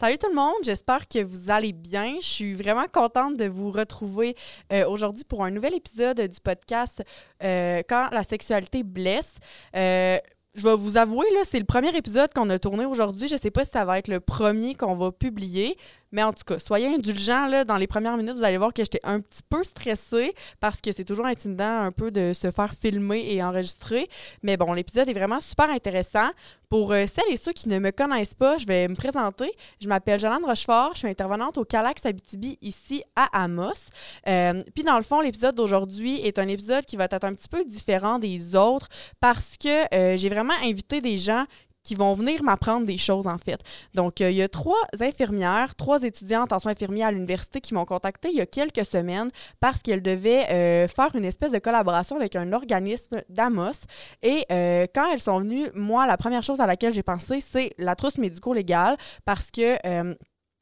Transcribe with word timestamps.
Salut 0.00 0.16
tout 0.16 0.30
le 0.30 0.34
monde, 0.34 0.54
j'espère 0.62 1.06
que 1.06 1.22
vous 1.22 1.50
allez 1.50 1.74
bien. 1.74 2.14
Je 2.22 2.26
suis 2.26 2.54
vraiment 2.54 2.86
contente 2.90 3.36
de 3.36 3.44
vous 3.44 3.70
retrouver 3.70 4.34
euh, 4.72 4.88
aujourd'hui 4.88 5.24
pour 5.24 5.44
un 5.44 5.50
nouvel 5.50 5.74
épisode 5.74 6.18
du 6.18 6.40
podcast 6.40 7.02
euh, 7.44 7.82
Quand 7.86 8.08
la 8.10 8.22
sexualité 8.22 8.82
blesse. 8.82 9.34
Euh, 9.76 10.16
je 10.54 10.62
vais 10.62 10.74
vous 10.74 10.96
avouer, 10.96 11.26
là, 11.34 11.40
c'est 11.44 11.58
le 11.58 11.66
premier 11.66 11.94
épisode 11.94 12.32
qu'on 12.32 12.48
a 12.48 12.58
tourné 12.58 12.86
aujourd'hui. 12.86 13.28
Je 13.28 13.34
ne 13.34 13.38
sais 13.38 13.50
pas 13.50 13.66
si 13.66 13.72
ça 13.72 13.84
va 13.84 13.98
être 13.98 14.08
le 14.08 14.20
premier 14.20 14.74
qu'on 14.74 14.94
va 14.94 15.12
publier, 15.12 15.76
mais 16.12 16.22
en 16.22 16.32
tout 16.32 16.42
cas, 16.46 16.58
soyez 16.58 16.88
indulgents. 16.88 17.46
Là, 17.46 17.64
dans 17.64 17.76
les 17.76 17.86
premières 17.86 18.16
minutes, 18.16 18.36
vous 18.36 18.44
allez 18.44 18.58
voir 18.58 18.72
que 18.72 18.82
j'étais 18.82 19.00
un 19.04 19.20
petit 19.20 19.42
peu 19.48 19.62
stressée 19.64 20.34
parce 20.60 20.80
que 20.80 20.92
c'est 20.92 21.04
toujours 21.04 21.26
intimidant 21.26 21.82
un 21.82 21.92
peu 21.92 22.10
de 22.10 22.32
se 22.32 22.50
faire 22.50 22.74
filmer 22.74 23.26
et 23.32 23.42
enregistrer. 23.42 24.08
Mais 24.42 24.56
bon, 24.56 24.72
l'épisode 24.72 25.08
est 25.08 25.14
vraiment 25.14 25.40
super 25.40 25.70
intéressant. 25.70 26.30
Pour 26.68 26.92
euh, 26.92 27.04
celles 27.12 27.32
et 27.32 27.36
ceux 27.36 27.52
qui 27.52 27.68
ne 27.68 27.80
me 27.80 27.90
connaissent 27.90 28.34
pas, 28.34 28.56
je 28.56 28.64
vais 28.64 28.86
me 28.86 28.94
présenter. 28.94 29.50
Je 29.80 29.88
m'appelle 29.88 30.20
Jolande 30.20 30.44
Rochefort. 30.44 30.92
Je 30.94 31.00
suis 31.00 31.08
intervenante 31.08 31.58
au 31.58 31.64
Calax 31.64 32.06
Abitibi 32.06 32.58
ici 32.62 33.02
à 33.16 33.42
Amos. 33.42 33.90
Euh, 34.28 34.62
puis 34.72 34.84
dans 34.84 34.96
le 34.96 35.02
fond, 35.02 35.20
l'épisode 35.20 35.56
d'aujourd'hui 35.56 36.20
est 36.20 36.38
un 36.38 36.46
épisode 36.46 36.84
qui 36.84 36.96
va 36.96 37.04
être 37.10 37.24
un 37.24 37.34
petit 37.34 37.48
peu 37.48 37.64
différent 37.64 38.20
des 38.20 38.54
autres 38.54 38.88
parce 39.18 39.56
que 39.56 39.92
euh, 39.92 40.16
j'ai 40.16 40.28
vraiment 40.28 40.54
invité 40.62 41.00
des 41.00 41.18
gens 41.18 41.44
qui 41.82 41.94
vont 41.94 42.14
venir 42.14 42.42
m'apprendre 42.42 42.86
des 42.86 42.98
choses, 42.98 43.26
en 43.26 43.38
fait. 43.38 43.60
Donc, 43.94 44.20
euh, 44.20 44.30
il 44.30 44.36
y 44.36 44.42
a 44.42 44.48
trois 44.48 44.82
infirmières, 45.00 45.74
trois 45.74 46.02
étudiantes 46.02 46.52
en 46.52 46.58
soins 46.58 46.72
infirmiers 46.72 47.04
à 47.04 47.10
l'université 47.10 47.60
qui 47.60 47.74
m'ont 47.74 47.84
contacté 47.84 48.28
il 48.30 48.36
y 48.36 48.40
a 48.40 48.46
quelques 48.46 48.84
semaines 48.84 49.30
parce 49.60 49.80
qu'elles 49.82 50.02
devaient 50.02 50.50
euh, 50.50 50.88
faire 50.88 51.14
une 51.14 51.24
espèce 51.24 51.52
de 51.52 51.58
collaboration 51.58 52.16
avec 52.16 52.36
un 52.36 52.52
organisme 52.52 53.22
d'Amos. 53.28 53.86
Et 54.22 54.44
euh, 54.52 54.86
quand 54.94 55.10
elles 55.12 55.20
sont 55.20 55.40
venues, 55.40 55.68
moi, 55.74 56.06
la 56.06 56.16
première 56.16 56.42
chose 56.42 56.60
à 56.60 56.66
laquelle 56.66 56.92
j'ai 56.92 57.02
pensé, 57.02 57.40
c'est 57.40 57.72
la 57.78 57.96
trousse 57.96 58.18
médico-légale 58.18 58.96
parce 59.24 59.50
que 59.50 59.76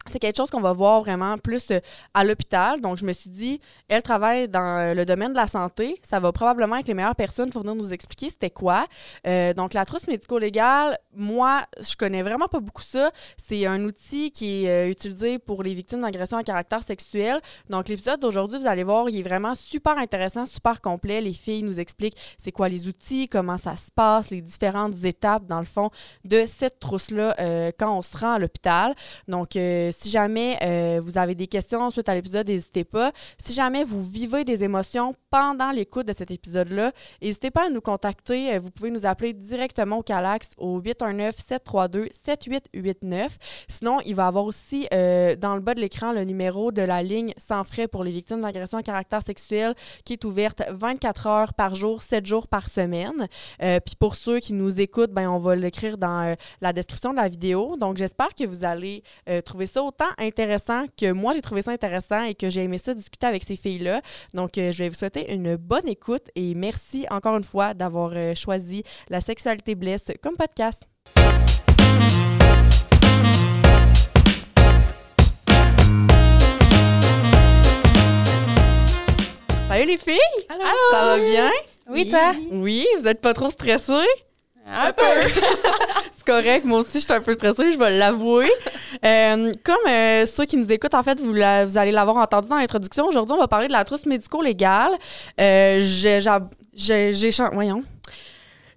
c'est 0.09 0.19
quelque 0.19 0.37
chose 0.37 0.51
qu'on 0.51 0.61
va 0.61 0.73
voir 0.73 1.01
vraiment 1.01 1.39
plus 1.39 1.71
euh, 1.71 1.81
à 2.15 2.25
l'hôpital. 2.25 2.81
Donc, 2.81 2.99
je 2.99 3.05
me 3.05 3.13
suis 3.13 3.31
dit, 3.31 3.61
elle 3.89 4.03
travaille 4.03 4.49
dans 4.49 4.79
euh, 4.79 4.95
le 4.95 5.05
domaine 5.05 5.33
de 5.33 5.37
la 5.37 5.47
santé. 5.47 6.01
Ça 6.09 6.21
va 6.21 6.33
probablement 6.33 6.77
être 6.77 6.89
les 6.89 6.95
meilleures 6.95 7.15
personnes 7.15 7.51
pour 7.51 7.63
venir 7.63 7.75
nous 7.75 7.93
expliquer 7.93 8.31
c'était 8.31 8.51
quoi. 8.51 8.87
Euh, 9.27 9.55
donc, 9.55 9.75
la 9.75 9.85
trousse 9.85 10.07
médico-légale, 10.07 10.99
moi, 11.15 11.65
je 11.81 11.97
connais 11.97 12.23
vraiment 12.23 12.49
pas 12.49 12.61
beaucoup 12.61 12.83
ça. 12.83 13.11
C'est 13.37 13.67
un 13.67 13.85
outil 13.85 14.31
qui 14.31 14.67
est 14.67 14.91
utilisé 14.91 15.39
pour 15.39 15.63
les 15.63 15.75
victimes 15.75 16.03
d'agressions 16.03 16.39
à 16.39 16.43
caractère 16.43 16.83
sexuel. 16.83 17.41
Donc, 17.69 17.89
l'épisode 17.89 18.21
d'aujourd'hui, 18.21 18.59
vous 18.59 18.67
allez 18.67 18.85
voir, 18.85 19.09
il 19.09 19.19
est 19.19 19.23
vraiment 19.23 19.55
super 19.55 19.99
intéressant, 19.99 20.47
super 20.47 20.81
complet. 20.81 21.21
Les 21.21 21.33
filles 21.33 21.63
nous 21.63 21.81
expliquent 21.81 22.17
c'est 22.39 22.53
quoi 22.53 22.69
les 22.69 22.87
outils, 22.87 23.29
comment 23.29 23.59
ça 23.59 23.77
se 23.77 23.91
passe, 23.91 24.31
les 24.31 24.41
différentes 24.41 25.05
étapes, 25.05 25.47
dans 25.47 25.61
le 25.61 25.67
fond, 25.67 25.91
de 26.25 26.45
cette 26.47 26.79
trousse-là 26.81 27.73
quand 27.79 27.97
on 27.97 28.03
se 28.03 28.17
rend 28.17 28.33
à 28.33 28.39
l'hôpital. 28.39 28.95
Donc, 29.27 29.51
si 29.99 30.11
jamais 30.11 30.57
euh, 30.63 31.01
vous 31.03 31.19
avez 31.19 31.35
des 31.35 31.49
questions 31.49 31.91
suite 31.91 32.09
à 32.09 32.15
l'épisode, 32.15 32.47
n'hésitez 32.47 32.85
pas. 32.85 33.11
Si 33.37 33.53
jamais 33.53 33.83
vous 33.83 34.01
vivez 34.01 34.45
des 34.45 34.63
émotions 34.63 35.17
pendant 35.31 35.73
l'écoute 35.73 36.07
de 36.07 36.13
cet 36.13 36.31
épisode-là, 36.31 36.93
n'hésitez 37.21 37.51
pas 37.51 37.67
à 37.67 37.69
nous 37.69 37.81
contacter. 37.81 38.55
Euh, 38.55 38.61
vous 38.61 38.71
pouvez 38.71 38.93
nous 38.93 39.07
appeler 39.07 39.33
directement 39.33 39.99
au 39.99 40.05
Calax 40.05 40.51
au 40.57 40.81
819-732-7889. 40.81 43.31
Sinon, 43.67 43.99
il 44.07 44.15
va 44.15 44.23
y 44.25 44.27
avoir 44.27 44.45
aussi 44.45 44.87
euh, 44.95 45.35
dans 45.35 45.57
le 45.57 45.61
bas 45.61 45.75
de 45.75 45.81
l'écran 45.81 46.13
le 46.13 46.23
numéro 46.23 46.71
de 46.71 46.83
la 46.83 47.03
ligne 47.03 47.35
sans 47.37 47.65
frais 47.65 47.89
pour 47.89 48.05
les 48.05 48.13
victimes 48.13 48.43
d'agression 48.43 48.79
à 48.79 48.85
caractère 48.85 49.23
sexuel 49.23 49.75
qui 50.05 50.13
est 50.13 50.25
ouverte 50.25 50.63
24 50.71 51.27
heures 51.27 51.55
par 51.55 51.75
jour, 51.75 52.03
7 52.03 52.25
jours 52.25 52.47
par 52.47 52.69
semaine. 52.69 53.27
Puis 53.59 53.97
pour 53.99 54.15
ceux 54.15 54.39
qui 54.39 54.53
nous 54.53 54.81
écoutent, 54.81 55.11
ben, 55.11 55.29
on 55.29 55.39
va 55.39 55.57
l'écrire 55.57 55.99
dans 55.99 56.37
la 56.61 56.73
description 56.73 57.11
de 57.11 57.17
la 57.17 57.29
vidéo. 57.29 57.77
Donc 57.77 57.97
j'espère 57.97 58.33
que 58.35 58.45
vous 58.45 58.65
allez 58.65 59.03
trouver 59.45 59.67
ça 59.67 59.88
autant 59.89 60.09
intéressant 60.19 60.85
que 60.97 61.13
moi, 61.13 61.33
j'ai 61.33 61.41
trouvé 61.41 61.63
ça 61.63 61.71
intéressant 61.71 62.23
et 62.23 62.35
que 62.35 62.51
j'ai 62.51 62.63
aimé 62.63 62.77
ça 62.79 62.93
discuter 62.93 63.27
avec 63.27 63.43
ces 63.43 63.57
filles-là. 63.57 64.03
Donc, 64.35 64.59
euh, 64.59 64.71
je 64.71 64.85
vais 64.85 64.89
vous 64.91 64.95
souhaiter 64.95 65.33
une 65.33 65.57
bonne 65.57 65.89
écoute 65.89 66.25
et 66.37 66.55
merci 66.55 67.07
encore 67.11 67.37
une 67.37 67.45
fois 67.45 67.73
d'avoir 67.73 68.13
euh, 68.15 68.35
choisi 68.35 68.85
La 69.09 69.21
sexualité 69.21 69.75
blesse 69.75 70.07
comme 70.23 70.37
podcast. 70.37 70.83
Salut 79.69 79.87
les 79.87 79.99
filles! 79.99 80.19
Allô! 80.49 80.65
Ça 80.91 81.05
va 81.05 81.19
bien? 81.19 81.51
Oui, 81.89 82.09
toi? 82.09 82.33
Oui, 82.51 82.87
vous 82.99 83.07
êtes 83.07 83.21
pas 83.21 83.33
trop 83.33 83.49
stressés? 83.49 84.28
Un 84.71 84.93
peu. 84.93 85.03
c'est 86.11 86.25
correct. 86.25 86.65
Moi 86.65 86.81
aussi, 86.81 86.99
je 86.99 87.05
suis 87.05 87.13
un 87.13 87.21
peu 87.21 87.33
stressée, 87.33 87.73
je 87.73 87.79
vais 87.79 87.97
l'avouer. 87.97 88.51
Euh, 89.05 89.53
comme 89.65 89.89
euh, 89.89 90.27
ceux 90.27 90.45
qui 90.45 90.57
nous 90.57 90.71
écoutent, 90.71 90.95
en 90.95 91.03
fait, 91.03 91.21
vous, 91.21 91.33
vous 91.33 91.79
allez 91.79 91.93
l'avoir 91.93 92.17
entendu 92.17 92.49
dans 92.49 92.57
l'introduction, 92.57 93.07
aujourd'hui, 93.07 93.35
on 93.35 93.41
va 93.41 93.49
parler 93.49 93.69
de 93.69 93.73
la 93.73 93.85
trousse 93.85 94.07
médico-légale. 94.07 94.93
Euh, 95.41 95.81
j'ai... 95.83 96.21
Voyons. 97.53 97.83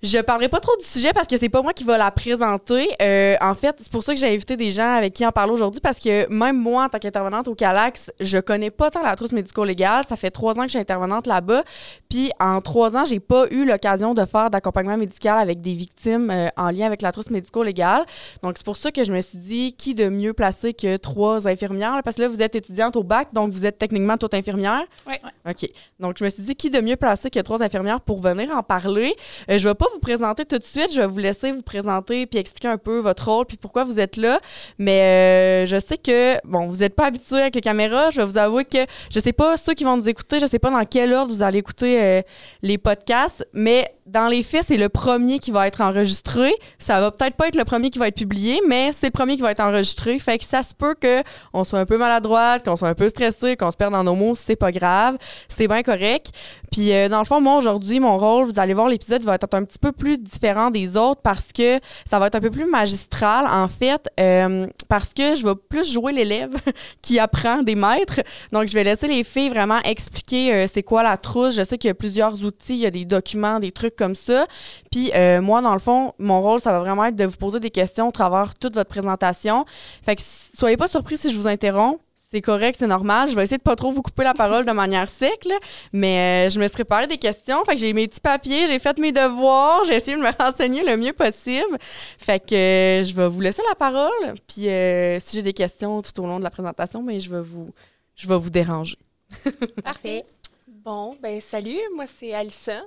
Je 0.03 0.17
parlerai 0.17 0.49
pas 0.49 0.59
trop 0.59 0.75
du 0.77 0.83
sujet 0.83 1.13
parce 1.13 1.27
que 1.27 1.37
c'est 1.37 1.49
pas 1.49 1.61
moi 1.61 1.73
qui 1.73 1.83
va 1.83 1.95
la 1.95 2.09
présenter. 2.09 2.89
Euh, 3.03 3.35
en 3.39 3.53
fait, 3.53 3.75
c'est 3.79 3.91
pour 3.91 4.01
ça 4.01 4.15
que 4.15 4.19
j'ai 4.19 4.33
invité 4.33 4.57
des 4.57 4.71
gens 4.71 4.95
avec 4.95 5.13
qui 5.13 5.23
en 5.27 5.31
parler 5.31 5.53
aujourd'hui 5.53 5.79
parce 5.79 5.99
que 5.99 6.27
même 6.33 6.57
moi, 6.57 6.85
en 6.85 6.89
tant 6.89 6.97
qu'intervenante 6.97 7.47
au 7.47 7.53
Calax, 7.53 8.11
je 8.19 8.39
connais 8.39 8.71
pas 8.71 8.89
tant 8.89 9.03
la 9.03 9.15
trousse 9.15 9.31
médico-légale. 9.31 10.03
Ça 10.09 10.15
fait 10.15 10.31
trois 10.31 10.57
ans 10.57 10.61
que 10.61 10.67
je 10.67 10.71
suis 10.71 10.79
intervenante 10.79 11.27
là-bas. 11.27 11.63
Puis 12.09 12.31
en 12.39 12.61
trois 12.61 12.97
ans, 12.97 13.05
j'ai 13.05 13.19
pas 13.19 13.45
eu 13.51 13.63
l'occasion 13.63 14.15
de 14.15 14.25
faire 14.25 14.49
d'accompagnement 14.49 14.97
médical 14.97 15.37
avec 15.37 15.61
des 15.61 15.75
victimes 15.75 16.31
euh, 16.31 16.47
en 16.57 16.71
lien 16.71 16.87
avec 16.87 17.03
la 17.03 17.11
trousse 17.11 17.29
médico-légale. 17.29 18.03
Donc 18.41 18.55
c'est 18.57 18.65
pour 18.65 18.77
ça 18.77 18.91
que 18.91 19.03
je 19.03 19.13
me 19.13 19.21
suis 19.21 19.37
dit 19.37 19.73
qui 19.73 19.93
de 19.93 20.09
mieux 20.09 20.33
placé 20.33 20.73
que 20.73 20.97
trois 20.97 21.47
infirmières? 21.47 22.01
Parce 22.03 22.15
que 22.15 22.23
là 22.23 22.27
vous 22.27 22.41
êtes 22.41 22.55
étudiante 22.55 22.95
au 22.95 23.03
bac, 23.03 23.27
donc 23.33 23.51
vous 23.51 23.67
êtes 23.67 23.77
techniquement 23.77 24.17
toute 24.17 24.33
infirmière. 24.33 24.81
Oui. 25.05 25.13
OK. 25.47 25.69
Donc 25.99 26.15
je 26.17 26.23
me 26.23 26.29
suis 26.31 26.41
dit 26.41 26.55
qui 26.55 26.71
de 26.71 26.81
mieux 26.81 26.95
placé 26.95 27.29
que 27.29 27.39
trois 27.39 27.61
infirmières 27.61 28.01
pour 28.01 28.19
venir 28.19 28.49
en 28.49 28.63
parler? 28.63 29.15
Euh, 29.51 29.59
je 29.59 29.67
vais 29.67 29.75
pas 29.75 29.90
vous 29.93 29.99
présenter 29.99 30.45
tout 30.45 30.57
de 30.57 30.63
suite. 30.63 30.93
Je 30.93 31.01
vais 31.01 31.07
vous 31.07 31.19
laisser 31.19 31.51
vous 31.51 31.61
présenter 31.61 32.25
puis 32.25 32.39
expliquer 32.39 32.67
un 32.67 32.77
peu 32.77 32.99
votre 32.99 33.29
rôle 33.29 33.45
puis 33.45 33.57
pourquoi 33.57 33.83
vous 33.83 33.99
êtes 33.99 34.17
là. 34.17 34.39
Mais 34.77 35.01
euh, 35.01 35.65
je 35.65 35.79
sais 35.79 35.97
que, 35.97 36.35
bon, 36.47 36.67
vous 36.67 36.77
n'êtes 36.77 36.95
pas 36.95 37.05
habitué 37.07 37.41
avec 37.41 37.55
les 37.55 37.61
caméras. 37.61 38.09
Je 38.11 38.21
vais 38.21 38.25
vous 38.25 38.37
avouer 38.37 38.65
que 38.65 38.85
je 39.09 39.19
sais 39.19 39.33
pas 39.33 39.57
ceux 39.57 39.73
qui 39.73 39.83
vont 39.83 39.97
nous 39.97 40.09
écouter, 40.09 40.39
je 40.39 40.45
sais 40.45 40.59
pas 40.59 40.69
dans 40.69 40.85
quel 40.85 41.13
ordre 41.13 41.33
vous 41.33 41.41
allez 41.41 41.59
écouter 41.59 42.01
euh, 42.01 42.21
les 42.61 42.77
podcasts, 42.77 43.47
mais 43.53 43.91
dans 44.11 44.27
les 44.27 44.43
faits, 44.43 44.65
c'est 44.67 44.77
le 44.77 44.89
premier 44.89 45.39
qui 45.39 45.51
va 45.51 45.67
être 45.67 45.81
enregistré. 45.81 46.53
Ça 46.77 46.99
va 46.99 47.11
peut-être 47.11 47.35
pas 47.35 47.47
être 47.47 47.55
le 47.55 47.63
premier 47.63 47.89
qui 47.89 47.99
va 47.99 48.07
être 48.07 48.15
publié, 48.15 48.59
mais 48.67 48.91
c'est 48.91 49.07
le 49.07 49.11
premier 49.11 49.35
qui 49.35 49.41
va 49.41 49.51
être 49.51 49.61
enregistré. 49.61 50.19
Fait 50.19 50.37
que 50.37 50.43
ça 50.43 50.63
se 50.63 50.73
peut 50.73 50.95
qu'on 50.95 51.63
soit 51.63 51.79
un 51.79 51.85
peu 51.85 51.97
maladroite, 51.97 52.65
qu'on 52.65 52.75
soit 52.75 52.89
un 52.89 52.93
peu 52.93 53.07
stressé, 53.09 53.55
qu'on 53.55 53.71
se 53.71 53.77
perde 53.77 53.93
dans 53.93 54.03
nos 54.03 54.15
mots. 54.15 54.35
C'est 54.35 54.55
pas 54.55 54.71
grave. 54.71 55.17
C'est 55.47 55.67
bien 55.67 55.81
correct. 55.81 56.31
Puis, 56.71 56.93
euh, 56.93 57.09
dans 57.09 57.19
le 57.19 57.25
fond, 57.25 57.41
moi, 57.41 57.57
aujourd'hui, 57.57 57.99
mon 57.99 58.17
rôle, 58.17 58.45
vous 58.45 58.59
allez 58.59 58.73
voir, 58.73 58.89
l'épisode 58.89 59.21
va 59.21 59.35
être 59.35 59.47
un 59.53 59.63
petit 59.63 59.79
peu 59.81 59.91
plus 59.91 60.17
différent 60.17 60.71
des 60.71 60.95
autres 60.95 61.21
parce 61.21 61.51
que 61.51 61.79
ça 62.09 62.19
va 62.19 62.27
être 62.27 62.35
un 62.35 62.39
peu 62.39 62.51
plus 62.51 62.65
magistral, 62.65 63.47
en 63.47 63.67
fait, 63.67 64.07
euh, 64.19 64.67
parce 64.87 65.13
que 65.13 65.35
je 65.35 65.45
vais 65.45 65.55
plus 65.55 65.91
jouer 65.91 66.13
l'élève 66.13 66.53
qui 67.01 67.19
apprend 67.19 67.63
des 67.63 67.75
maîtres. 67.75 68.21
Donc, 68.51 68.67
je 68.67 68.73
vais 68.73 68.83
laisser 68.83 69.07
les 69.07 69.23
filles 69.23 69.49
vraiment 69.49 69.79
expliquer 69.83 70.53
euh, 70.53 70.65
c'est 70.71 70.83
quoi 70.83 71.03
la 71.03 71.17
trousse. 71.17 71.55
Je 71.55 71.63
sais 71.63 71.77
qu'il 71.77 71.87
y 71.87 71.91
a 71.91 71.95
plusieurs 71.95 72.43
outils, 72.43 72.73
il 72.73 72.79
y 72.79 72.85
a 72.85 72.91
des 72.91 73.05
documents, 73.05 73.59
des 73.59 73.71
trucs 73.71 73.95
comme 73.95 74.15
ça. 74.15 74.45
Puis, 74.91 75.11
moi, 75.41 75.61
dans 75.61 75.73
le 75.73 75.79
fond, 75.79 76.13
mon 76.19 76.41
rôle, 76.41 76.59
ça 76.59 76.71
va 76.71 76.79
vraiment 76.79 77.05
être 77.05 77.15
de 77.15 77.25
vous 77.25 77.37
poser 77.37 77.59
des 77.59 77.71
questions 77.71 78.07
au 78.07 78.11
travers 78.11 78.55
toute 78.55 78.75
votre 78.75 78.89
présentation. 78.89 79.65
Fait 80.01 80.15
que 80.15 80.21
soyez 80.57 80.77
pas 80.77 80.87
surpris 80.87 81.17
si 81.17 81.31
je 81.31 81.37
vous 81.37 81.47
interromps 81.47 81.97
c'est 82.31 82.41
correct, 82.41 82.77
c'est 82.79 82.87
normal. 82.87 83.29
Je 83.29 83.35
vais 83.35 83.43
essayer 83.43 83.57
de 83.57 83.61
pas 83.63 83.75
trop 83.75 83.91
vous 83.91 84.01
couper 84.01 84.23
la 84.23 84.33
parole 84.33 84.65
de 84.65 84.71
manière 84.71 85.09
sec, 85.09 85.45
mais 85.91 86.47
euh, 86.47 86.49
je 86.49 86.59
me 86.59 86.63
suis 86.65 86.73
préparé 86.73 87.05
des 87.05 87.17
questions. 87.17 87.61
Fait 87.65 87.73
que 87.73 87.81
j'ai 87.81 87.91
mes 87.91 88.07
petits 88.07 88.21
papiers, 88.21 88.67
j'ai 88.67 88.79
fait 88.79 88.97
mes 88.99 89.11
devoirs, 89.11 89.83
j'ai 89.83 89.95
essayé 89.95 90.15
de 90.15 90.21
me 90.21 90.31
renseigner 90.39 90.81
le 90.81 90.95
mieux 90.95 91.11
possible. 91.11 91.77
Fait 92.17 92.39
que 92.39 92.55
euh, 92.55 93.03
je 93.03 93.13
vais 93.13 93.27
vous 93.27 93.41
laisser 93.41 93.61
la 93.67 93.75
parole. 93.75 94.35
Puis 94.47 94.69
euh, 94.69 95.19
si 95.19 95.37
j'ai 95.37 95.43
des 95.43 95.51
questions 95.51 96.01
tout 96.01 96.17
au 96.21 96.25
long 96.25 96.39
de 96.39 96.43
la 96.43 96.49
présentation, 96.49 97.03
mais 97.03 97.15
ben, 97.15 97.19
je 97.19 97.29
vais 97.29 97.41
vous, 97.41 97.69
je 98.15 98.27
vais 98.29 98.37
vous 98.37 98.49
déranger. 98.49 98.97
Parfait. 99.83 100.23
Bon, 100.67 101.17
ben 101.21 101.41
salut, 101.41 101.79
moi 101.95 102.05
c'est 102.07 102.33
Alison. 102.33 102.81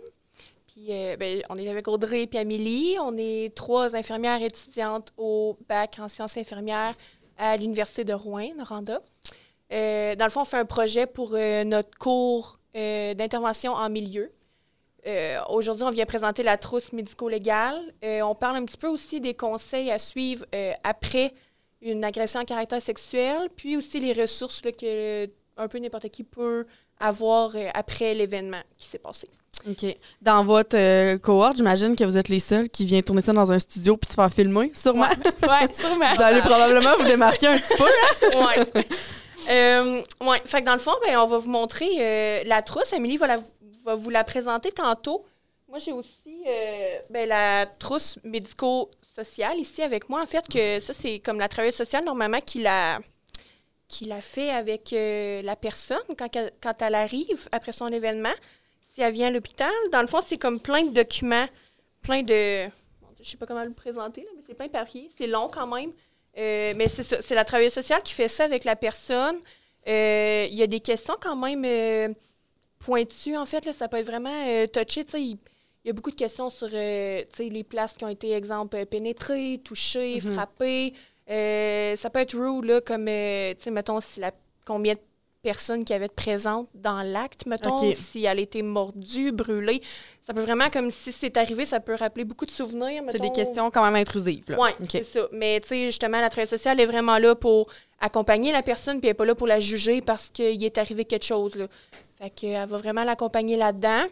Puis 0.68 0.86
ben, 1.20 1.42
on 1.50 1.58
est 1.58 1.68
avec 1.68 1.86
Audrey 1.86 2.26
et 2.32 2.38
Amélie. 2.38 2.96
On 2.98 3.14
est 3.18 3.54
trois 3.54 3.94
infirmières 3.94 4.42
étudiantes 4.42 5.12
au 5.18 5.58
bac 5.68 5.98
en 6.00 6.08
sciences 6.08 6.38
infirmières 6.38 6.94
à 7.38 7.56
l'Université 7.56 8.04
de 8.04 8.12
Rouen, 8.12 8.54
Noranda. 8.56 9.00
Euh, 9.72 10.14
dans 10.14 10.24
le 10.24 10.30
fond, 10.30 10.42
on 10.42 10.44
fait 10.44 10.58
un 10.58 10.64
projet 10.64 11.06
pour 11.06 11.34
euh, 11.34 11.64
notre 11.64 11.96
cours 11.98 12.58
euh, 12.76 13.14
d'intervention 13.14 13.72
en 13.72 13.88
milieu. 13.88 14.30
Aujourd'hui, 15.50 15.84
on 15.84 15.90
vient 15.90 16.06
présenter 16.06 16.42
la 16.42 16.56
trousse 16.56 16.94
médico-légale. 16.94 17.78
on 18.02 18.34
parle 18.34 18.56
un 18.56 18.64
petit 18.64 18.78
peu 18.78 18.88
aussi 18.88 19.20
des 19.20 19.34
conseils 19.34 19.90
à 19.90 19.98
suivre 19.98 20.46
après 20.82 21.34
une 21.82 22.02
agression 22.04 22.40
à 22.40 22.46
caractère 22.46 22.80
sexuel, 22.80 23.50
puis 23.54 23.76
aussi 23.76 24.00
les 24.00 24.14
ressources 24.14 24.62
que 24.62 25.28
un 25.58 25.68
peu 25.68 25.78
n'importe 25.78 26.08
qui 26.08 26.24
peut 26.24 26.64
avoir 27.00 27.52
après 27.74 28.14
l'événement 28.14 28.60
qui 28.78 28.88
s'est 28.88 28.98
passé. 28.98 29.28
OK. 29.68 29.96
Dans 30.20 30.44
votre 30.44 30.76
euh, 30.76 31.16
cohorte, 31.18 31.56
j'imagine 31.56 31.94
que 31.96 32.04
vous 32.04 32.18
êtes 32.18 32.28
les 32.28 32.40
seuls 32.40 32.68
qui 32.68 32.84
viennent 32.84 33.02
tourner 33.02 33.22
ça 33.22 33.32
dans 33.32 33.50
un 33.52 33.58
studio 33.58 33.96
puis 33.96 34.10
se 34.10 34.14
faire 34.14 34.30
filmer, 34.32 34.70
sûrement. 34.74 35.06
Ouais, 35.42 35.72
sûrement. 35.72 36.14
Vous 36.16 36.22
allez 36.22 36.40
probablement 36.40 36.96
vous 36.98 37.04
démarquer 37.04 37.46
un 37.46 37.56
petit 37.58 37.76
peu. 37.76 37.84
hein? 37.84 38.46
ouais. 38.74 38.84
Euh, 39.50 40.02
ouais. 40.22 40.40
Fait 40.44 40.60
que 40.60 40.66
dans 40.66 40.72
le 40.74 40.78
fond, 40.78 40.92
ben, 41.06 41.16
on 41.18 41.26
va 41.26 41.38
vous 41.38 41.50
montrer 41.50 41.88
euh, 41.98 42.42
la 42.46 42.62
trousse. 42.62 42.92
Amélie 42.92 43.16
va, 43.16 43.26
la- 43.26 43.40
va 43.84 43.94
vous 43.94 44.10
la 44.10 44.24
présenter 44.24 44.72
tantôt. 44.72 45.24
Moi, 45.68 45.78
j'ai 45.78 45.92
aussi 45.92 46.42
euh, 46.46 46.98
ben, 47.10 47.28
la 47.28 47.66
trousse 47.78 48.18
médico-sociale 48.24 49.58
ici 49.58 49.82
avec 49.82 50.08
moi. 50.08 50.22
En 50.22 50.26
fait, 50.26 50.46
que 50.48 50.80
ça, 50.80 50.92
c'est 50.98 51.18
comme 51.20 51.38
la 51.38 51.48
travailleuse 51.48 51.76
sociale, 51.76 52.04
normalement, 52.04 52.40
qui 52.44 52.60
la, 52.62 52.98
qui 53.88 54.06
la 54.06 54.20
fait 54.20 54.50
avec 54.50 54.92
euh, 54.92 55.42
la 55.42 55.56
personne 55.56 56.02
quand, 56.18 56.34
elle- 56.36 56.52
quand 56.62 56.80
elle 56.82 56.94
arrive 56.94 57.48
après 57.52 57.72
son 57.72 57.88
événement. 57.88 58.32
Si 58.92 59.00
elle 59.02 59.12
vient 59.12 59.28
à 59.28 59.30
l'hôpital, 59.30 59.72
dans 59.92 60.00
le 60.00 60.06
fond, 60.06 60.20
c'est 60.26 60.38
comme 60.38 60.60
plein 60.60 60.84
de 60.84 60.94
documents, 60.94 61.46
plein 62.02 62.22
de... 62.22 62.66
Je 63.22 63.30
sais 63.30 63.36
pas 63.36 63.46
comment 63.46 63.64
le 63.64 63.72
présenter, 63.72 64.20
là, 64.22 64.28
mais 64.36 64.42
c'est 64.46 64.54
plein 64.54 64.66
de 64.66 64.72
papiers. 64.72 65.10
C'est 65.16 65.26
long 65.26 65.48
quand 65.48 65.66
même. 65.66 65.92
Euh, 66.36 66.74
mais 66.76 66.88
c'est 66.88 67.02
ça, 67.02 67.22
c'est 67.22 67.34
la 67.34 67.44
travailleuse 67.44 67.72
sociale 67.72 68.02
qui 68.02 68.12
fait 68.12 68.28
ça 68.28 68.44
avec 68.44 68.64
la 68.64 68.76
personne. 68.76 69.38
Euh, 69.88 70.46
Il 70.50 70.54
y 70.54 70.62
a 70.62 70.66
des 70.66 70.80
questions 70.80 71.16
quand 71.20 71.36
même 71.36 72.14
pointues, 72.80 73.36
en 73.36 73.46
fait. 73.46 73.64
Là, 73.64 73.72
ça 73.72 73.88
peut 73.88 73.96
être 73.98 74.06
vraiment 74.06 74.66
touché. 74.72 75.04
Il 75.14 75.38
y 75.84 75.90
a 75.90 75.92
beaucoup 75.92 76.10
de 76.10 76.16
questions 76.16 76.50
sur 76.50 76.68
les 76.68 77.66
places 77.68 77.92
qui 77.94 78.04
ont 78.04 78.08
été, 78.08 78.32
exemple, 78.32 78.84
pénétrées, 78.86 79.60
touchées, 79.64 80.20
Mhm. 80.22 80.32
frappées. 80.34 80.94
Euh, 81.30 81.96
ça 81.96 82.10
peut 82.10 82.20
être 82.20 82.36
rude, 82.36 82.64
là, 82.64 82.80
comme, 82.80 83.08
euh, 83.08 83.54
tu 83.54 83.64
sais, 83.64 83.70
mettons, 83.70 84.00
si 84.00 84.20
la, 84.20 84.30
combien 84.64 84.94
de 84.94 85.00
personnes 85.42 85.84
qui 85.84 85.92
avaient 85.92 86.06
été 86.06 86.14
présentes 86.14 86.68
dans 86.74 87.02
l'acte, 87.02 87.46
mettons, 87.46 87.92
si 87.94 88.24
elle 88.24 88.38
a 88.38 88.40
été 88.40 88.62
mordue, 88.62 89.30
brûlée. 89.30 89.82
Ça 90.22 90.32
peut 90.32 90.40
vraiment, 90.40 90.70
comme 90.70 90.90
si 90.90 91.12
c'est 91.12 91.36
arrivé, 91.36 91.66
ça 91.66 91.80
peut 91.80 91.94
rappeler 91.94 92.24
beaucoup 92.24 92.46
de 92.46 92.50
souvenirs. 92.50 93.02
C'est 93.10 93.20
des 93.20 93.30
questions 93.30 93.70
quand 93.70 93.84
même 93.84 93.94
intrusives. 93.94 94.44
Oui, 94.58 94.70
OK. 94.80 94.88
c'est 94.90 95.02
ça. 95.02 95.28
Mais 95.32 95.60
tu 95.60 95.68
sais, 95.68 95.86
justement, 95.86 96.20
la 96.20 96.30
travailleuse 96.30 96.50
sociale 96.50 96.80
est 96.80 96.86
vraiment 96.86 97.18
là 97.18 97.34
pour 97.34 97.68
accompagner 98.00 98.52
la 98.52 98.62
personne, 98.62 99.00
puis 99.00 99.08
elle 99.08 99.10
n'est 99.10 99.14
pas 99.14 99.26
là 99.26 99.34
pour 99.34 99.46
la 99.46 99.60
juger 99.60 100.00
parce 100.00 100.30
qu'il 100.30 100.64
est 100.64 100.78
arrivé 100.78 101.04
quelque 101.04 101.26
chose. 101.26 101.54
Là. 101.56 101.66
Fait 102.18 102.30
qu'elle 102.30 102.66
va 102.66 102.78
vraiment 102.78 103.04
l'accompagner 103.04 103.56
là-dedans. 103.56 104.04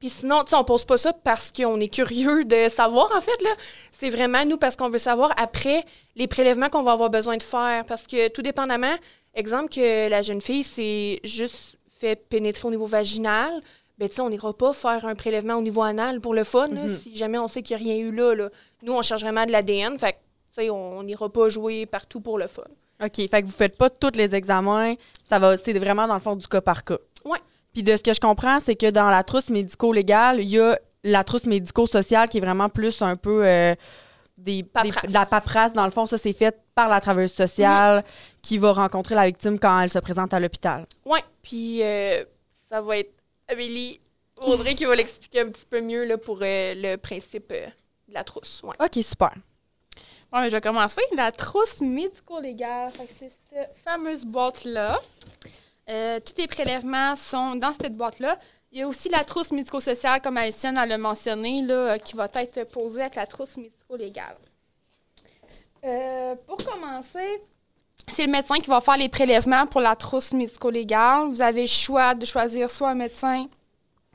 Puis 0.00 0.08
sinon, 0.08 0.42
tu 0.44 0.50
sais, 0.50 0.56
on 0.56 0.64
pose 0.64 0.84
pas 0.86 0.96
ça 0.96 1.12
parce 1.12 1.52
qu'on 1.52 1.78
est 1.78 1.88
curieux 1.94 2.44
de 2.44 2.68
savoir, 2.70 3.14
en 3.14 3.20
fait, 3.20 3.40
là. 3.42 3.50
C'est 3.92 4.08
vraiment, 4.10 4.44
nous, 4.46 4.56
parce 4.56 4.74
qu'on 4.74 4.88
veut 4.88 4.98
savoir 4.98 5.32
après 5.36 5.84
les 6.16 6.26
prélèvements 6.26 6.70
qu'on 6.70 6.82
va 6.82 6.92
avoir 6.92 7.10
besoin 7.10 7.36
de 7.36 7.42
faire. 7.42 7.84
Parce 7.84 8.04
que 8.04 8.28
tout 8.28 8.40
dépendamment, 8.42 8.94
exemple 9.34 9.68
que 9.72 10.08
la 10.08 10.22
jeune 10.22 10.40
fille 10.40 10.64
s'est 10.64 11.20
juste 11.22 11.78
fait 12.00 12.16
pénétrer 12.16 12.66
au 12.66 12.70
niveau 12.70 12.86
vaginal, 12.86 13.52
ben 13.98 14.08
tu 14.08 14.14
sais, 14.14 14.22
on 14.22 14.30
n'ira 14.30 14.54
pas 14.54 14.72
faire 14.72 15.04
un 15.04 15.14
prélèvement 15.14 15.56
au 15.56 15.60
niveau 15.62 15.82
anal 15.82 16.20
pour 16.22 16.32
le 16.32 16.44
fun, 16.44 16.68
là, 16.68 16.84
Mhm. 16.84 16.96
si 16.96 17.14
jamais 17.14 17.38
on 17.38 17.46
sait 17.48 17.60
qu'il 17.60 17.76
n'y 17.76 17.82
a 17.82 17.84
rien 17.84 17.96
eu 18.02 18.10
là, 18.10 18.34
là. 18.34 18.48
Nous, 18.82 18.94
on 18.94 19.02
cherche 19.02 19.20
vraiment 19.20 19.44
de 19.44 19.52
l'ADN, 19.52 19.98
fait 19.98 20.12
que, 20.12 20.16
tu 20.56 20.62
sais, 20.62 20.70
on 20.70 21.02
n'ira 21.02 21.28
pas 21.28 21.50
jouer 21.50 21.84
partout 21.84 22.20
pour 22.22 22.38
le 22.38 22.46
fun. 22.46 22.62
OK. 23.04 23.16
Fait 23.16 23.42
que 23.42 23.46
vous 23.46 23.52
faites 23.52 23.76
pas 23.76 23.90
tous 23.90 24.16
les 24.16 24.34
examens. 24.34 24.94
Ça 25.28 25.38
va, 25.38 25.58
c'est 25.58 25.74
vraiment 25.74 26.06
dans 26.06 26.14
le 26.14 26.20
fond 26.20 26.36
du 26.36 26.46
cas 26.48 26.62
par 26.62 26.84
cas. 26.84 26.96
Ouais. 27.26 27.38
Puis 27.72 27.82
de 27.82 27.96
ce 27.96 28.02
que 28.02 28.12
je 28.12 28.20
comprends, 28.20 28.60
c'est 28.60 28.76
que 28.76 28.90
dans 28.90 29.10
la 29.10 29.22
trousse 29.22 29.48
médico-légale, 29.48 30.40
il 30.40 30.48
y 30.48 30.58
a 30.58 30.78
la 31.04 31.24
trousse 31.24 31.44
médico-sociale 31.44 32.28
qui 32.28 32.38
est 32.38 32.40
vraiment 32.40 32.68
plus 32.68 33.00
un 33.02 33.16
peu 33.16 33.46
euh, 33.46 33.74
des, 34.36 34.62
de 34.62 35.12
la 35.12 35.26
paperasse. 35.26 35.72
Dans 35.72 35.84
le 35.84 35.90
fond, 35.90 36.06
ça, 36.06 36.18
c'est 36.18 36.32
fait 36.32 36.58
par 36.74 36.88
la 36.88 37.00
travailleuse 37.00 37.32
sociale 37.32 38.04
qui 38.42 38.58
va 38.58 38.72
rencontrer 38.72 39.14
la 39.14 39.26
victime 39.26 39.58
quand 39.58 39.80
elle 39.80 39.90
se 39.90 39.98
présente 39.98 40.34
à 40.34 40.40
l'hôpital. 40.40 40.86
Ouais, 41.04 41.22
puis 41.42 41.82
euh, 41.82 42.24
ça 42.68 42.80
va 42.80 42.98
être 42.98 43.12
Amélie 43.48 44.00
Audrey 44.42 44.74
qui 44.74 44.84
va 44.84 44.94
l'expliquer 44.94 45.40
un 45.40 45.48
petit 45.50 45.66
peu 45.68 45.80
mieux 45.80 46.04
là, 46.04 46.16
pour 46.16 46.38
euh, 46.42 46.74
le 46.76 46.96
principe 46.96 47.52
euh, 47.52 47.66
de 48.08 48.14
la 48.14 48.24
trousse. 48.24 48.62
Ouais. 48.62 48.74
OK, 48.80 49.02
super. 49.04 49.32
Bon, 50.32 50.40
mais 50.40 50.46
je 50.46 50.56
vais 50.56 50.60
commencer. 50.60 51.02
La 51.16 51.32
trousse 51.32 51.80
médico-légale. 51.80 52.92
Fait 52.92 53.04
que 53.04 53.12
C'est 53.18 53.32
cette 53.52 53.76
fameuse 53.84 54.24
boîte-là. 54.24 54.98
Euh, 55.90 56.20
tous 56.20 56.40
les 56.40 56.46
prélèvements 56.46 57.16
sont 57.16 57.56
dans 57.56 57.72
cette 57.72 57.96
boîte-là. 57.96 58.38
Il 58.70 58.78
y 58.78 58.82
a 58.82 58.88
aussi 58.88 59.08
la 59.08 59.24
trousse 59.24 59.50
médico-sociale, 59.50 60.22
comme 60.22 60.36
Aliciane 60.36 60.78
elle 60.78 60.88
l'a 60.88 60.98
mentionné, 60.98 61.62
là, 61.62 61.74
euh, 61.94 61.98
qui 61.98 62.14
va 62.14 62.28
être 62.34 62.64
posée 62.70 63.00
avec 63.00 63.16
la 63.16 63.26
trousse 63.26 63.56
médico-légale. 63.56 64.36
Euh, 65.82 66.36
pour 66.46 66.58
commencer, 66.58 67.42
c'est 68.06 68.26
le 68.26 68.30
médecin 68.30 68.56
qui 68.58 68.70
va 68.70 68.80
faire 68.80 68.96
les 68.96 69.08
prélèvements 69.08 69.66
pour 69.66 69.80
la 69.80 69.96
trousse 69.96 70.32
médico-légale. 70.32 71.28
Vous 71.28 71.42
avez 71.42 71.62
le 71.62 71.66
choix 71.66 72.14
de 72.14 72.24
choisir 72.24 72.70
soit 72.70 72.90
un 72.90 72.94
médecin 72.94 73.48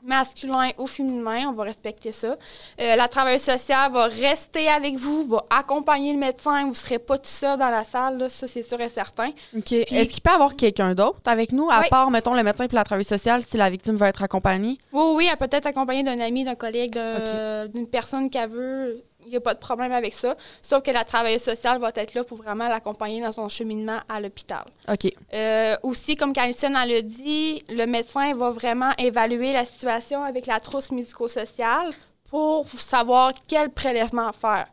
masculin 0.06 0.68
ou 0.78 0.86
féminin, 0.86 1.48
on 1.48 1.52
va 1.52 1.64
respecter 1.64 2.12
ça. 2.12 2.36
Euh, 2.80 2.96
la 2.96 3.08
travailleuse 3.08 3.42
sociale 3.42 3.92
va 3.92 4.04
rester 4.06 4.68
avec 4.68 4.96
vous, 4.96 5.26
va 5.26 5.44
accompagner 5.50 6.12
le 6.12 6.18
médecin. 6.18 6.62
Vous 6.62 6.70
ne 6.70 6.74
serez 6.74 6.98
pas 6.98 7.18
tout 7.18 7.28
seul 7.28 7.58
dans 7.58 7.68
la 7.70 7.84
salle, 7.84 8.18
là, 8.18 8.28
ça 8.28 8.46
c'est 8.48 8.62
sûr 8.62 8.80
et 8.80 8.88
certain. 8.88 9.30
OK. 9.56 9.72
Est-ce 9.72 10.10
qu'il 10.12 10.22
peut 10.22 10.30
y 10.30 10.34
avoir 10.34 10.54
quelqu'un 10.56 10.94
d'autre 10.94 11.18
avec 11.26 11.52
nous, 11.52 11.70
à 11.70 11.80
Oui. 11.80 11.86
part, 11.90 12.10
mettons, 12.10 12.34
le 12.34 12.42
médecin 12.42 12.64
et 12.64 12.68
la 12.72 12.84
travailleuse 12.84 13.08
sociale, 13.08 13.42
si 13.42 13.56
la 13.56 13.68
victime 13.68 13.96
veut 13.96 14.06
être 14.06 14.22
accompagnée? 14.22 14.78
Oui, 14.92 15.02
oui, 15.14 15.28
elle 15.30 15.36
peut 15.36 15.48
être 15.54 15.66
accompagnée 15.66 16.02
d'un 16.04 16.18
ami, 16.20 16.44
d'un 16.44 16.54
collègue, 16.54 16.92
d'un- 16.94 17.66
d'une 17.66 17.86
personne 17.88 18.30
qu'elle 18.30 18.50
veut. 18.50 19.02
Il 19.26 19.30
n'y 19.30 19.36
a 19.36 19.40
pas 19.40 19.54
de 19.54 19.58
problème 19.58 19.92
avec 19.92 20.14
ça. 20.14 20.36
Sauf 20.62 20.82
que 20.82 20.90
la 20.90 21.04
travailleuse 21.04 21.42
sociale 21.42 21.80
va 21.80 21.90
être 21.94 22.14
là 22.14 22.24
pour 22.24 22.38
vraiment 22.38 22.68
l'accompagner 22.68 23.20
dans 23.20 23.32
son 23.32 23.48
cheminement 23.48 23.98
à 24.08 24.20
l'hôpital. 24.20 24.64
OK. 24.88 25.12
Euh, 25.34 25.76
aussi, 25.82 26.16
comme 26.16 26.32
Calicienne 26.32 26.74
l'a 26.74 27.02
dit, 27.02 27.62
le 27.68 27.86
médecin 27.86 28.34
va 28.34 28.50
vraiment 28.50 28.92
évaluer 28.98 29.52
la 29.52 29.64
situation 29.64 30.22
avec 30.22 30.46
la 30.46 30.60
trousse 30.60 30.92
médico-sociale 30.92 31.90
pour 32.28 32.68
savoir 32.68 33.32
quel 33.48 33.70
prélèvement 33.70 34.32
faire. 34.32 34.66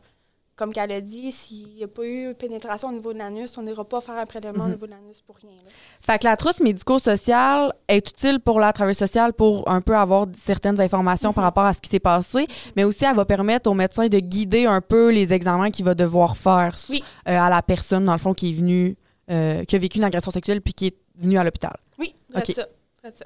Comme 0.56 0.72
qu'elle 0.72 0.92
a 0.92 1.00
dit, 1.00 1.32
s'il 1.32 1.74
n'y 1.74 1.82
a 1.82 1.88
pas 1.88 2.06
eu 2.06 2.32
pénétration 2.34 2.88
au 2.88 2.92
niveau 2.92 3.12
de 3.12 3.18
l'anus, 3.18 3.58
on 3.58 3.62
n'ira 3.62 3.84
pas 3.84 4.00
faire 4.00 4.16
un 4.16 4.24
prélèvement 4.24 4.64
au 4.64 4.66
Mhm. 4.68 4.74
niveau 4.74 4.86
de 4.86 4.92
l'anus 4.92 5.20
pour 5.20 5.34
rien. 5.36 5.50
là. 5.64 5.70
Fait 6.00 6.16
que 6.20 6.24
la 6.26 6.36
trousse 6.36 6.60
médico-sociale 6.60 7.72
est 7.88 8.08
utile 8.08 8.38
pour 8.40 8.60
la 8.60 8.72
travailleuse 8.72 8.98
sociale 8.98 9.32
pour 9.32 9.68
un 9.68 9.80
peu 9.80 9.96
avoir 9.96 10.26
certaines 10.44 10.80
informations 10.80 11.32
par 11.32 11.42
Mhm. 11.42 11.46
rapport 11.46 11.64
à 11.64 11.72
ce 11.72 11.80
qui 11.80 11.90
s'est 11.90 11.98
passé, 12.00 12.46
mais 12.76 12.84
aussi 12.84 13.04
elle 13.04 13.16
va 13.16 13.24
permettre 13.24 13.68
au 13.68 13.74
médecin 13.74 14.06
de 14.06 14.18
guider 14.20 14.66
un 14.66 14.80
peu 14.80 15.10
les 15.12 15.32
examens 15.32 15.70
qu'il 15.70 15.84
va 15.84 15.94
devoir 15.94 16.36
faire 16.36 16.76
Oui. 16.88 17.02
euh, 17.28 17.36
à 17.38 17.50
la 17.50 17.60
personne, 17.62 18.04
dans 18.04 18.12
le 18.12 18.18
fond, 18.18 18.32
qui 18.34 18.50
est 18.50 18.54
venue, 18.54 18.96
euh, 19.30 19.64
qui 19.64 19.74
a 19.74 19.78
vécu 19.78 19.98
une 19.98 20.04
agression 20.04 20.30
sexuelle 20.30 20.60
puis 20.60 20.72
qui 20.74 20.86
est 20.88 20.96
venue 21.16 21.36
à 21.38 21.44
l'hôpital. 21.44 21.76
Oui, 21.98 22.14
OK. 22.34 22.42
c'est 22.46 22.52
ça. 22.52 22.66
c'est 23.02 23.16
ça. 23.16 23.24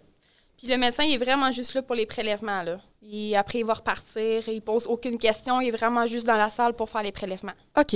Puis 0.58 0.66
le 0.66 0.76
médecin, 0.76 1.04
il 1.04 1.14
est 1.14 1.24
vraiment 1.24 1.50
juste 1.52 1.72
là 1.74 1.82
pour 1.82 1.94
les 1.94 2.04
prélèvements. 2.04 2.62
Là. 2.62 2.78
Il- 3.00 3.34
après, 3.36 3.60
il 3.60 3.64
va 3.64 3.74
repartir. 3.74 4.48
Il 4.48 4.60
pose 4.60 4.86
aucune 4.86 5.16
question. 5.16 5.60
Il 5.60 5.68
est 5.68 5.76
vraiment 5.76 6.06
juste 6.06 6.26
dans 6.26 6.36
la 6.36 6.50
salle 6.50 6.74
pour 6.74 6.90
faire 6.90 7.02
les 7.04 7.12
prélèvements. 7.12 7.52
OK. 7.78 7.92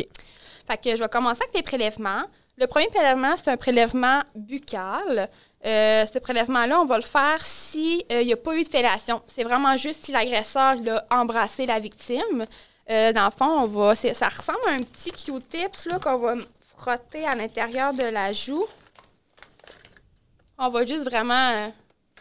Fait 0.66 0.76
que 0.82 0.96
je 0.96 1.02
vais 1.02 1.08
commencer 1.08 1.42
avec 1.42 1.54
les 1.56 1.62
prélèvements. 1.62 2.22
Le 2.56 2.66
premier 2.66 2.86
prélèvement, 2.88 3.34
c'est 3.36 3.50
un 3.50 3.56
prélèvement 3.56 4.20
buccal. 4.36 5.28
Euh, 5.64 6.06
ce 6.06 6.18
prélèvement-là, 6.18 6.80
on 6.80 6.84
va 6.86 6.96
le 6.96 7.02
faire 7.02 7.44
s'il 7.44 8.04
n'y 8.10 8.32
a 8.32 8.36
pas 8.36 8.54
eu 8.56 8.62
de 8.62 8.68
fellation. 8.68 9.20
C'est 9.26 9.42
vraiment 9.42 9.76
juste 9.76 10.04
si 10.04 10.12
l'agresseur 10.12 10.76
a 11.10 11.20
embrassé 11.20 11.66
la 11.66 11.80
victime. 11.80 12.46
Euh, 12.90 13.12
dans 13.12 13.24
le 13.24 13.30
fond, 13.30 13.62
on 13.62 13.66
va, 13.66 13.94
ça 13.96 14.28
ressemble 14.28 14.58
à 14.68 14.72
un 14.72 14.82
petit 14.82 15.10
Q-tips 15.10 15.86
là, 15.86 15.98
qu'on 15.98 16.18
va 16.18 16.34
frotter 16.76 17.24
à 17.26 17.34
l'intérieur 17.34 17.92
de 17.94 18.04
la 18.04 18.32
joue. 18.32 18.66
On 20.58 20.68
va 20.68 20.84
juste 20.86 21.04
vraiment 21.04 21.50
euh, 21.50 21.68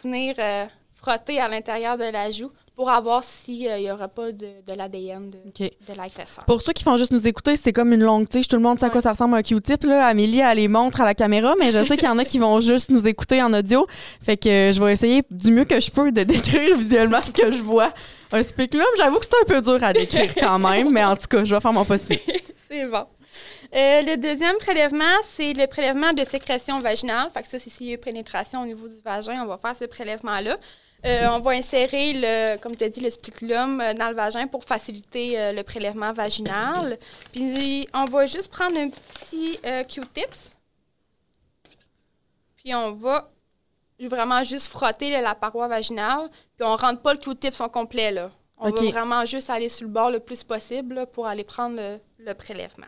venir 0.02 0.34
euh, 0.38 0.64
frotter 0.94 1.40
à 1.40 1.48
l'intérieur 1.48 1.98
de 1.98 2.04
la 2.04 2.30
joue 2.30 2.50
pour 2.74 2.88
avoir 2.88 3.22
s'il 3.22 3.70
n'y 3.76 3.90
aura 3.90 4.08
pas 4.08 4.32
de, 4.32 4.46
de 4.66 4.74
l'ADN 4.74 5.30
de, 5.30 5.38
OK. 5.46 5.70
de 5.88 5.94
l'agresseur. 5.94 6.44
Pour 6.46 6.62
ceux 6.62 6.72
qui 6.72 6.82
font 6.82 6.96
juste 6.96 7.10
nous 7.10 7.26
écouter, 7.26 7.54
c'est 7.56 7.72
comme 7.72 7.92
une 7.92 8.02
longue 8.02 8.28
tige. 8.28 8.48
Tout 8.48 8.56
le 8.56 8.62
monde 8.62 8.78
sait 8.78 8.86
à 8.86 8.90
quoi 8.90 9.00
ça 9.00 9.12
ressemble 9.12 9.34
un 9.34 9.42
Q-tip. 9.42 9.84
Amélie, 9.84 10.40
elle 10.40 10.56
les 10.56 10.68
montre 10.68 11.00
à 11.00 11.04
la 11.04 11.14
caméra, 11.14 11.54
mais 11.58 11.70
je 11.70 11.82
sais 11.82 11.96
qu'il 11.96 12.06
y 12.06 12.10
en 12.10 12.18
a 12.18 12.24
qui 12.24 12.38
vont 12.38 12.60
juste 12.60 12.88
nous 12.90 13.06
écouter 13.06 13.42
en 13.42 13.52
audio. 13.52 13.86
Fait 14.20 14.36
que 14.36 14.48
euh, 14.48 14.72
je 14.72 14.82
vais 14.82 14.92
essayer 14.92 15.22
du 15.30 15.50
mieux 15.50 15.64
que 15.64 15.80
je 15.80 15.90
peux 15.90 16.10
de 16.12 16.22
décrire 16.22 16.76
visuellement 16.78 17.20
ce 17.20 17.32
que 17.32 17.52
je 17.52 17.62
vois. 17.62 17.92
Un 18.32 18.42
spéculum, 18.42 18.86
j'avoue 18.96 19.18
que 19.18 19.26
c'est 19.26 19.42
un 19.42 19.44
peu 19.44 19.60
dur 19.60 19.84
à 19.84 19.92
décrire 19.92 20.34
quand 20.34 20.58
même, 20.58 20.90
mais 20.90 21.04
en 21.04 21.16
tout 21.16 21.26
cas, 21.28 21.44
je 21.44 21.54
vais 21.54 21.60
faire 21.60 21.72
mon 21.74 21.84
possible. 21.84 22.20
C'est 22.70 22.86
bon. 22.86 23.04
Euh, 23.74 24.02
le 24.02 24.16
deuxième 24.16 24.56
prélèvement, 24.58 25.04
c'est 25.34 25.54
le 25.54 25.66
prélèvement 25.66 26.12
de 26.12 26.24
sécrétion 26.24 26.80
vaginale. 26.80 27.30
Fait 27.32 27.42
que 27.42 27.48
ça, 27.48 27.58
c'est 27.58 27.70
s'il 27.70 27.86
y 27.86 27.90
a 27.90 27.94
eu 27.94 27.98
pénétration 27.98 28.62
au 28.62 28.66
niveau 28.66 28.88
du 28.88 29.00
vagin, 29.02 29.42
on 29.42 29.46
va 29.46 29.56
faire 29.56 29.74
ce 29.74 29.84
prélèvement-là. 29.84 30.58
Euh, 31.04 31.26
on 31.30 31.40
va 31.40 31.52
insérer, 31.52 32.12
le, 32.14 32.56
comme 32.58 32.76
tu 32.76 32.84
as 32.84 32.88
dit, 32.88 33.00
le 33.00 33.10
spiculum 33.10 33.80
euh, 33.80 33.92
dans 33.92 34.08
le 34.08 34.14
vagin 34.14 34.46
pour 34.46 34.62
faciliter 34.62 35.38
euh, 35.38 35.52
le 35.52 35.62
prélèvement 35.64 36.12
vaginal. 36.12 36.96
Puis 37.32 37.88
on 37.92 38.04
va 38.04 38.26
juste 38.26 38.48
prendre 38.48 38.78
un 38.78 38.88
petit 38.88 39.58
Q-tips. 39.88 40.52
Puis 42.56 42.74
on 42.74 42.92
va 42.92 43.28
vraiment 44.00 44.44
juste 44.44 44.68
frotter 44.68 45.10
là, 45.10 45.20
la 45.20 45.34
paroi 45.34 45.66
vaginale. 45.66 46.28
Puis 46.56 46.66
on 46.66 46.76
rentre 46.76 47.02
pas 47.02 47.14
le 47.14 47.18
Q-tips 47.18 47.60
en 47.60 47.68
complet. 47.68 48.12
Là. 48.12 48.30
On 48.58 48.70
OK. 48.70 48.80
va 48.80 48.90
vraiment 48.90 49.24
juste 49.24 49.50
aller 49.50 49.68
sur 49.68 49.86
le 49.86 49.92
bord 49.92 50.10
le 50.10 50.20
plus 50.20 50.44
possible 50.44 50.94
là, 50.94 51.06
pour 51.06 51.26
aller 51.26 51.44
prendre 51.44 51.76
le, 51.76 51.98
le 52.18 52.34
prélèvement. 52.34 52.86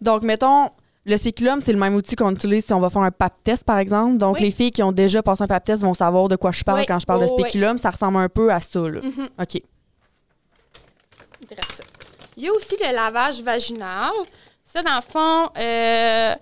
Donc, 0.00 0.22
mettons, 0.22 0.68
Le 1.08 1.16
spéculum, 1.16 1.60
c'est 1.60 1.70
le 1.70 1.78
même 1.78 1.94
outil 1.94 2.16
qu'on 2.16 2.32
utilise 2.32 2.64
si 2.66 2.72
on 2.72 2.80
va 2.80 2.90
faire 2.90 3.02
un 3.02 3.12
pap 3.12 3.32
test, 3.44 3.62
par 3.62 3.78
exemple. 3.78 4.16
Donc, 4.16 4.38
Oui. 4.38 4.42
les 4.42 4.50
filles 4.50 4.72
qui 4.72 4.82
ont 4.82 4.90
déjà 4.90 5.22
passé 5.22 5.44
un 5.44 5.46
pap 5.46 5.64
test 5.64 5.82
vont 5.82 5.94
savoir 5.94 6.26
de 6.26 6.34
quoi 6.34 6.50
je 6.50 6.64
parle 6.64 6.80
Oui. 6.80 6.86
quand 6.86 6.98
je 6.98 7.06
parle 7.06 7.20
de 7.20 7.26
oui. 7.30 7.40
spéculum. 7.42 7.78
Ça 7.78 7.90
ressemble 7.90 8.18
un 8.18 8.28
peu 8.28 8.52
à 8.52 8.58
ça, 8.58 8.80
là. 8.80 9.00
Mhm. 9.00 9.28
OK. 9.40 9.62
Il 12.36 12.42
y 12.44 12.48
a 12.48 12.52
aussi 12.52 12.76
le 12.80 12.92
lavage 12.94 13.40
vaginal. 13.40 14.10
Ça, 14.64 14.82
dans 14.82 14.96
le 14.96 15.02
fond, 15.02 15.48
euh, 15.58 16.34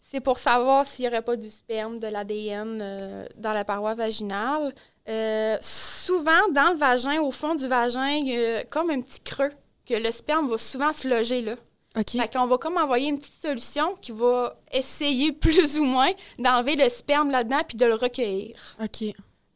c'est 0.00 0.20
pour 0.20 0.38
savoir 0.38 0.86
s'il 0.86 1.04
n'y 1.04 1.08
aurait 1.10 1.22
pas 1.22 1.36
du 1.36 1.48
sperme, 1.50 1.98
de 1.98 2.06
l'ADN 2.06 2.78
euh, 2.80 3.26
dans 3.36 3.52
la 3.52 3.64
paroi 3.64 3.94
vaginale. 3.94 4.72
Euh, 5.08 5.56
souvent, 5.60 6.48
dans 6.54 6.70
le 6.72 6.78
vagin, 6.78 7.20
au 7.20 7.30
fond 7.32 7.54
du 7.54 7.66
vagin, 7.66 8.08
il 8.10 8.28
y 8.28 8.36
a 8.36 8.64
comme 8.64 8.90
un 8.90 9.00
petit 9.00 9.20
creux 9.20 9.50
que 9.88 9.94
le 9.94 10.10
sperme 10.12 10.48
va 10.48 10.56
souvent 10.56 10.92
se 10.92 11.08
loger 11.08 11.42
là. 11.42 11.56
OK. 11.96 12.10
Fait 12.10 12.32
qu'on 12.32 12.46
va 12.46 12.58
comme 12.58 12.76
envoyer 12.76 13.08
une 13.08 13.18
petite 13.18 13.40
solution 13.40 13.94
qui 14.00 14.12
va 14.12 14.56
essayer 14.72 15.32
plus 15.46 15.78
ou 15.78 15.84
moins 15.84 16.12
d'enlever 16.38 16.76
le 16.76 16.88
sperme 16.88 17.30
là-dedans 17.30 17.60
puis 17.66 17.76
de 17.76 17.86
le 17.86 17.94
recueillir. 17.94 18.54
OK. 18.82 19.14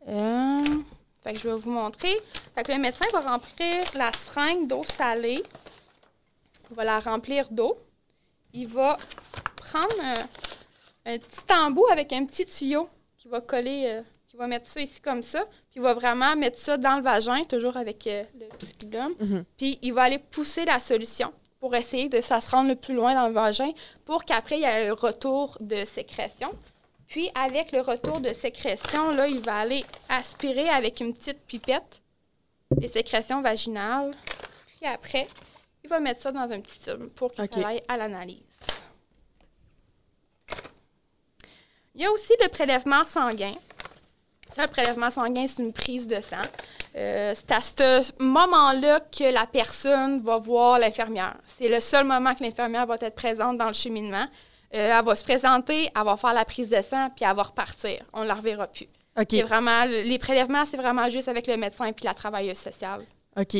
Euh, 0.08 0.64
fait 1.22 1.32
que 1.34 1.40
je 1.40 1.48
vais 1.48 1.56
vous 1.56 1.70
montrer. 1.70 2.16
Fait 2.54 2.62
que 2.62 2.72
le 2.72 2.78
médecin 2.78 3.06
va 3.12 3.20
remplir 3.20 3.84
la 3.94 4.12
seringue 4.12 4.68
d'eau 4.68 4.84
salée. 4.84 5.42
Il 6.70 6.76
va 6.76 6.84
la 6.84 7.00
remplir 7.00 7.48
d'eau. 7.50 7.76
Il 8.52 8.68
va 8.68 8.96
prendre 9.56 9.94
un, 10.00 11.12
un 11.12 11.18
petit 11.18 11.52
embout 11.52 11.86
avec 11.90 12.12
un 12.12 12.24
petit 12.24 12.46
tuyau 12.46 12.88
qui 13.16 13.28
va 13.28 13.40
coller, 13.40 13.84
euh, 13.86 14.02
qui 14.28 14.36
va 14.36 14.46
mettre 14.46 14.66
ça 14.66 14.80
ici 14.80 15.00
comme 15.00 15.22
ça. 15.22 15.44
Puis 15.70 15.76
il 15.76 15.82
va 15.82 15.92
vraiment 15.92 16.36
mettre 16.36 16.58
ça 16.58 16.76
dans 16.76 16.96
le 16.96 17.02
vagin, 17.02 17.42
toujours 17.44 17.76
avec 17.76 18.06
euh, 18.06 18.22
le 18.38 18.46
psychulum. 18.58 19.12
Mhm. 19.18 19.44
Puis 19.56 19.78
il 19.82 19.92
va 19.92 20.02
aller 20.02 20.18
pousser 20.18 20.64
la 20.64 20.78
solution 20.78 21.32
pour 21.60 21.74
essayer 21.74 22.08
de 22.08 22.20
ça 22.20 22.40
se 22.40 22.50
rendre 22.50 22.68
le 22.68 22.76
plus 22.76 22.94
loin 22.94 23.14
dans 23.14 23.26
le 23.26 23.32
vagin 23.32 23.70
pour 24.04 24.24
qu'après 24.24 24.56
il 24.56 24.60
y 24.60 24.64
ait 24.64 24.88
un 24.88 24.94
retour 24.94 25.56
de 25.60 25.84
sécrétion. 25.84 26.50
Puis 27.08 27.30
avec 27.34 27.72
le 27.72 27.80
retour 27.80 28.20
de 28.20 28.32
sécrétion, 28.32 29.10
là, 29.12 29.26
il 29.28 29.40
va 29.40 29.60
aller 29.60 29.84
aspirer 30.08 30.68
avec 30.68 31.00
une 31.00 31.14
petite 31.14 31.40
pipette 31.46 32.00
les 32.76 32.88
sécrétions 32.88 33.40
vaginales. 33.42 34.14
Puis 34.76 34.86
après, 34.86 35.26
il 35.82 35.90
va 35.90 36.00
mettre 36.00 36.20
ça 36.20 36.32
dans 36.32 36.52
un 36.52 36.60
petit 36.60 36.78
tube 36.78 37.08
pour 37.14 37.32
qu'il 37.32 37.44
OK. 37.44 37.54
ça 37.54 37.68
aille 37.68 37.82
à 37.88 37.96
l'analyse. 37.96 38.42
Il 41.94 42.02
y 42.02 42.06
a 42.06 42.12
aussi 42.12 42.32
le 42.40 42.48
prélèvement 42.48 43.04
sanguin. 43.04 43.54
Ça, 44.52 44.62
le 44.62 44.68
prélèvement 44.68 45.10
sanguin, 45.10 45.46
c'est 45.46 45.62
une 45.62 45.72
prise 45.72 46.06
de 46.06 46.20
sang. 46.20 46.36
Euh, 46.96 47.34
c'est 47.34 47.52
à 47.52 47.60
ce 47.60 48.12
moment-là 48.22 49.00
que 49.00 49.32
la 49.32 49.46
personne 49.46 50.20
va 50.22 50.38
voir 50.38 50.78
l'infirmière. 50.78 51.36
C'est 51.44 51.68
le 51.68 51.80
seul 51.80 52.04
moment 52.04 52.34
que 52.34 52.42
l'infirmière 52.42 52.86
va 52.86 52.96
être 53.00 53.14
présente 53.14 53.58
dans 53.58 53.68
le 53.68 53.74
cheminement. 53.74 54.26
Euh, 54.74 54.98
elle 54.98 55.04
va 55.04 55.16
se 55.16 55.24
présenter, 55.24 55.90
elle 55.94 56.04
va 56.04 56.16
faire 56.16 56.34
la 56.34 56.44
prise 56.44 56.70
de 56.70 56.82
sang, 56.82 57.08
puis 57.14 57.24
elle 57.28 57.36
va 57.36 57.42
repartir. 57.42 58.00
On 58.12 58.22
ne 58.22 58.26
la 58.26 58.34
reverra 58.34 58.66
plus. 58.66 58.88
OK. 59.18 59.26
C'est 59.30 59.42
vraiment, 59.42 59.84
les 59.84 60.18
prélèvements, 60.18 60.64
c'est 60.64 60.76
vraiment 60.76 61.08
juste 61.08 61.28
avec 61.28 61.46
le 61.46 61.56
médecin 61.56 61.86
et 61.86 61.94
la 62.04 62.14
travailleuse 62.14 62.58
sociale. 62.58 63.02
OK. 63.36 63.56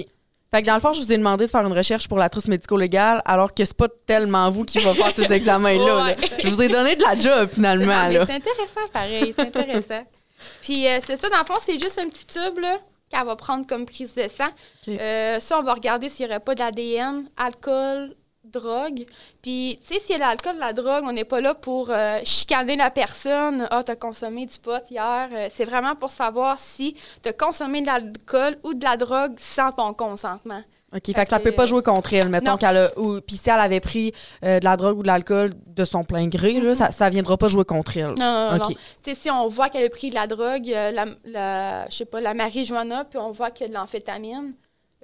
Fait 0.51 0.63
que 0.63 0.67
dans 0.67 0.75
le 0.75 0.81
fond, 0.81 0.95
je 0.95 1.01
vous 1.01 1.13
ai 1.13 1.19
demandé 1.19 1.45
de 1.45 1.51
faire 1.51 1.67
une 1.67 1.77
recherche 1.77 2.09
pour 2.09 2.17
la 2.19 2.31
trousse 2.31 2.49
médico-légale, 2.49 3.21
alors 3.27 3.53
que 3.53 3.65
c'est 3.65 3.77
pas 3.77 3.89
tellement 4.07 4.51
vous 4.51 4.65
qui 4.65 4.79
va 4.79 4.95
faire 4.95 5.13
ces 5.15 5.31
examens-là. 5.33 6.09
là. 6.09 6.15
Je 6.39 6.49
vous 6.49 6.63
ai 6.63 6.69
donné 6.69 6.97
de 6.97 7.03
la 7.03 7.15
job, 7.15 7.51
finalement. 7.53 7.85
Non, 7.85 8.09
mais 8.09 8.15
là. 8.19 8.25
c'est 8.27 8.35
intéressant, 8.35 8.89
pareil. 8.93 9.35
C'est 9.37 9.47
intéressant. 9.47 10.05
Puis 10.63 10.87
euh, 10.87 10.99
c'est 11.05 11.17
ça, 11.17 11.29
dans 11.29 11.39
le 11.39 11.45
fond, 11.45 11.59
c'est 11.61 11.79
juste 11.79 11.99
un 11.99 12.09
petit 12.09 12.27
tube 12.27 12.59
là, 12.59 12.79
qu'elle 13.11 13.25
va 13.25 13.37
prendre 13.37 13.67
comme 13.67 13.87
prise 13.87 14.15
de 14.15 14.29
sang. 14.29 14.49
Euh, 14.89 15.41
ça, 15.41 15.59
on 15.59 15.63
va 15.63 15.75
regarder 15.75 16.09
s'il 16.09 16.27
n'y 16.27 16.33
aurait 16.33 16.41
pas 16.41 16.55
d'ADN, 16.55 17.29
alcool, 17.37 18.15
drogue. 18.45 19.05
Puis, 19.43 19.79
tu 19.81 19.95
sais, 19.95 20.01
s'il 20.01 20.13
y 20.13 20.15
a 20.15 20.17
de 20.19 20.23
l'alcool, 20.23 20.55
de 20.55 20.61
la 20.61 20.73
drogue, 20.73 21.05
on 21.07 21.13
n'est 21.13 21.25
pas 21.25 21.41
là 21.41 21.55
pour 21.55 21.91
euh, 21.91 22.19
chicaner 22.25 22.77
la 22.77 22.91
personne. 22.91 23.67
Ah, 23.71 23.83
t'as 23.83 23.97
consommé 23.97 24.47
du 24.47 24.59
pot 24.59 24.83
hier. 24.91 25.29
Euh, 25.33 25.49
c'est 25.53 25.65
vraiment 25.65 25.95
pour 25.95 26.11
savoir 26.11 26.59
si 26.59 26.97
t'as 27.23 27.33
consommé 27.33 27.81
de 27.81 27.87
l'alcool 27.87 28.59
ou 28.65 28.75
de 28.75 28.85
la 28.85 28.97
drogue 28.97 29.35
sans 29.39 29.73
ton 29.73 29.93
consentement. 29.95 30.63
OK. 30.95 31.03
Fait 31.07 31.13
que 31.25 31.29
ça 31.31 31.39
que- 31.39 31.45
peut 31.45 31.53
pas 31.53 31.67
jouer 31.67 31.83
contre 31.83 32.15
elle. 32.15 32.29
Mettons 32.31 32.57
qu'elle 32.57 32.77
a. 32.77 32.99
Ou, 32.99 33.21
puis 33.21 33.37
si 33.37 33.51
elle 33.51 33.61
avait 33.61 33.81
pris 33.81 34.13
euh, 34.43 34.59
de 34.59 34.65
la 34.65 34.77
drogue 34.77 34.99
ou 34.99 35.03
de 35.03 35.07
l'alcool 35.07 35.51
de 35.67 35.85
son 35.85 36.03
plein 36.03 36.27
gré, 36.29 36.61
là, 36.61 36.75
ça, 36.75 36.91
ça 36.91 37.11
viendra 37.11 37.37
pas 37.37 37.49
jouer 37.49 37.65
contre 37.67 37.97
elle. 37.99 38.15
Non, 38.19 38.53
non, 38.53 38.57
non. 38.59 38.69
Si 39.15 39.31
on 39.31 39.49
voit 39.49 39.69
qu'elle 39.69 39.85
a 39.85 39.91
pris 39.91 40.09
de 40.11 40.15
la 40.15 40.27
drogue, 40.27 40.71
euh, 40.73 40.91
la, 40.91 41.05
la- 41.25 41.91
je 41.91 41.97
sais 41.97 42.05
pas, 42.07 42.21
la 42.23 42.33
marijuana, 42.33 43.05
puis 43.05 43.19
on 43.19 43.31
voit 43.33 43.51
qu'il 43.51 43.67
y 43.67 43.69
a 43.69 43.73
de 43.73 43.75
l'amphétamine. 43.75 44.55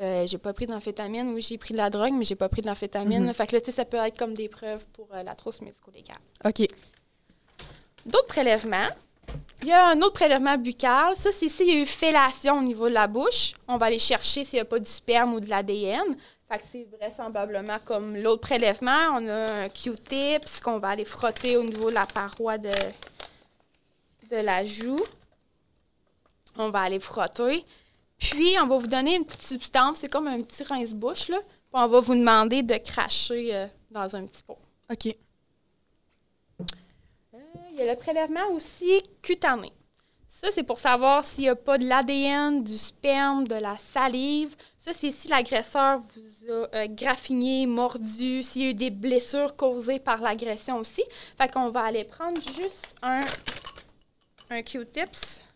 Euh, 0.02 0.26
j'ai 0.26 0.38
pas 0.38 0.52
pris 0.52 0.66
d'amphétamine, 0.66 1.32
oui, 1.34 1.40
j'ai 1.40 1.56
pris 1.58 1.72
de 1.72 1.78
la 1.78 1.88
drogue, 1.90 2.12
mais 2.14 2.24
j'ai 2.24 2.34
pas 2.34 2.48
pris 2.48 2.62
de 2.62 2.66
l'amphétamine. 2.66 3.26
Mhm. 3.26 3.34
Fait 3.34 3.46
que 3.46 3.54
là, 3.54 3.60
tu 3.60 3.66
sais, 3.66 3.76
ça 3.76 3.84
peut 3.84 3.98
être 3.98 4.18
comme 4.18 4.34
des 4.34 4.48
preuves 4.48 4.84
pour 4.92 5.06
euh, 5.14 5.22
la 5.22 5.34
trousse 5.36 5.60
médico-légale. 5.60 6.16
OK. 6.44 6.66
D'autres 8.06 8.26
prélèvements. 8.26 8.88
Il 9.62 9.68
y 9.68 9.72
a 9.72 9.88
un 9.88 10.00
autre 10.02 10.12
prélèvement 10.12 10.58
buccal. 10.58 11.16
Ça, 11.16 11.32
c'est 11.32 11.48
s'il 11.48 11.68
y 11.68 11.72
a 11.72 11.82
eu 11.82 11.86
fellation 11.86 12.58
au 12.58 12.62
niveau 12.62 12.88
de 12.88 12.94
la 12.94 13.06
bouche. 13.06 13.54
On 13.66 13.76
va 13.76 13.86
aller 13.86 13.98
chercher 13.98 14.44
s'il 14.44 14.58
n'y 14.58 14.60
a 14.60 14.64
pas 14.64 14.78
du 14.78 14.90
sperme 14.90 15.34
ou 15.34 15.40
de 15.40 15.48
l'ADN. 15.48 16.16
Fait 16.48 16.58
que 16.58 16.64
c'est 16.70 16.86
vraisemblablement 16.98 17.78
comme 17.84 18.16
l'autre 18.16 18.42
prélèvement. 18.42 19.08
On 19.12 19.26
a 19.26 19.64
un 19.64 19.68
Q-tips 19.68 20.60
qu'on 20.60 20.78
va 20.78 20.88
aller 20.88 21.06
frotter 21.06 21.56
au 21.56 21.64
niveau 21.64 21.88
de 21.88 21.94
la 21.94 22.06
paroi 22.06 22.58
de, 22.58 22.72
de 24.30 24.36
la 24.36 24.64
joue. 24.66 25.02
On 26.56 26.70
va 26.70 26.80
aller 26.80 27.00
frotter. 27.00 27.64
Puis, 28.18 28.56
on 28.60 28.66
va 28.66 28.78
vous 28.78 28.86
donner 28.86 29.16
une 29.16 29.24
petite 29.24 29.42
substance. 29.42 29.98
C'est 30.00 30.08
comme 30.08 30.28
un 30.28 30.40
petit 30.42 30.62
rince-bouche, 30.62 31.28
là. 31.28 31.38
Puis, 31.40 31.72
on 31.72 31.88
va 31.88 32.00
vous 32.00 32.14
demander 32.14 32.62
de 32.62 32.76
cracher 32.76 33.54
euh, 33.54 33.66
dans 33.90 34.14
un 34.14 34.26
petit 34.26 34.42
pot. 34.42 34.58
OK. 34.90 35.16
Il 37.70 37.76
y 37.76 37.82
a 37.82 37.92
le 37.92 37.98
prélèvement 37.98 38.48
aussi 38.52 39.02
cutané. 39.22 39.72
Ça, 40.28 40.48
c'est 40.50 40.64
pour 40.64 40.78
savoir 40.78 41.24
s'il 41.24 41.44
n'y 41.44 41.48
a 41.50 41.54
pas 41.56 41.78
de 41.78 41.86
l'ADN, 41.86 42.64
du 42.64 42.76
sperme, 42.76 43.46
de 43.46 43.54
la 43.54 43.76
salive. 43.76 44.56
Ça, 44.78 44.92
c'est 44.92 45.12
si 45.12 45.28
l'agresseur 45.28 46.00
vous 46.00 46.52
a 46.52 46.76
euh, 46.76 46.86
graffiné, 46.88 47.66
mordu, 47.66 48.42
s'il 48.42 48.62
y 48.62 48.66
a 48.66 48.70
eu 48.70 48.74
des 48.74 48.90
blessures 48.90 49.54
causées 49.54 50.00
par 50.00 50.20
l'agression 50.20 50.78
aussi. 50.78 51.04
Fait 51.40 51.50
qu'on 51.52 51.70
va 51.70 51.82
aller 51.82 52.04
prendre 52.04 52.40
juste 52.42 52.96
un, 53.02 53.24
un 54.50 54.62
Q-tips. 54.62 55.48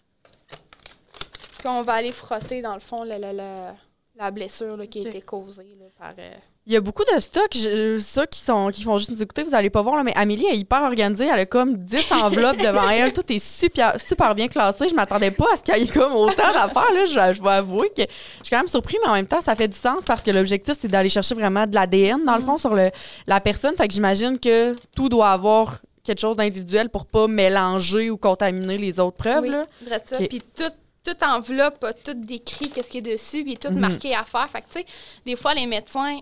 Puis 1.59 1.67
on 1.69 1.83
va 1.83 1.95
aller 1.95 2.13
frotter, 2.13 2.63
dans 2.63 2.75
le 2.75 2.81
fond, 2.81 3.03
le- 3.03 3.15
le- 3.19 3.37
le- 3.37 3.73
la 4.15 4.31
blessure 4.31 4.77
là, 4.77 4.87
qui 4.87 5.05
a 5.05 5.09
été 5.09 5.23
causée 5.23 5.77
là, 5.79 5.87
par... 5.99 6.13
euh, 6.19 6.35
Il 6.69 6.75
y 6.75 6.77
a 6.77 6.83
beaucoup 6.83 7.03
de 7.03 7.19
stocks, 7.19 7.55
je- 7.55 7.99
ceux 7.99 8.27
qui, 8.27 8.39
sont, 8.41 8.69
qui 8.71 8.83
font 8.83 8.99
juste 8.99 9.11
nous 9.11 9.23
écouter, 9.23 9.43
vous 9.43 9.55
allez 9.55 9.71
pas 9.71 9.81
voir, 9.81 9.97
là, 9.97 10.03
mais 10.03 10.13
Amélie 10.15 10.45
est 10.47 10.57
hyper 10.59 10.83
organisée. 10.83 11.25
Elle 11.27 11.41
a 11.41 11.47
comme 11.47 11.79
10 11.79 12.13
enveloppes 12.23 12.59
devant 12.59 12.91
elle. 12.91 13.11
Tout 13.15 13.23
est 13.33 13.39
super, 13.39 13.99
super 13.99 14.35
bien 14.35 14.49
classé. 14.49 14.87
Je 14.87 14.95
m'attendais 14.95 15.31
pas 15.31 15.47
à 15.51 15.57
ce 15.57 15.63
qu'il 15.63 15.75
y 15.79 15.83
ait 15.85 15.87
comme 15.91 16.13
autant 16.15 16.53
d'affaires. 16.53 16.93
Là. 16.93 17.07
Je, 17.07 17.37
je 17.37 17.43
vais 17.43 17.49
avouer 17.51 17.89
que 17.97 18.03
je 18.03 18.45
suis 18.45 18.51
quand 18.51 18.59
même 18.59 18.69
surpris, 18.69 18.99
mais 19.03 19.09
en 19.09 19.15
même 19.15 19.27
temps, 19.27 19.41
ça 19.41 19.57
fait 19.57 19.67
du 19.69 19.77
sens 19.79 20.05
parce 20.05 20.23
que 20.23 20.31
l'objectif, 20.31 20.75
c'est 20.79 20.89
d'aller 20.89 21.09
chercher 21.09 21.35
vraiment 21.35 21.67
de 21.67 21.75
l'ADN, 21.75 22.23
dans 22.27 22.37
le 22.37 22.43
fond, 22.43 22.59
sur 22.59 22.75
le, 22.75 22.91
la 23.27 23.41
personne. 23.41 23.75
Fait 23.75 23.89
que 23.89 23.95
j'imagine 23.95 24.39
que 24.39 24.77
tout 24.95 25.09
doit 25.09 25.31
avoir 25.31 25.79
quelque 26.05 26.21
chose 26.21 26.37
d'individuel 26.37 26.91
pour 26.91 27.07
pas 27.07 27.27
mélanger 27.29 28.11
ou 28.11 28.19
contaminer 28.19 28.77
les 28.77 29.01
autres 29.01 29.17
preuves. 29.17 29.45
Oui, 29.45 29.49
là. 29.49 29.65
ça. 30.05 30.19
Puis 30.19 30.43
tout, 30.55 30.65
toute 31.03 31.23
enveloppe 31.23 31.83
a 31.85 31.95
tout 31.95 32.13
décrit 32.15 32.69
qu'est-ce 32.69 32.91
qui 32.91 32.99
est 32.99 33.01
dessus, 33.01 33.43
puis 33.43 33.57
tout 33.57 33.71
Mhm. 33.71 33.79
marqué 33.81 34.15
à 34.15 34.25
faire. 34.25 34.49
Fait 34.51 34.61
que, 34.61 34.67
tu 34.67 34.73
sais, 34.81 34.87
des 35.25 35.35
fois, 35.35 35.55
les 35.55 35.65
médecins, 35.67 36.19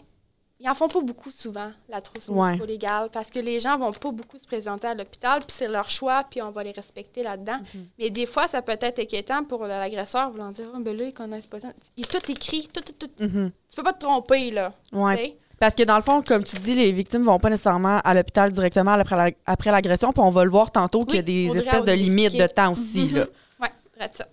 ils 0.59 0.69
en 0.69 0.75
font 0.75 0.89
pas 0.89 1.01
beaucoup 1.01 1.31
souvent, 1.31 1.71
la 1.89 2.01
trousse 2.01 2.29
Ouais. 2.29 2.53
médico-légale, 2.53 3.11
parce 3.13 3.29
que 3.31 3.39
les 3.39 3.61
gens 3.61 3.79
vont 3.79 3.93
pas 3.93 4.11
beaucoup 4.11 4.39
se 4.39 4.47
présenter 4.47 4.87
à 4.89 4.95
l'hôpital, 4.95 5.41
puis 5.41 5.55
c'est 5.57 5.69
leur 5.69 5.91
choix, 5.91 6.25
puis 6.31 6.41
on 6.41 6.51
va 6.51 6.63
les 6.63 6.71
respecter 6.73 7.23
là-dedans. 7.23 7.59
Mhm. 7.75 7.87
Mais 7.99 8.11
des 8.11 8.27
fois, 8.27 8.47
ça 8.47 8.63
peut 8.63 8.77
être 8.81 8.99
inquiétant 8.99 9.45
pour 9.45 9.67
l'agresseur, 9.67 10.31
voulant 10.31 10.51
dire, 10.51 10.67
oh, 10.75 10.79
ben 10.81 10.97
là, 10.97 11.05
ils 11.05 11.13
connaissent 11.15 11.47
pas. 11.47 11.59
Il 11.97 12.05
est 12.05 12.09
tout 12.09 12.31
écrit, 12.33 12.69
tout, 12.73 12.81
tout, 12.81 12.93
tout. 13.07 13.23
Mhm. 13.25 13.51
Tu 13.69 13.77
peux 13.77 13.83
pas 13.83 13.93
te 13.93 14.01
tromper, 14.05 14.51
là. 14.51 14.73
Ouais. 14.93 15.37
Parce 15.59 15.75
que 15.75 15.83
dans 15.85 15.97
le 15.97 16.03
fond, 16.03 16.21
comme 16.23 16.45
tu 16.45 16.57
dis, 16.57 16.75
les 16.75 16.93
victimes 16.93 17.23
vont 17.25 17.39
pas 17.39 17.49
nécessairement 17.49 17.99
à 18.05 18.13
l'hôpital 18.13 18.53
directement 18.53 18.93
après 18.93 19.17
la- 19.17 19.31
après 19.47 19.71
l'agression, 19.71 20.13
puis 20.13 20.21
on 20.23 20.29
va 20.31 20.45
le 20.45 20.51
voir 20.51 20.71
tantôt 20.71 21.05
qu'il 21.07 21.17
y 21.17 21.19
a 21.19 21.23
des 21.23 21.47
espèces 21.57 21.85
de 21.85 21.93
limites 21.93 22.37
de 22.37 22.47
temps 22.47 22.73
aussi. 22.73 23.09
Là. 23.09 23.27
Vrai 23.59 24.09
de 24.11 24.15
ça. 24.15 24.27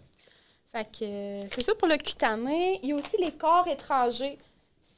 Fait 0.73 0.83
que 0.83 1.03
euh, 1.05 1.45
c'est 1.49 1.61
ça 1.63 1.73
pour 1.75 1.87
le 1.87 1.95
cutané. 1.95 2.79
Il 2.83 2.89
y 2.89 2.91
a 2.91 2.95
aussi 2.95 3.15
les 3.21 3.31
corps 3.31 3.65
étrangers. 3.69 4.37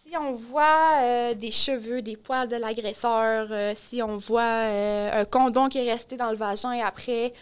Si 0.05 0.15
on 0.15 0.35
voit 0.35 1.01
euh, 1.01 1.33
des 1.33 1.49
cheveux, 1.49 2.03
des 2.03 2.15
poils 2.15 2.47
de 2.47 2.55
l'agresseur, 2.57 3.47
euh, 3.49 3.73
si 3.75 4.03
on 4.03 4.17
voit 4.17 4.43
euh, 4.43 5.21
un 5.21 5.25
condom 5.25 5.67
qui 5.67 5.79
est 5.79 5.91
resté 5.91 6.15
dans 6.15 6.29
le 6.29 6.35
vagin 6.35 6.73
et 6.73 6.81
après, 6.81 7.33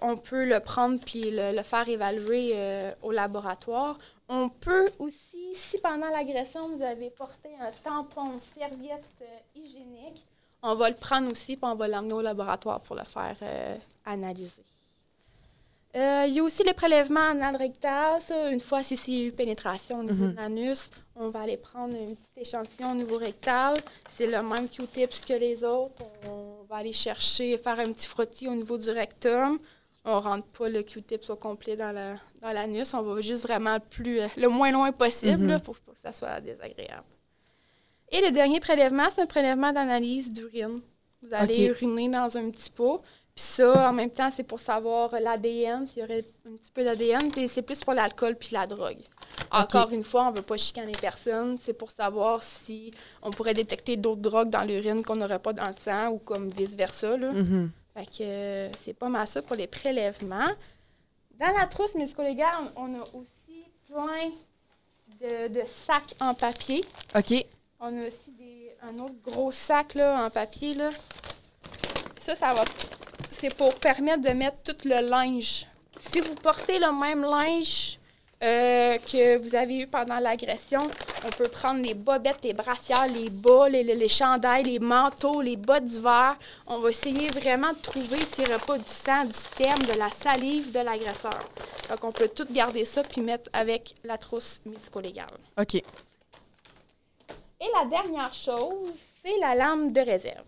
on 0.00 0.16
peut 0.16 0.46
le 0.46 0.58
prendre 0.60 0.98
puis 1.04 1.30
le, 1.30 1.62
faire 1.62 1.86
évaluer 1.86 2.54
au 3.02 3.10
laboratoire. 3.12 3.98
On 4.26 4.48
peut 4.48 4.88
aussi, 4.98 5.52
si 5.52 5.78
pendant 5.78 6.08
l'agression, 6.08 6.68
vous 6.74 6.82
avez 6.82 7.10
porté 7.10 7.50
un 7.60 7.70
tampon, 7.84 8.38
serviette 8.38 9.22
hygiénique, 9.54 10.24
on 10.62 10.74
va 10.76 10.88
le 10.88 10.96
prendre 10.96 11.30
aussi 11.30 11.56
puis 11.56 11.70
on 11.70 11.74
va 11.74 11.88
l'emmener 11.88 12.14
au 12.14 12.22
laboratoire 12.22 12.80
pour 12.80 12.96
le 12.96 13.04
faire 13.04 13.36
analyser. 14.06 14.62
Euh, 15.96 16.24
il 16.28 16.34
y 16.34 16.40
a 16.40 16.44
aussi 16.44 16.62
le 16.62 16.72
prélèvement 16.72 17.20
anal 17.30 17.56
rectal. 17.56 18.20
Ça, 18.20 18.50
une 18.50 18.60
fois 18.60 18.82
si 18.84 18.96
c'est 18.96 19.24
eu 19.26 19.32
pénétration 19.32 19.98
au 20.00 20.02
niveau 20.04 20.24
Mhm. 20.26 20.30
de 20.32 20.36
l'anus, 20.36 20.90
on 21.16 21.30
va 21.30 21.40
aller 21.40 21.56
prendre 21.56 21.94
un 21.94 22.14
petit 22.14 22.30
échantillon 22.48 22.92
au 22.92 22.94
niveau 22.94 23.16
rectal. 23.18 23.76
C'est 24.08 24.26
le 24.28 24.40
même 24.42 24.68
Q-tips 24.68 25.24
que 25.24 25.32
les 25.32 25.64
autres. 25.64 26.02
On 26.28 26.64
va 26.68 26.76
aller 26.76 26.92
chercher, 26.92 27.58
faire 27.58 27.80
un 27.80 27.92
petit 27.92 28.06
frottis 28.06 28.46
au 28.46 28.54
niveau 28.54 28.78
du 28.78 28.88
rectum. 28.90 29.58
On 30.04 30.20
rentre 30.20 30.46
pas 30.46 30.68
le 30.68 30.82
Q-tips 30.84 31.28
au 31.28 31.36
complet 31.36 31.74
dans 31.74 31.90
la- 31.92 32.16
dans 32.40 32.52
l'anus. 32.52 32.94
on 32.94 33.02
va 33.02 33.20
juste 33.20 33.42
vraiment 33.42 33.74
le, 33.74 33.80
plus, 33.80 34.20
euh, 34.20 34.28
le 34.36 34.48
moins 34.48 34.70
loin 34.70 34.92
possible 34.92 35.38
Mhm. 35.42 35.48
là, 35.48 35.58
pour, 35.58 35.76
pour 35.80 35.94
que 35.94 36.00
ça 36.00 36.12
soit 36.12 36.40
désagréable. 36.40 37.04
Et 38.12 38.20
le 38.20 38.30
dernier 38.30 38.60
prélèvement, 38.60 39.08
c'est 39.10 39.22
un 39.22 39.26
prélèvement 39.26 39.72
d'analyse 39.72 40.32
d'urine. 40.32 40.80
Vous 41.22 41.28
allez 41.32 41.66
uriner 41.66 42.08
dans 42.08 42.36
un 42.38 42.48
petit 42.50 42.70
pot. 42.70 43.02
Puis 43.40 43.48
ça, 43.54 43.88
en 43.88 43.94
même 43.94 44.10
temps, 44.10 44.28
c'est 44.30 44.42
pour 44.42 44.60
savoir 44.60 45.12
l'ADN, 45.18 45.86
s'il 45.86 46.02
y 46.02 46.04
aurait 46.04 46.22
un 46.46 46.56
petit 46.56 46.70
peu 46.70 46.84
d'ADN. 46.84 47.32
Puis 47.32 47.48
c'est 47.48 47.62
plus 47.62 47.80
pour 47.80 47.94
l'alcool 47.94 48.36
puis 48.36 48.50
la 48.52 48.66
drogue. 48.66 48.98
Encore 49.50 49.90
une 49.92 50.04
fois, 50.04 50.26
on 50.26 50.30
ne 50.30 50.36
veut 50.36 50.42
pas 50.42 50.58
chicaner 50.58 50.92
personne. 51.00 51.56
C'est 51.58 51.72
pour 51.72 51.90
savoir 51.90 52.42
si 52.42 52.92
on 53.22 53.30
pourrait 53.30 53.54
détecter 53.54 53.96
d'autres 53.96 54.20
drogues 54.20 54.50
dans 54.50 54.62
l'urine 54.62 55.02
qu'on 55.02 55.16
n'aurait 55.16 55.38
pas 55.38 55.54
dans 55.54 55.68
le 55.68 55.72
sang 55.72 56.08
ou 56.10 56.18
comme 56.18 56.50
vice-versa. 56.50 57.16
là. 57.16 57.32
Mhm. 57.32 57.70
Fait 57.94 58.04
que 58.04 58.10
euh, 58.20 58.72
c'est 58.76 58.92
pas 58.92 59.08
mal 59.08 59.26
ça 59.26 59.40
pour 59.40 59.56
les 59.56 59.66
prélèvements. 59.66 60.50
Dans 61.38 61.58
la 61.58 61.64
trousse 61.64 61.94
médico-légale, 61.94 62.70
on 62.76 62.94
a 63.00 63.04
aussi 63.14 63.64
plein 63.86 64.28
de, 65.18 65.48
de 65.48 65.62
sacs 65.64 66.14
en 66.20 66.34
papier. 66.34 66.84
OK. 67.16 67.46
On 67.80 68.02
a 68.02 68.06
aussi 68.06 68.32
des, 68.32 68.70
un 68.82 68.98
autre 68.98 69.16
gros 69.24 69.50
sac 69.50 69.94
là, 69.94 70.26
en 70.26 70.28
papier. 70.28 70.74
Là. 70.74 70.90
Ça, 72.16 72.34
ça 72.34 72.52
va. 72.52 72.64
C'est 73.40 73.54
pour 73.54 73.74
permettre 73.76 74.20
de 74.20 74.34
mettre 74.34 74.58
tout 74.62 74.86
le 74.86 75.00
linge. 75.00 75.64
Si 75.98 76.20
vous 76.20 76.34
portez 76.34 76.78
le 76.78 76.92
même 76.92 77.22
linge 77.22 77.98
euh, 78.42 78.98
que 78.98 79.38
vous 79.38 79.54
avez 79.54 79.78
eu 79.78 79.86
pendant 79.86 80.18
l'agression, 80.18 80.82
on 81.24 81.30
peut 81.30 81.48
prendre 81.48 81.82
les 81.82 81.94
bobettes, 81.94 82.44
les 82.44 82.52
brassières, 82.52 83.06
les 83.06 83.30
bas, 83.30 83.66
les, 83.70 83.82
les, 83.82 83.94
les 83.94 84.08
chandails, 84.08 84.64
les 84.64 84.78
manteaux, 84.78 85.40
les 85.40 85.56
bas 85.56 85.80
d'hiver. 85.80 86.36
On 86.66 86.80
va 86.80 86.90
essayer 86.90 87.30
vraiment 87.30 87.72
de 87.72 87.78
trouver 87.78 88.18
s'il 88.18 88.44
n'y 88.44 88.58
pas 88.58 88.76
du 88.76 88.84
sang, 88.84 89.24
du 89.24 89.32
sperme, 89.32 89.84
de 89.84 89.98
la 89.98 90.10
salive 90.10 90.70
de 90.70 90.80
l'agresseur. 90.80 91.48
Donc, 91.88 92.04
on 92.04 92.12
peut 92.12 92.28
tout 92.28 92.46
garder 92.50 92.84
ça 92.84 93.02
puis 93.02 93.22
mettre 93.22 93.48
avec 93.54 93.94
la 94.04 94.18
trousse 94.18 94.60
médico-légale. 94.66 95.38
OK. 95.58 95.76
Et 95.76 95.84
la 97.74 97.86
dernière 97.86 98.34
chose, 98.34 98.92
c'est 99.22 99.38
la 99.38 99.54
lame 99.54 99.92
de 99.92 100.00
réserve. 100.02 100.44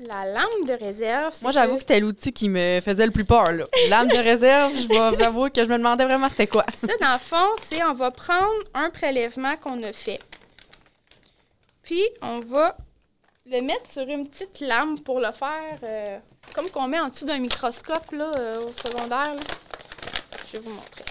La 0.00 0.26
lame 0.26 0.64
de 0.66 0.72
réserve, 0.74 1.34
Moi, 1.42 1.52
j'avoue 1.52 1.74
que 1.74 1.80
c'était 1.80 2.00
l'outil 2.00 2.32
qui 2.32 2.48
me 2.50 2.80
faisait 2.82 3.06
le 3.06 3.12
plus 3.12 3.24
peur. 3.24 3.50
là. 3.52 3.66
Lame 3.88 4.08
de 4.08 4.16
réserve, 4.18 4.72
je 4.76 4.88
vais 4.88 5.16
vous 5.16 5.22
avouer 5.22 5.50
que 5.50 5.64
je 5.64 5.68
me 5.70 5.78
demandais 5.78 6.04
vraiment 6.04 6.28
c'était 6.28 6.46
quoi. 6.46 6.64
ça, 6.78 6.86
dans 7.00 7.12
le 7.14 7.18
fond, 7.18 7.56
c'est 7.68 7.82
on 7.82 7.94
va 7.94 8.10
prendre 8.10 8.52
un 8.74 8.90
prélèvement 8.90 9.56
qu'on 9.56 9.82
a 9.82 9.92
fait, 9.94 10.18
puis 11.82 12.02
on 12.20 12.40
va 12.40 12.76
le 13.46 13.60
mettre 13.62 13.90
sur 13.90 14.02
une 14.08 14.28
petite 14.28 14.60
lame 14.60 14.98
pour 15.00 15.18
le 15.20 15.32
faire 15.32 15.78
euh, 15.84 16.18
comme 16.54 16.68
qu'on 16.68 16.88
met 16.88 16.98
en 17.00 17.08
dessous 17.08 17.24
d'un 17.24 17.38
microscope 17.38 18.10
là, 18.12 18.32
euh, 18.36 18.60
au 18.62 18.72
secondaire. 18.72 19.34
là. 19.34 19.40
Je 20.46 20.52
vais 20.52 20.58
vous 20.58 20.70
montrer. 20.70 21.04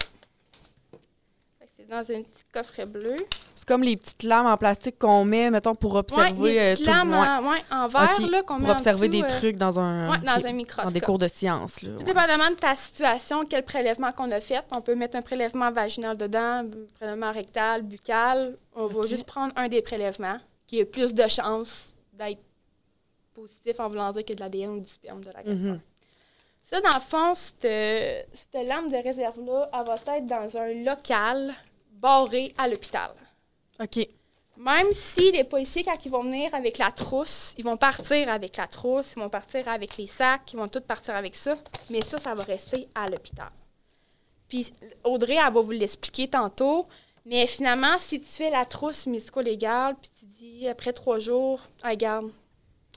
Que 1.86 1.90
dans 1.90 1.98
un 1.98 2.22
petit 2.22 2.44
coffret 2.52 2.86
bleu. 2.86 3.16
C'est 3.54 3.66
comme 3.66 3.82
les 3.82 3.96
petites 3.96 4.22
lames 4.22 4.46
en 4.46 4.56
plastique 4.56 4.98
qu'on 4.98 5.24
met, 5.24 5.50
mettons, 5.50 5.74
pour 5.74 5.94
observer. 5.94 6.32
Ouais, 6.40 6.50
les 6.52 6.58
euh, 6.58 6.72
petites 6.72 6.86
tout- 6.86 6.90
lames 6.92 7.12
en, 7.14 7.50
ouais, 7.50 7.58
en 7.70 7.88
verre 7.88 8.20
là, 8.30 8.42
qu'on 8.42 8.54
met 8.58 8.66
pour 8.66 8.74
en 8.74 8.78
observer 8.78 9.08
dessous, 9.08 9.22
des 9.22 9.28
euh, 9.32 9.38
trucs 9.38 9.56
dans 9.56 9.78
un, 9.78 10.10
ouais, 10.10 10.18
dans 10.18 10.46
un 10.46 10.52
microscope. 10.52 10.84
dans 10.86 10.90
des 10.90 11.00
cours 11.00 11.18
de 11.18 11.28
sciences. 11.28 11.82
Là, 11.82 11.90
Tout 11.98 12.04
dépendamment 12.04 12.50
de 12.50 12.56
ta 12.56 12.74
situation, 12.74 13.44
quel 13.44 13.64
prélèvement 13.64 14.12
qu'on 14.12 14.30
a 14.30 14.40
fait, 14.40 14.62
on 14.74 14.80
peut 14.80 14.94
mettre 14.94 15.16
un 15.16 15.22
prélèvement 15.22 15.70
vaginal 15.70 16.16
dedans, 16.16 16.64
un 16.64 16.66
prélèvement 16.96 17.32
rectal, 17.32 17.82
buccal. 17.82 18.56
On 18.74 18.86
va 18.86 19.06
juste 19.06 19.24
prendre 19.24 19.52
un 19.56 19.68
des 19.68 19.82
prélèvements 19.82 20.38
qui 20.66 20.80
a 20.80 20.84
plus 20.84 21.14
de 21.14 21.28
chances 21.28 21.94
d'être 22.12 22.40
positif 23.34 23.78
en 23.78 23.88
voulant 23.88 24.10
dire 24.12 24.22
a 24.28 24.34
de 24.34 24.40
l'ADN 24.40 24.70
ou 24.70 24.80
du 24.80 24.88
sperme 24.88 25.20
de 25.20 25.26
l'agresseur. 25.26 25.74
Mhm. 25.74 25.80
Ça, 26.62 26.80
dans 26.80 26.94
le 26.94 27.00
fond, 27.00 27.34
cette, 27.36 28.26
cette 28.34 28.66
lame 28.66 28.88
de 28.90 28.96
réserve-là, 28.96 29.70
elle 29.72 29.86
va 29.86 30.16
être 30.16 30.26
dans 30.26 30.56
un 30.58 30.72
local 30.84 31.54
barré 32.00 32.54
à 32.58 32.68
l'hôpital. 32.68 33.10
OK. 33.80 34.08
Même 34.58 34.86
si 34.92 35.32
les 35.32 35.44
policiers, 35.44 35.84
quand 35.84 36.04
ils 36.04 36.10
vont 36.10 36.22
venir 36.22 36.54
avec 36.54 36.78
la 36.78 36.90
trousse, 36.90 37.54
ils 37.58 37.64
vont 37.64 37.76
partir 37.76 38.28
avec 38.30 38.56
la 38.56 38.66
trousse, 38.66 39.12
ils 39.14 39.20
vont 39.20 39.28
partir 39.28 39.68
avec 39.68 39.98
les 39.98 40.06
sacs, 40.06 40.52
ils 40.52 40.56
vont 40.56 40.68
tous 40.68 40.80
partir 40.80 41.14
avec 41.14 41.36
ça. 41.36 41.58
Mais 41.90 42.00
ça, 42.00 42.18
ça 42.18 42.34
va 42.34 42.42
rester 42.42 42.88
à 42.94 43.06
l'hôpital. 43.06 43.50
Puis 44.48 44.72
Audrey, 45.04 45.34
elle 45.34 45.52
va 45.52 45.60
vous 45.60 45.72
l'expliquer 45.72 46.28
tantôt. 46.28 46.86
Mais 47.26 47.46
finalement, 47.46 47.98
si 47.98 48.20
tu 48.20 48.26
fais 48.26 48.50
la 48.50 48.64
trousse 48.64 49.06
médico-légale, 49.06 49.96
puis 50.00 50.10
tu 50.18 50.24
dis 50.26 50.68
après 50.68 50.92
trois 50.92 51.18
jours, 51.18 51.60
ah, 51.82 51.90
regarde, 51.90 52.30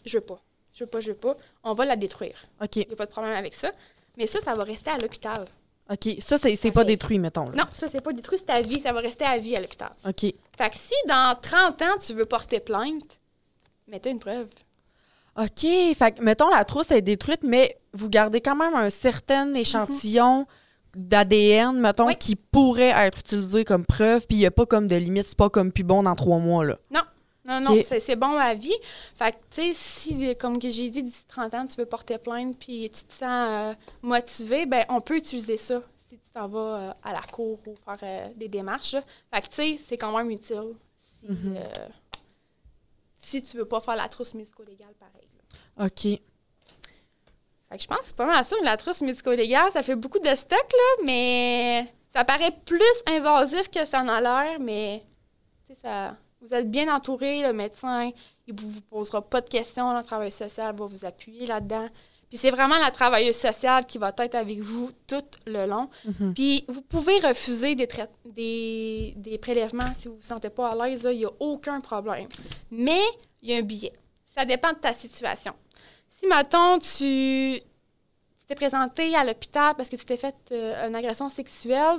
je 0.05 0.17
veux 0.17 0.23
pas, 0.23 0.39
je 0.71 0.83
veux 0.83 0.89
pas, 0.89 0.99
je 0.99 1.11
veux 1.11 1.17
pas, 1.17 1.35
on 1.63 1.73
va 1.73 1.83
la 1.85 1.95
détruire. 1.95 2.45
OK. 2.61 2.77
Il 2.77 2.87
n'y 2.87 2.93
a 2.93 2.95
pas 2.95 3.07
de 3.07 3.11
problème 3.11 3.35
avec 3.35 3.53
ça. 3.53 3.71
Mais 4.17 4.27
ça, 4.27 4.39
ça 4.39 4.53
va 4.53 4.63
rester 4.63 4.91
à 4.91 4.97
l'hôpital. 4.97 5.45
OK. 5.91 6.15
Ça, 6.19 6.37
c'est 6.37 6.71
pas 6.71 6.83
détruit, 6.83 7.19
mettons. 7.19 7.49
là. 7.49 7.55
Non, 7.57 7.63
ça, 7.71 7.87
c'est 7.87 8.01
pas 8.01 8.13
détruit, 8.13 8.37
c'est 8.37 8.49
à 8.51 8.61
vie. 8.61 8.79
Ça 8.79 8.93
va 8.93 8.99
rester 8.99 9.25
à 9.25 9.37
vie 9.37 9.55
à 9.55 9.61
l'hôpital. 9.61 9.89
OK. 10.07 10.21
Fait 10.21 10.69
que 10.69 10.75
si 10.75 10.93
dans 11.07 11.35
30 11.41 11.81
ans, 11.81 11.97
tu 12.05 12.13
veux 12.13 12.25
porter 12.25 12.59
plainte, 12.59 13.19
mais 13.87 13.99
t'as 13.99 14.11
une 14.11 14.19
preuve. 14.19 14.47
OK. 15.37 15.61
Fait 15.95 16.11
que, 16.15 16.21
mettons, 16.21 16.49
la 16.49 16.63
trousse 16.65 16.91
est 16.91 17.01
détruite, 17.01 17.41
mais 17.43 17.77
vous 17.93 18.09
gardez 18.09 18.41
quand 18.41 18.55
même 18.55 18.75
un 18.75 18.89
certain 18.89 19.53
échantillon 19.53 20.45
d'ADN, 20.95 21.79
mettons, 21.79 22.07
Oui. 22.07 22.15
qui 22.15 22.35
pourrait 22.35 22.93
être 22.95 23.19
utilisé 23.19 23.63
comme 23.63 23.85
preuve, 23.85 24.25
puis 24.27 24.37
il 24.37 24.39
n'y 24.39 24.45
a 24.45 24.51
pas 24.51 24.65
comme 24.65 24.87
de 24.87 24.95
limite, 24.95 25.27
c'est 25.27 25.37
pas 25.37 25.49
comme 25.49 25.71
plus 25.71 25.83
bon 25.83 26.03
dans 26.03 26.15
trois 26.15 26.39
mois, 26.39 26.65
là. 26.65 26.77
Non, 26.91 27.01
non, 27.59 27.71
Ok. 27.71 27.85
c'est 27.85 27.99
c'est 27.99 28.15
bon 28.15 28.37
à 28.37 28.53
vie. 28.53 28.75
Fait 29.15 29.31
que, 29.31 29.37
tu 29.49 29.61
sais, 29.61 29.73
si, 29.73 30.35
comme 30.37 30.59
que 30.59 30.69
j'ai 30.69 30.89
dit, 30.89 31.01
d'ici 31.03 31.25
30 31.27 31.53
ans, 31.53 31.65
tu 31.65 31.75
veux 31.77 31.85
porter 31.85 32.17
plainte 32.17 32.57
puis 32.59 32.89
tu 32.89 33.03
te 33.05 33.13
sens 33.13 33.47
euh, 33.49 33.73
motivé, 34.01 34.65
ben 34.65 34.85
on 34.89 35.01
peut 35.01 35.15
utiliser 35.17 35.57
ça 35.57 35.81
si 36.09 36.17
tu 36.17 36.29
t'en 36.33 36.47
vas 36.47 36.59
euh, 36.59 36.93
à 37.03 37.13
la 37.13 37.21
cour 37.21 37.59
ou 37.67 37.75
faire 37.85 37.97
euh, 38.03 38.27
des 38.35 38.47
démarches. 38.47 38.93
là. 38.93 39.03
Fait 39.33 39.41
que, 39.41 39.47
tu 39.47 39.53
sais, 39.55 39.77
c'est 39.77 39.97
quand 39.97 40.15
même 40.17 40.29
utile 40.31 40.73
si, 41.19 41.25
Mhm. 41.27 41.55
euh, 41.57 41.87
si 43.15 43.41
tu 43.41 43.57
veux 43.57 43.65
pas 43.65 43.79
faire 43.81 43.95
la 43.95 44.07
trousse 44.07 44.33
médico-légale 44.33 44.93
pareil. 44.99 45.27
là. 45.77 45.85
OK. 45.85 46.01
Fait 47.71 47.77
que 47.77 47.83
je 47.83 47.87
pense 47.87 47.99
que 47.99 48.05
c'est 48.05 48.15
pas 48.15 48.25
mal 48.25 48.43
ça, 48.43 48.55
la 48.63 48.77
trousse 48.77 49.01
médico-légale. 49.01 49.71
Ça 49.71 49.83
fait 49.83 49.95
beaucoup 49.95 50.19
de 50.19 50.33
stock, 50.35 50.57
là, 50.71 51.03
mais 51.05 51.93
ça 52.13 52.23
paraît 52.25 52.51
plus 52.65 52.81
invasif 53.07 53.69
que 53.69 53.85
ça 53.85 54.01
en 54.01 54.07
a 54.07 54.19
l'air, 54.21 54.59
mais 54.59 55.03
tu 55.67 55.73
sais, 55.75 55.79
ça, 55.81 56.17
vous 56.41 56.53
êtes 56.53 56.69
bien 56.69 56.93
entouré, 56.93 57.41
le 57.41 57.53
médecin, 57.53 58.11
il 58.47 58.53
vous, 58.59 58.69
vous 58.71 58.81
posera 58.81 59.21
pas 59.21 59.41
de 59.41 59.49
questions, 59.49 59.95
le 59.97 60.03
travail 60.03 60.31
social 60.31 60.75
va 60.75 60.85
vous 60.85 61.05
appuyer 61.05 61.45
là-dedans. 61.45 61.89
Puis 62.29 62.37
c'est 62.37 62.51
vraiment 62.51 62.77
la 62.77 62.91
travailleuse 62.91 63.35
sociale 63.35 63.85
qui 63.87 63.97
va 63.97 64.13
être 64.17 64.35
avec 64.35 64.59
vous 64.59 64.91
tout 65.07 65.23
le 65.47 65.65
long. 65.65 65.89
Mhm. 66.05 66.33
Puis 66.35 66.63
vous 66.67 66.81
pouvez 66.81 67.17
refuser 67.19 67.73
des, 67.73 67.87
trai- 67.87 68.07
des, 68.25 69.13
des 69.17 69.37
prélèvements 69.39 69.91
si 69.97 70.07
vous 70.07 70.13
ne 70.15 70.19
vous 70.19 70.25
sentez 70.27 70.49
pas 70.51 70.69
à 70.69 70.75
l'aise, 70.87 71.07
il 71.11 71.17
n'y 71.17 71.25
a 71.25 71.31
aucun 71.39 71.79
problème. 71.81 72.27
Mais 72.69 73.01
il 73.41 73.49
y 73.49 73.53
a 73.55 73.57
un 73.57 73.63
billet. 73.63 73.93
Ça 74.37 74.45
dépend 74.45 74.71
de 74.73 74.77
ta 74.77 74.93
situation. 74.93 75.53
Si, 76.07 76.27
mettons, 76.27 76.77
tu 76.79 77.59
tu 78.39 78.45
t'es 78.47 78.55
présenté 78.55 79.15
à 79.15 79.23
l'hôpital 79.23 79.73
parce 79.75 79.89
que 79.89 79.95
tu 79.95 80.05
t'es 80.05 80.17
fait 80.17 80.35
euh, 80.51 80.87
une 80.87 80.95
agression 80.95 81.29
sexuelle, 81.29 81.97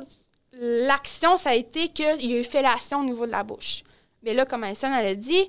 l'action, 0.53 1.37
ça 1.37 1.51
a 1.51 1.55
été 1.55 1.89
qu'il 1.89 2.25
y 2.27 2.35
a 2.35 2.39
eu 2.39 2.45
fellation 2.45 3.01
au 3.01 3.05
niveau 3.05 3.27
de 3.27 3.31
la 3.33 3.43
bouche. 3.45 3.83
Mais 4.23 4.35
là, 4.35 4.45
comme 4.45 4.65
Alison, 4.65 4.93
elle 4.95 5.07
a 5.07 5.15
dit, 5.15 5.49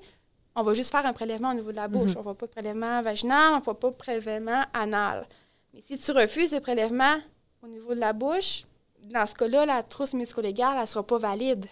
on 0.56 0.64
va 0.64 0.74
juste 0.74 0.92
faire 0.92 1.06
un 1.06 1.14
prélèvement 1.14 1.52
au 1.52 1.54
niveau 1.54 1.72
de 1.72 1.78
la 1.78 1.88
bouche. 1.88 2.12
Mhm. 2.12 2.18
On 2.18 2.20
ne 2.20 2.26
va 2.26 2.34
pas 2.34 2.46
de 2.46 2.52
prélèvement 2.52 3.02
vaginal, 3.02 3.54
on 3.54 3.60
ne 3.60 3.62
va 3.62 3.74
pas 3.74 3.90
de 3.90 3.96
prélèvement 3.96 4.64
anal. 4.74 5.28
Mais 5.74 5.82
si 5.82 5.98
tu 5.98 6.12
refuses 6.12 6.54
le 6.54 6.60
prélèvement 6.60 7.18
au 7.64 7.68
niveau 7.68 7.94
de 7.94 8.00
la 8.00 8.14
bouche, 8.14 8.66
dans 9.04 9.26
ce 9.26 9.34
cas-là, 9.36 9.66
la 9.66 9.84
trousse 9.84 10.14
médico-légale, 10.14 10.74
elle 10.76 10.82
ne 10.82 10.86
sera 10.86 11.04
pas 11.04 11.18
valide. 11.18 11.66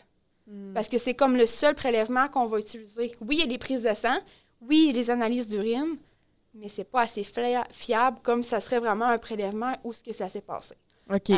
Mm. 0.48 0.74
Parce 0.74 0.88
que 0.88 0.98
c'est 0.98 1.14
comme 1.14 1.36
le 1.36 1.46
seul 1.46 1.76
prélèvement 1.76 2.28
qu'on 2.28 2.46
va 2.46 2.60
utiliser. 2.60 3.16
Oui, 3.22 3.36
il 3.36 3.40
y 3.40 3.44
a 3.44 3.46
les 3.46 3.58
prises 3.58 3.84
de 3.84 3.94
sang, 3.94 4.18
oui, 4.62 4.80
il 4.84 4.88
y 4.88 4.90
a 4.90 4.94
les 4.94 5.10
analyses 5.10 5.48
d'urine, 5.48 5.98
mais 6.54 6.70
c'est 6.70 6.84
pas 6.84 7.02
assez 7.02 7.24
fiable 7.72 8.18
comme 8.24 8.44
ça 8.44 8.60
serait 8.60 8.80
vraiment 8.80 9.06
un 9.06 9.18
prélèvement 9.18 9.74
où 9.84 9.94
ce 9.94 10.04
que 10.04 10.14
ça 10.14 10.30
s'est 10.30 10.42
passé. 10.42 10.76
OK. 11.12 11.32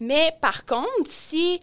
Mais 0.00 0.36
par 0.40 0.64
contre, 0.64 1.10
si 1.10 1.60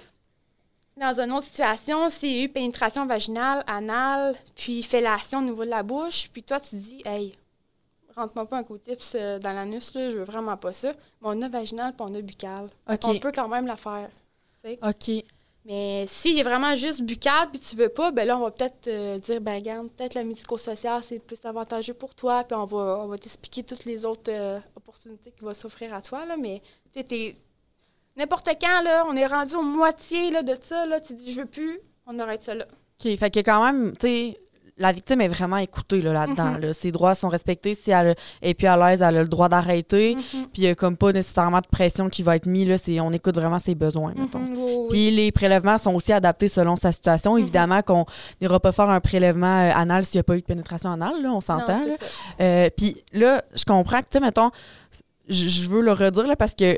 dans 0.98 1.20
une 1.20 1.32
autre 1.32 1.44
situation, 1.46 2.10
s'il 2.10 2.32
y 2.38 2.42
a 2.42 2.44
eu 2.44 2.50
pénétration 2.50 3.06
vaginale, 3.06 3.64
anale, 3.68 4.36
puis 4.56 4.84
fellation 4.84 5.40
au 5.40 5.44
niveau 5.44 5.66
de 5.66 5.70
la 5.70 5.84
bouche, 5.84 6.30
puis 6.32 6.44
toi, 6.44 6.60
tu 6.60 6.76
dis, 6.76 7.02
hey, 7.06 7.32
rentre-moi 8.16 8.46
pas 8.48 8.58
un 8.58 8.64
coup 8.64 8.78
de 8.78 8.84
tips 8.84 9.14
euh, 9.16 9.40
dans 9.40 9.54
l'anus, 9.54 9.94
là, 9.96 10.10
je 10.10 10.18
veux 10.18 10.24
vraiment 10.24 10.56
pas 10.58 10.72
ça. 10.74 10.92
Mais 11.22 11.30
on 11.30 11.42
a 11.42 11.50
vaginal, 11.50 11.94
puis 11.94 12.06
on 12.08 12.14
a 12.14 12.22
buccal. 12.22 12.70
On 13.04 13.20
peut 13.20 13.32
quand 13.34 13.48
même 13.48 13.66
la 13.66 13.76
faire. 13.78 14.10
OK. 14.84 15.24
Mais 15.66 16.06
s'il 16.08 16.38
est 16.38 16.44
vraiment 16.44 16.76
juste 16.76 17.02
buccal 17.04 17.50
puis 17.50 17.58
tu 17.60 17.78
veux 17.78 17.88
pas, 17.88 18.12
ben 18.12 18.28
là, 18.28 18.38
on 18.38 18.42
va 18.42 18.52
peut-être 18.52 18.88
euh, 18.88 19.18
dire, 19.18 19.40
ben 19.40 19.56
regarde, 19.56 19.88
peut-être 19.92 20.16
le 20.16 20.26
médico-social, 20.26 21.02
c'est 21.02 21.20
plus 21.20 21.40
avantageux 21.46 21.94
pour 21.94 22.14
toi, 22.14 22.44
puis 22.44 22.54
on 22.56 22.66
va, 22.66 23.00
on 23.02 23.08
va 23.08 23.18
t'expliquer 23.18 23.64
toutes 23.64 23.86
les 23.86 24.04
autres 24.06 24.30
euh, 24.30 24.60
opportunités 24.76 25.32
qui 25.32 25.42
vont 25.44 25.54
s'offrir 25.54 25.94
à 25.94 26.02
toi, 26.02 26.26
là. 26.26 26.36
Mais, 26.38 26.62
tu 26.92 27.00
sais, 27.00 27.04
t'es- 27.06 27.36
n'importe 28.18 28.50
quand, 28.62 28.82
là, 28.84 29.04
on 29.08 29.16
est 29.16 29.26
rendu 29.28 29.56
aux 29.56 29.62
moitié 29.64 30.32
là, 30.32 30.44
de 30.44 30.56
ça, 30.62 30.86
là, 30.86 31.00
tu 31.00 31.14
dis 31.14 31.34
je 31.34 31.42
veux 31.42 31.48
plus, 31.48 31.80
on 32.08 32.18
arrête 32.20 32.42
ça 32.42 32.54
là. 32.54 32.66
OK. 33.04 33.18
Fait 33.18 33.30
que 33.32 33.40
quand 33.40 33.64
même, 33.66 33.94
tu 34.00 34.08
sais, 34.08 34.40
la 34.78 34.92
victime 34.92 35.22
est 35.22 35.28
vraiment 35.28 35.58
écoutée 35.58 36.02
là, 36.02 36.14
là-dedans. 36.14 36.54
Mhm. 36.54 36.62
là. 36.62 36.74
Ses 36.74 36.92
droits 36.92 37.14
sont 37.14 37.28
respectés. 37.28 37.76
Si 37.76 37.92
elle 37.92 38.16
est 38.42 38.54
plus 38.56 38.66
à 38.68 38.76
l'aise, 38.76 39.04
elle 39.04 39.18
a 39.18 39.22
le 39.22 39.28
droit 39.28 39.48
d'arrêter. 39.48 40.16
Mhm. 40.16 40.24
Puis 40.24 40.50
il 40.58 40.62
n'y 40.62 40.68
a 40.68 40.76
comme 40.76 40.98
pas 40.98 41.12
nécessairement 41.12 41.60
de 41.62 41.68
pression 41.68 42.10
qui 42.10 42.24
va 42.24 42.36
être 42.36 42.48
mise. 42.48 42.68
Là, 42.68 43.04
on 43.04 43.12
écoute 43.12 43.36
vraiment 43.36 43.60
ses 43.60 43.76
besoins, 43.76 44.14
mettons. 44.18 44.40
Mhm, 44.40 44.56
oui, 44.58 44.74
oui. 44.76 44.88
Puis 44.90 45.12
les 45.12 45.32
prélèvements 45.32 45.78
sont 45.78 45.94
aussi 45.94 46.12
adaptés 46.12 46.48
selon 46.48 46.76
sa 46.76 46.92
situation. 46.92 47.38
Évidemment 47.38 47.84
qu'on 47.84 48.06
n'ira 48.42 48.60
pas 48.60 48.72
faire 48.72 48.90
un 48.90 49.00
prélèvement 49.00 49.46
euh, 49.62 49.72
anal 49.76 50.06
s'il 50.06 50.18
n'y 50.18 50.22
a 50.22 50.24
pas 50.24 50.38
eu 50.38 50.42
de 50.42 50.46
pénétration 50.46 50.92
anale, 50.92 51.22
là, 51.22 51.32
on 51.32 51.42
s'entend. 51.42 51.86
là. 51.86 51.94
Euh, 52.42 52.70
Puis 52.76 52.98
là, 53.12 53.44
je 53.56 53.66
comprends 53.66 54.00
que, 54.00 54.06
tu 54.06 54.14
sais, 54.14 54.20
mettons, 54.22 54.50
je 55.30 55.48
je 55.50 55.70
veux 55.70 55.82
le 55.82 55.92
redire 55.94 56.26
là, 56.26 56.36
parce 56.36 56.56
que 56.56 56.76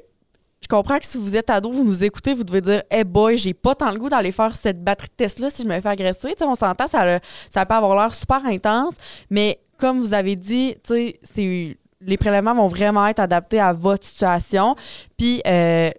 je 0.66 0.76
comprends 0.76 0.98
que 0.98 1.06
si 1.06 1.20
vous 1.20 1.36
êtes 1.36 1.52
ado, 1.52 1.72
vous 1.72 1.84
nous 1.84 2.04
écoutez, 2.04 2.34
vous 2.34 2.44
devez 2.44 2.60
dire 2.60 2.82
Hey 2.90 3.04
boy, 3.04 3.38
j'ai 3.38 3.54
pas 3.54 3.76
tant 3.76 3.92
le 3.92 4.00
goût 4.00 4.10
d'aller 4.10 4.32
faire 4.32 4.56
cette 4.56 4.84
batterie 4.84 5.10
de 5.10 5.14
test-là 5.16 5.52
si 5.52 5.62
je 5.62 5.68
me 5.68 5.80
fais 5.80 5.90
agresser. 5.90 6.30
Tu 6.30 6.40
sais, 6.40 6.44
on 6.44 6.56
s'entend, 6.56 6.88
ça, 6.88 7.20
peut 7.66 7.74
avoir 7.76 7.96
l'air 7.96 8.12
super 8.12 8.44
intense, 8.48 8.96
mais 9.30 9.60
comme 9.78 10.00
vous 10.00 10.16
avez 10.16 10.36
dit, 10.36 10.76
c'est- 10.84 11.78
les 12.02 12.18
prélèvements 12.18 12.56
vont 12.56 12.68
vraiment 12.68 13.06
être 13.06 13.20
adaptés 13.20 13.60
à 13.60 13.74
votre 13.74 14.08
situation. 14.08 14.76
Puis, 15.18 15.40
euh, 15.46 15.92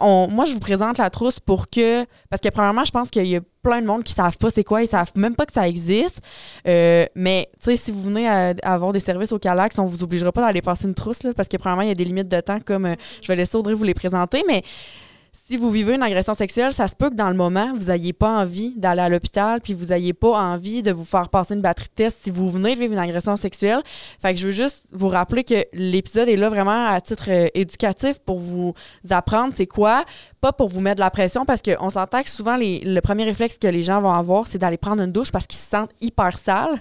on- 0.00 0.28
moi, 0.28 0.44
je 0.44 0.52
vous 0.52 0.60
présente 0.60 0.98
la 0.98 1.10
trousse 1.10 1.40
pour 1.40 1.68
que. 1.68 2.04
Parce 2.28 2.40
que, 2.42 2.48
premièrement, 2.48 2.84
je 2.84 2.90
pense 2.90 3.10
qu'il 3.10 3.26
y 3.26 3.36
a 3.36 3.40
plein 3.62 3.80
de 3.80 3.86
monde 3.86 4.02
qui 4.04 4.12
savent 4.12 4.38
pas 4.38 4.50
c'est 4.50 4.64
quoi, 4.64 4.82
ils 4.82 4.88
savent 4.88 5.12
même 5.16 5.34
pas 5.34 5.46
que 5.46 5.52
ça 5.52 5.68
existe. 5.68 6.20
Euh, 6.66 7.04
mais, 7.14 7.48
si 7.74 7.92
vous 7.92 8.02
venez 8.02 8.28
à, 8.28 8.54
avoir 8.62 8.92
des 8.92 9.00
services 9.00 9.32
au 9.32 9.38
Calax, 9.38 9.78
on 9.78 9.86
vous 9.86 10.02
obligera 10.02 10.32
pas 10.32 10.42
d'aller 10.42 10.62
passer 10.62 10.86
une 10.86 10.94
trousse, 10.94 11.20
parce 11.36 11.48
que, 11.48 11.56
premièrement, 11.56 11.82
il 11.82 11.88
y 11.88 11.92
a 11.92 11.94
des 11.94 12.04
limites 12.04 12.28
de 12.28 12.40
temps, 12.40 12.60
comme 12.64 12.86
euh, 12.86 12.94
je 13.22 13.28
vais 13.28 13.36
laisser 13.36 13.56
Audrey 13.56 13.74
vous 13.74 13.84
les 13.84 13.94
présenter, 13.94 14.42
mais 14.46 14.62
si 15.32 15.56
vous 15.56 15.70
vivez 15.70 15.94
une 15.94 16.02
agression 16.02 16.34
sexuelle, 16.34 16.72
ça 16.72 16.88
se 16.88 16.94
peut 16.94 17.10
que 17.10 17.14
dans 17.14 17.28
le 17.28 17.34
moment, 17.34 17.72
vous 17.76 17.86
n'ayez 17.86 18.12
pas 18.12 18.40
envie 18.40 18.74
d'aller 18.76 19.02
à 19.02 19.08
l'hôpital, 19.08 19.60
puis 19.60 19.74
vous 19.74 19.86
n'ayez 19.86 20.12
pas 20.12 20.38
envie 20.38 20.82
de 20.82 20.90
vous 20.90 21.04
faire 21.04 21.28
passer 21.28 21.54
une 21.54 21.60
batterie 21.60 21.88
de 21.88 21.94
test 21.94 22.18
si 22.22 22.30
vous 22.30 22.48
venez 22.48 22.74
de 22.74 22.80
vivre 22.80 22.92
une 22.92 22.98
agression 22.98 23.36
sexuelle. 23.36 23.82
Fait 24.20 24.34
que 24.34 24.40
je 24.40 24.46
veux 24.46 24.52
juste 24.52 24.86
vous 24.92 25.08
rappeler 25.08 25.44
que 25.44 25.64
l'épisode 25.72 26.28
est 26.28 26.36
là 26.36 26.48
vraiment 26.48 26.86
à 26.86 27.00
titre 27.00 27.30
euh, 27.30 27.48
éducatif 27.54 28.18
pour 28.20 28.38
vous 28.38 28.74
apprendre 29.08 29.52
c'est 29.56 29.66
quoi, 29.66 30.04
pas 30.40 30.52
pour 30.52 30.68
vous 30.68 30.80
mettre 30.80 30.96
de 30.96 31.00
la 31.00 31.10
pression, 31.10 31.44
parce 31.44 31.62
qu'on 31.62 31.90
s'entend 31.90 32.22
que 32.22 32.30
souvent, 32.30 32.56
le 32.58 33.00
premier 33.00 33.24
réflexe 33.24 33.58
que 33.58 33.68
les 33.68 33.82
gens 33.82 34.00
vont 34.00 34.12
avoir, 34.12 34.46
c'est 34.46 34.58
d'aller 34.58 34.78
prendre 34.78 35.02
une 35.02 35.12
douche 35.12 35.30
parce 35.30 35.46
qu'ils 35.46 35.60
se 35.60 35.68
sentent 35.68 35.92
hyper 36.00 36.38
sales. 36.38 36.80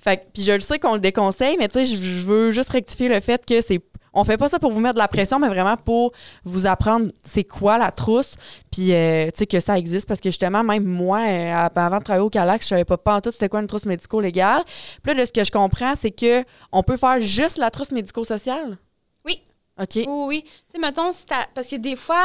Fait 0.00 0.28
puis 0.32 0.42
je 0.42 0.52
le 0.52 0.60
sais 0.60 0.78
qu'on 0.78 0.94
le 0.94 1.00
déconseille, 1.00 1.56
mais 1.58 1.68
tu 1.68 1.84
sais, 1.84 1.84
je 1.84 1.96
je 1.96 2.26
veux 2.26 2.50
juste 2.50 2.70
rectifier 2.70 3.08
le 3.08 3.20
fait 3.20 3.44
que 3.44 3.60
c'est 3.60 3.80
on 4.12 4.24
fait 4.24 4.36
pas 4.36 4.48
ça 4.48 4.58
pour 4.58 4.72
vous 4.72 4.80
mettre 4.80 4.94
de 4.94 4.98
la 5.00 5.08
pression, 5.08 5.38
mais 5.38 5.48
vraiment 5.48 5.76
pour 5.76 6.12
vous 6.44 6.66
apprendre 6.66 7.12
c'est 7.22 7.44
quoi 7.44 7.78
la 7.78 7.92
trousse, 7.92 8.34
puis 8.72 8.92
euh, 8.92 9.26
tu 9.26 9.38
sais 9.38 9.46
que 9.46 9.60
ça 9.60 9.78
existe 9.78 10.08
parce 10.08 10.20
que 10.20 10.30
justement 10.30 10.64
même 10.64 10.84
moi 10.84 11.20
euh, 11.20 11.68
avant 11.74 11.98
de 11.98 12.04
travailler 12.04 12.24
au 12.24 12.30
Calax, 12.30 12.64
je 12.64 12.68
savais 12.70 12.84
pas 12.84 12.98
pas 12.98 13.16
en 13.16 13.20
tout 13.20 13.30
c'était 13.30 13.48
quoi 13.48 13.60
une 13.60 13.66
trousse 13.66 13.84
médico-légale. 13.84 14.62
Puis 15.02 15.14
là 15.14 15.20
de 15.20 15.26
ce 15.26 15.32
que 15.32 15.44
je 15.44 15.50
comprends, 15.50 15.94
c'est 15.94 16.10
que 16.10 16.44
on 16.72 16.82
peut 16.82 16.96
faire 16.96 17.20
juste 17.20 17.58
la 17.58 17.70
trousse 17.70 17.92
médico-sociale? 17.92 18.78
Oui. 19.26 19.42
OK. 19.80 19.96
Oui, 19.96 20.06
oui. 20.26 20.42
Tu 20.44 20.50
sais, 20.72 20.78
mettons, 20.78 21.12
si 21.12 21.24
parce 21.54 21.68
que 21.68 21.76
des 21.76 21.96
fois, 21.96 22.24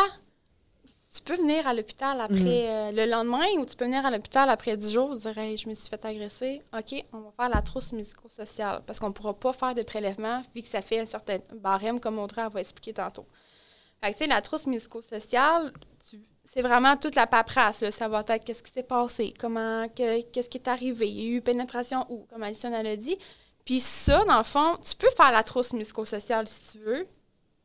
tu 1.15 1.21
peux 1.21 1.36
venir 1.36 1.67
à 1.67 1.73
l'hôpital 1.73 2.19
après 2.19 2.36
Mhm. 2.39 2.47
euh, 2.47 2.91
le 2.91 3.06
lendemain 3.10 3.45
ou 3.58 3.65
tu 3.65 3.75
peux 3.75 3.86
venir 3.86 4.06
à 4.06 4.12
l'hôpital 4.12 4.49
après 4.49 4.75
10 4.75 4.91
jours 4.93 5.15
dire 5.15 5.38
Hey, 5.38 5.58
je 5.58 5.69
me 5.69 5.75
suis 5.75 5.89
fait 5.89 6.04
agresser. 6.06 6.62
OK, 6.78 7.04
on 7.13 7.19
va 7.21 7.32
faire 7.39 7.49
la 7.49 7.62
trousse 7.62 7.91
médico-sociale 7.93 8.82
parce 8.86 8.99
qu'on 8.99 9.08
ne 9.10 9.13
pourra 9.13 9.34
pas 9.34 9.54
faire 9.54 9.73
de 9.73 9.84
prélèvement 9.84 10.41
vu 10.54 10.62
que 10.62 10.67
ça 10.67 10.82
fait 10.82 10.99
un 10.99 11.06
certain 11.06 11.38
barème, 11.56 11.99
comme 11.99 12.19
Audrey 12.19 12.47
va 12.49 12.60
expliquer 12.60 12.93
tantôt. 12.93 13.25
Fait 14.04 14.12
que, 14.12 14.17
tu 14.17 14.23
sais, 14.23 14.28
la 14.28 14.41
trousse 14.41 14.67
médico-sociale, 14.67 15.71
tu- 16.10 16.21
c'est 16.43 16.62
vraiment 16.62 16.95
toute 16.97 17.15
la 17.15 17.25
paperasse. 17.28 17.82
là. 17.82 17.91
Ça 17.91 18.08
va 18.08 18.23
être 18.28 18.43
qu'est-ce 18.43 18.62
qui 18.62 18.71
s'est 18.71 18.84
passé, 18.84 19.34
comment, 19.39 19.88
que- 19.89 20.21
qu'est-ce 20.32 20.49
qui 20.49 20.58
est 20.58 20.67
arrivé, 20.67 21.08
il 21.10 21.19
y 21.21 21.25
a 21.34 21.38
eu 21.38 21.41
pénétration 21.41 22.06
où, 22.10 22.25
comme 22.30 22.43
Alison 22.43 22.71
elle 22.73 22.88
a 22.88 22.95
dit. 22.97 23.17
Puis 23.63 23.80
ça, 23.80 24.23
dans 24.25 24.38
le 24.38 24.43
fond, 24.43 24.75
tu 24.88 24.95
peux 24.95 25.10
faire 25.17 25.32
la 25.32 25.41
trousse 25.43 25.73
médico-sociale 25.73 26.47
si 26.47 26.73
tu 26.73 26.80
veux, 26.84 27.08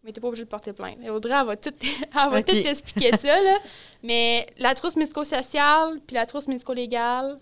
mais 0.02 0.12
tu 0.12 0.18
n'es 0.18 0.22
pas 0.22 0.28
obligé 0.28 0.44
de 0.44 0.48
porter 0.48 0.72
plainte. 0.72 0.96
Et 1.02 1.10
Audrey, 1.10 1.34
elle 1.38 1.46
va 1.46 1.56
tout, 1.56 1.72
elle 1.82 2.30
va 2.30 2.42
tout 2.42 2.62
t'expliquer 2.62 3.10
ça. 3.16 3.40
Là. 3.42 3.58
Mais 4.02 4.46
la 4.58 4.74
trousse 4.74 4.96
médico-sociale 4.96 6.00
puis 6.06 6.14
la 6.14 6.26
trousse 6.26 6.46
médico-légale, 6.48 7.38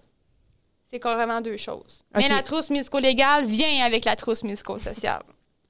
c'est 0.91 0.99
carrément 0.99 1.41
deux 1.41 1.57
choses. 1.57 2.05
Mais 2.17 2.29
la 2.29 2.43
trousse 2.43 2.71
médico-légale 2.71 3.45
vient 3.45 3.85
avec 3.85 4.05
la 4.05 4.17
trousse 4.17 4.43
médico-sociale. 4.43 5.23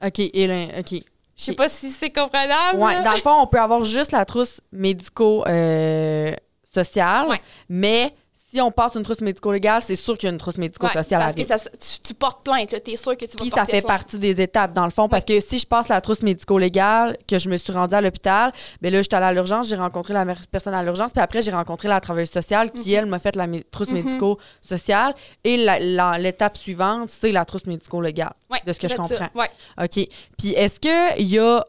OK, 0.05 0.19
là, 0.35 0.67
OK. 0.79 1.03
Je 1.37 1.45
sais 1.45 1.55
pas 1.55 1.69
si 1.69 1.91
c'est 1.91 2.11
comprenable. 2.11 2.79
Ouais, 2.79 2.95
là. 2.95 3.03
dans 3.03 3.13
le 3.13 3.21
fond, 3.21 3.41
on 3.41 3.47
peut 3.47 3.61
avoir 3.61 3.85
juste 3.85 4.13
la 4.13 4.25
trousse 4.25 4.61
médico-sociale, 4.73 7.29
Ouais. 7.29 7.41
mais 7.69 8.15
si 8.51 8.61
on 8.63 8.71
passe 8.71 8.95
une 8.95 9.03
trousse 9.03 9.21
médico-légale, 9.21 9.83
c'est 9.83 9.95
sûr 9.95 10.17
qu'il 10.17 10.27
y 10.29 10.31
a 10.31 10.33
une 10.33 10.39
trousse 10.39 10.55
Ouais, 10.55 10.63
médico-sociale 10.63 11.21
à 11.21 11.25
parce 11.27 11.37
que 11.37 11.47
ça, 11.47 11.59
tu, 11.59 12.01
tu 12.03 12.15
portes 12.15 12.43
plainte, 12.43 12.75
tu 12.83 12.91
es 12.93 12.97
sûr 12.97 13.15
que 13.17 13.27
tu 13.27 13.33
vas 13.37 13.43
Puis 13.43 13.51
ça 13.51 13.67
fait 13.67 13.83
plainte. 13.83 13.87
partie 13.87 14.19
des 14.19 14.41
étapes, 14.41 14.73
dans 14.73 14.85
le 14.87 14.91
fond, 14.91 15.07
parce 15.09 15.25
que 15.25 15.39
si 15.41 15.59
je 15.59 15.67
passe 15.67 15.89
la 15.89 16.01
trousse 16.01 16.23
médico-légale, 16.23 17.19
que 17.29 17.39
je 17.39 17.51
me 17.51 17.57
suis 17.59 17.73
rendue 17.73 17.95
à 17.95 18.01
l'hôpital, 18.01 18.53
ben 18.81 18.91
là, 18.93 19.03
j'étais 19.03 19.17
allée 19.17 19.27
à 19.27 19.33
l'urgence, 19.33 19.69
j'ai 19.69 19.77
rencontré 19.77 20.15
la 20.15 20.25
personne 20.51 20.73
à 20.73 20.83
l'urgence, 20.83 21.13
puis 21.13 21.21
après, 21.23 21.43
j'ai 21.43 21.51
rencontré 21.51 21.89
la 21.89 22.01
travailleuse 22.01 22.31
sociale 22.31 22.71
qui, 22.71 22.91
Mhm. 22.93 22.97
elle, 22.97 23.07
m'a 23.07 23.19
fait 23.19 23.37
la 23.37 23.47
trousse 23.71 23.89
Mhm. 23.89 23.95
médico-sociale. 24.05 25.15
Et 25.45 25.57
l'étape 26.19 26.57
suivante, 26.57 27.11
c'est 27.11 27.33
la 27.33 27.45
trousse 27.45 27.67
médico-légale, 27.67 28.33
Ouais, 28.51 28.61
de 28.67 28.73
ce 28.73 28.79
que 28.79 28.89
je 28.89 28.95
comprends. 28.97 29.29
Ouais. 29.35 29.51
OK. 29.83 30.09
Puis 30.39 30.53
est-ce 30.55 30.81
qu'il 30.81 31.27
y 31.29 31.39
a. 31.39 31.65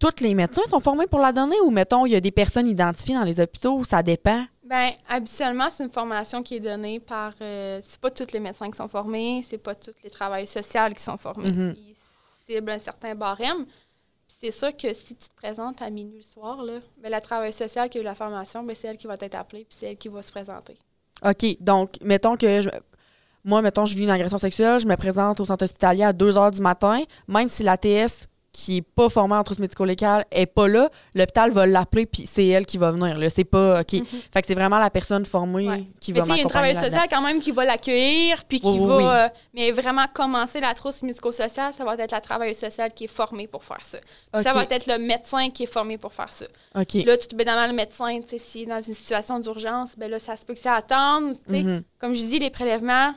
Tous 0.00 0.22
les 0.22 0.32
médecins 0.34 0.62
sont 0.70 0.80
formés 0.80 1.06
pour 1.06 1.18
la 1.20 1.30
donner 1.30 1.56
ou, 1.66 1.70
mettons, 1.70 2.06
il 2.06 2.12
y 2.12 2.16
a 2.16 2.20
des 2.20 2.30
personnes 2.30 2.66
identifiées 2.66 3.14
dans 3.14 3.22
les 3.22 3.38
hôpitaux 3.38 3.74
ou 3.76 3.84
ça 3.84 4.02
dépend? 4.02 4.46
Ben, 4.70 4.90
habituellement, 5.08 5.68
c'est 5.68 5.82
une 5.82 5.90
formation 5.90 6.42
qui 6.44 6.54
est 6.54 6.60
donnée 6.60 7.00
par. 7.00 7.32
euh, 7.40 7.80
c'est 7.82 8.00
pas 8.00 8.10
tous 8.10 8.32
les 8.32 8.38
médecins 8.38 8.70
qui 8.70 8.76
sont 8.76 8.86
formés, 8.86 9.42
c'est 9.42 9.58
pas 9.58 9.74
tous 9.74 9.90
les 10.04 10.10
travailleurs 10.10 10.46
sociaux 10.46 10.82
qui 10.96 11.02
sont 11.02 11.16
formés. 11.16 11.50
Mhm. 11.50 11.74
Ils 11.76 11.96
ciblent 12.46 12.70
un 12.70 12.78
certain 12.78 13.16
barème. 13.16 13.64
Puis 13.66 14.36
c'est 14.40 14.52
sûr 14.52 14.76
que 14.76 14.94
si 14.94 15.16
tu 15.16 15.28
te 15.28 15.34
présentes 15.34 15.82
à 15.82 15.90
minuit 15.90 16.18
le 16.18 16.22
soir, 16.22 16.62
là, 16.62 16.74
ben, 17.02 17.10
la 17.10 17.20
travailleuse 17.20 17.56
sociale 17.56 17.88
qui 17.90 17.98
a 17.98 18.00
eu 18.00 18.04
la 18.04 18.14
formation, 18.14 18.62
ben, 18.62 18.76
c'est 18.78 18.86
elle 18.86 18.96
qui 18.96 19.08
va 19.08 19.14
être 19.20 19.34
appelée, 19.34 19.64
puis 19.68 19.76
c'est 19.76 19.86
elle 19.90 19.96
qui 19.98 20.08
va 20.08 20.22
se 20.22 20.30
présenter. 20.30 20.76
OK. 21.26 21.56
Donc, 21.60 21.96
mettons 22.00 22.36
que. 22.36 22.62
je- 22.62 22.70
Moi, 23.42 23.62
mettons, 23.62 23.86
je 23.86 23.96
vis 23.96 24.04
une 24.04 24.10
agression 24.10 24.38
sexuelle, 24.38 24.78
je 24.78 24.86
me 24.86 24.94
présente 24.96 25.40
au 25.40 25.44
centre 25.46 25.64
hospitalier 25.64 26.04
à 26.04 26.12
2 26.12 26.30
h 26.30 26.52
du 26.52 26.60
matin, 26.60 27.02
même 27.26 27.48
si 27.48 27.64
la 27.64 27.76
TS 27.76 28.28
qui 28.52 28.78
est 28.78 28.82
pas 28.82 29.08
formée 29.08 29.36
en 29.36 29.44
trousse 29.44 29.60
médico-légale 29.60 30.24
est 30.32 30.46
pas 30.46 30.66
là, 30.66 30.90
l'hôpital 31.14 31.52
va 31.52 31.66
l'appeler 31.66 32.04
puis 32.06 32.26
c'est 32.26 32.46
elle 32.48 32.66
qui 32.66 32.78
va 32.78 32.90
venir. 32.90 33.16
Là. 33.16 33.30
C'est 33.30 33.44
pas 33.44 33.80
OK. 33.80 33.92
Mhm. 33.92 34.04
Fait 34.32 34.40
que 34.40 34.46
c'est 34.48 34.54
vraiment 34.56 34.80
la 34.80 34.90
personne 34.90 35.24
formée 35.24 35.68
Ouais. 35.68 35.84
qui 36.00 36.12
Mais 36.12 36.18
va 36.18 36.24
sais, 36.26 36.32
il 36.32 36.36
y 36.36 36.38
a 36.40 36.42
une 36.42 36.48
m'accompagner 36.48 36.72
travailleuse 36.74 36.78
sociale 36.92 37.08
quand 37.08 37.22
même 37.22 37.40
qui 37.40 37.52
va 37.52 37.64
l'accueillir, 37.64 38.44
puis 38.46 38.60
qui 38.60 38.68
Oui, 38.68 38.86
va. 38.86 38.96
oui. 38.96 39.04
euh, 39.06 39.28
mais 39.54 39.70
vraiment 39.70 40.04
commencer 40.12 40.58
la 40.58 40.74
trousse 40.74 41.00
médico-sociale, 41.02 41.72
ça 41.72 41.84
va 41.84 41.94
être 41.94 42.10
la 42.10 42.20
travailleuse 42.20 42.56
sociale 42.58 42.92
qui 42.92 43.04
est 43.04 43.06
formée 43.06 43.46
pour 43.46 43.62
faire 43.62 43.82
ça. 43.82 43.98
Ça 44.42 44.52
va 44.52 44.64
être 44.68 44.86
le 44.88 44.98
médecin 44.98 45.48
qui 45.50 45.62
est 45.62 45.72
formé 45.72 45.96
pour 45.96 46.12
faire 46.12 46.32
ça. 46.32 46.46
Là, 46.74 46.84
tu 46.84 47.28
te 47.28 47.36
mets 47.36 47.44
dans 47.44 47.68
le 47.68 47.72
médecin, 47.74 48.20
tu 48.20 48.30
sais, 48.30 48.38
si 48.38 48.66
dans 48.66 48.80
une 48.80 48.94
situation 48.94 49.38
d'urgence, 49.38 49.94
ben 49.96 50.10
là, 50.10 50.18
ça 50.18 50.34
se 50.34 50.44
peut 50.44 50.54
que 50.54 50.60
ça 50.60 50.74
attende. 50.74 51.36
Mhm. 51.48 51.82
Comme 52.00 52.14
je 52.14 52.20
dis, 52.24 52.40
les 52.40 52.50
prélèvements, 52.50 53.14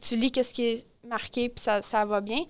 tu 0.00 0.16
lis 0.16 0.30
qu'est-ce 0.30 0.54
qui 0.54 0.64
est 0.64 0.86
marqué, 1.06 1.48
puis 1.48 1.62
ça, 1.62 1.82
ça 1.82 2.04
va 2.04 2.20
bien. 2.20 2.40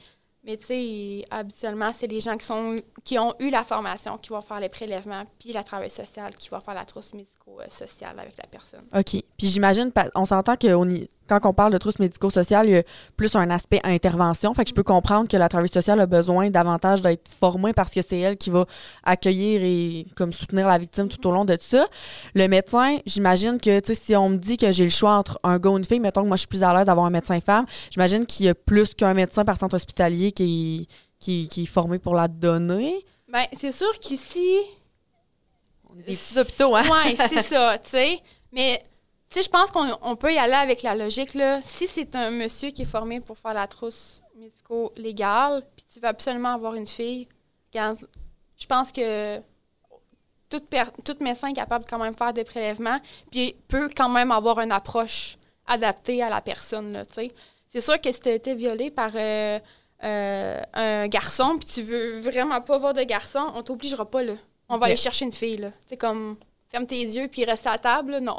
Mais 0.43 0.57
tu 0.57 0.67
sais, 0.67 1.25
habituellement, 1.31 1.93
c'est 1.93 2.07
les 2.07 2.21
gens 2.21 2.37
qui, 2.37 2.47
sont, 2.47 2.77
qui 3.05 3.19
ont 3.19 3.35
eu 3.41 3.51
la 3.51 3.63
formation 3.63 4.17
qui 4.17 4.31
vont 4.31 4.41
faire 4.41 4.59
les 4.59 4.71
prélèvements, 4.71 5.25
puis 5.39 5.53
la 5.53 5.63
travail 5.63 5.91
sociale 5.91 6.35
qui 6.37 6.49
va 6.49 6.61
faire 6.61 6.73
la 6.75 6.85
trousse 6.87 7.13
médico-sociale 7.13 8.19
avec 8.19 8.37
la 8.39 8.47
personne. 8.47 8.85
OK. 8.95 9.23
Puis 9.37 9.47
j'imagine, 9.49 9.93
on 10.15 10.25
s'entend 10.25 10.57
que 10.57 10.73
on 10.75 10.89
y- 10.89 11.11
quand 11.39 11.49
on 11.49 11.53
parle 11.53 11.73
de 11.73 11.79
trousse 11.79 11.99
médico-sociale, 11.99 12.67
il 12.69 12.73
y 12.73 12.77
a 12.79 12.83
plus 13.17 13.35
un 13.37 13.51
aspect 13.51 13.81
intervention. 13.85 14.53
Fait 14.55 14.65
que 14.65 14.71
je 14.71 14.75
peux 14.75 14.83
comprendre 14.83 15.29
que 15.29 15.37
la 15.37 15.49
travailleuse 15.49 15.73
sociale 15.73 16.01
a 16.01 16.07
besoin 16.07 16.51
davantage 16.51 17.03
d'être 17.03 17.29
formée 17.39 17.73
parce 17.73 17.93
que 17.93 18.03
c'est 18.03 18.19
elle 18.19 18.37
qui 18.37 18.51
va 18.51 18.67
accueillir 19.05 19.63
et 19.63 20.07
comme 20.17 20.33
soutenir 20.33 20.67
la 20.67 20.79
victime 20.79 21.09
tout 21.09 21.25
au 21.27 21.31
long 21.31 21.45
de 21.45 21.57
ça. 21.61 21.87
Le 22.35 22.49
médecin, 22.49 22.99
j'imagine 23.07 23.59
que, 23.61 23.81
tu 23.81 23.87
sais, 23.89 23.95
si 23.95 24.17
on 24.17 24.31
me 24.31 24.37
dit 24.37 24.57
que 24.57 24.73
j'ai 24.73 24.85
le 24.85 24.91
choix 24.91 25.17
entre 25.17 25.39
un 25.43 25.59
gars 25.59 25.71
ou 25.71 25.79
une 25.79 25.85
fille, 25.85 26.01
mettons 26.01 26.23
que 26.23 26.29
moi 26.29 26.37
je 26.37 26.41
suis 26.41 26.49
plus 26.49 26.63
à 26.63 26.75
l'aise 26.75 26.87
d'avoir 26.87 27.07
un 27.07 27.11
médecin 27.11 27.41
femme, 27.41 27.67
j'imagine 27.91 28.27
qu'il 28.27 28.47
y 28.47 28.49
a 28.49 28.55
plus 28.55 28.95
qu'un 28.95 29.15
médecin 29.15 29.45
par 29.45 29.57
centre 29.57 29.77
hospitalier 29.77 30.33
qui, 30.33 30.89
qui, 31.19 31.49
qui 31.49 31.63
est 31.63 31.67
formé 31.67 31.99
pour 31.99 32.15
la 32.15 32.29
donner. 32.29 33.05
Ben, 33.33 33.45
c'est 33.53 33.73
sûr 33.73 33.93
qu'ici, 34.01 34.59
On 35.89 35.99
est 35.99 36.03
des 36.03 36.17
petits 36.17 36.39
hôpitaux, 36.39 36.75
hein? 36.75 36.83
Oui, 36.85 37.17
c'est 37.17 37.43
ça, 37.43 37.79
tu 37.79 37.91
sais. 37.91 38.19
Mais, 38.53 38.83
sais, 39.35 39.43
je 39.43 39.49
pense 39.49 39.71
qu'on 39.71 39.87
on 40.03 40.17
peut 40.17 40.33
y 40.33 40.39
aller 40.39 40.55
avec 40.55 40.83
la 40.83 40.95
logique, 40.95 41.35
là. 41.35 41.61
Si 41.63 41.87
c'est 41.87 42.15
un 42.17 42.31
monsieur 42.31 42.71
qui 42.71 42.83
est 42.83 42.87
formé 42.87 43.21
pour 43.21 43.39
faire 43.39 43.55
la 43.55 43.67
trousse 43.67 44.23
médico-légale, 44.37 45.63
puis 45.77 45.85
tu 45.93 46.01
veux 46.01 46.09
absolument 46.09 46.55
avoir 46.55 46.75
une 46.75 46.87
fille, 46.87 47.29
je 47.75 48.67
pense 48.67 48.93
que 48.93 49.39
tout, 50.49 50.61
per- 50.69 50.91
tout 51.05 51.17
médecin 51.21 51.49
est 51.49 51.55
capable 51.55 51.85
quand 51.89 51.99
même 51.99 52.13
de 52.13 52.19
faire 52.19 52.33
des 52.33 52.45
prélèvements, 52.45 52.99
puis 53.31 53.55
peut 53.69 53.89
quand 53.97 54.09
même 54.09 54.33
avoir 54.33 54.59
une 54.61 54.73
approche 54.73 55.37
adaptée 55.67 56.23
à 56.23 56.29
la 56.29 56.41
personne. 56.41 57.03
C'est 57.69 57.81
sûr 57.81 58.01
que 58.01 58.11
si 58.11 58.21
tu 58.21 58.29
as 58.29 58.33
été 58.35 58.55
violé 58.55 58.91
par 58.91 59.11
euh, 59.15 59.61
euh, 60.03 60.61
un 60.73 61.07
garçon, 61.07 61.57
puis 61.59 61.69
tu 61.69 61.83
veux 61.83 62.19
vraiment 62.19 62.61
pas 62.61 62.79
voir 62.79 62.95
de 62.95 63.03
garçon, 63.05 63.47
on 63.55 63.63
t'obligera 63.63 64.11
pas, 64.11 64.23
là. 64.23 64.33
on 64.69 64.79
va 64.79 64.87
aller 64.87 64.97
chercher 64.97 65.25
une 65.27 65.33
fille, 65.33 65.59
là. 65.59 65.71
Comme, 65.99 66.37
ferme 66.71 66.87
tes 66.87 67.01
yeux 67.03 67.29
puis 67.29 67.45
reste 67.45 67.67
à 67.67 67.73
la 67.73 67.79
table, 67.79 68.13
là. 68.13 68.21
Non, 68.21 68.37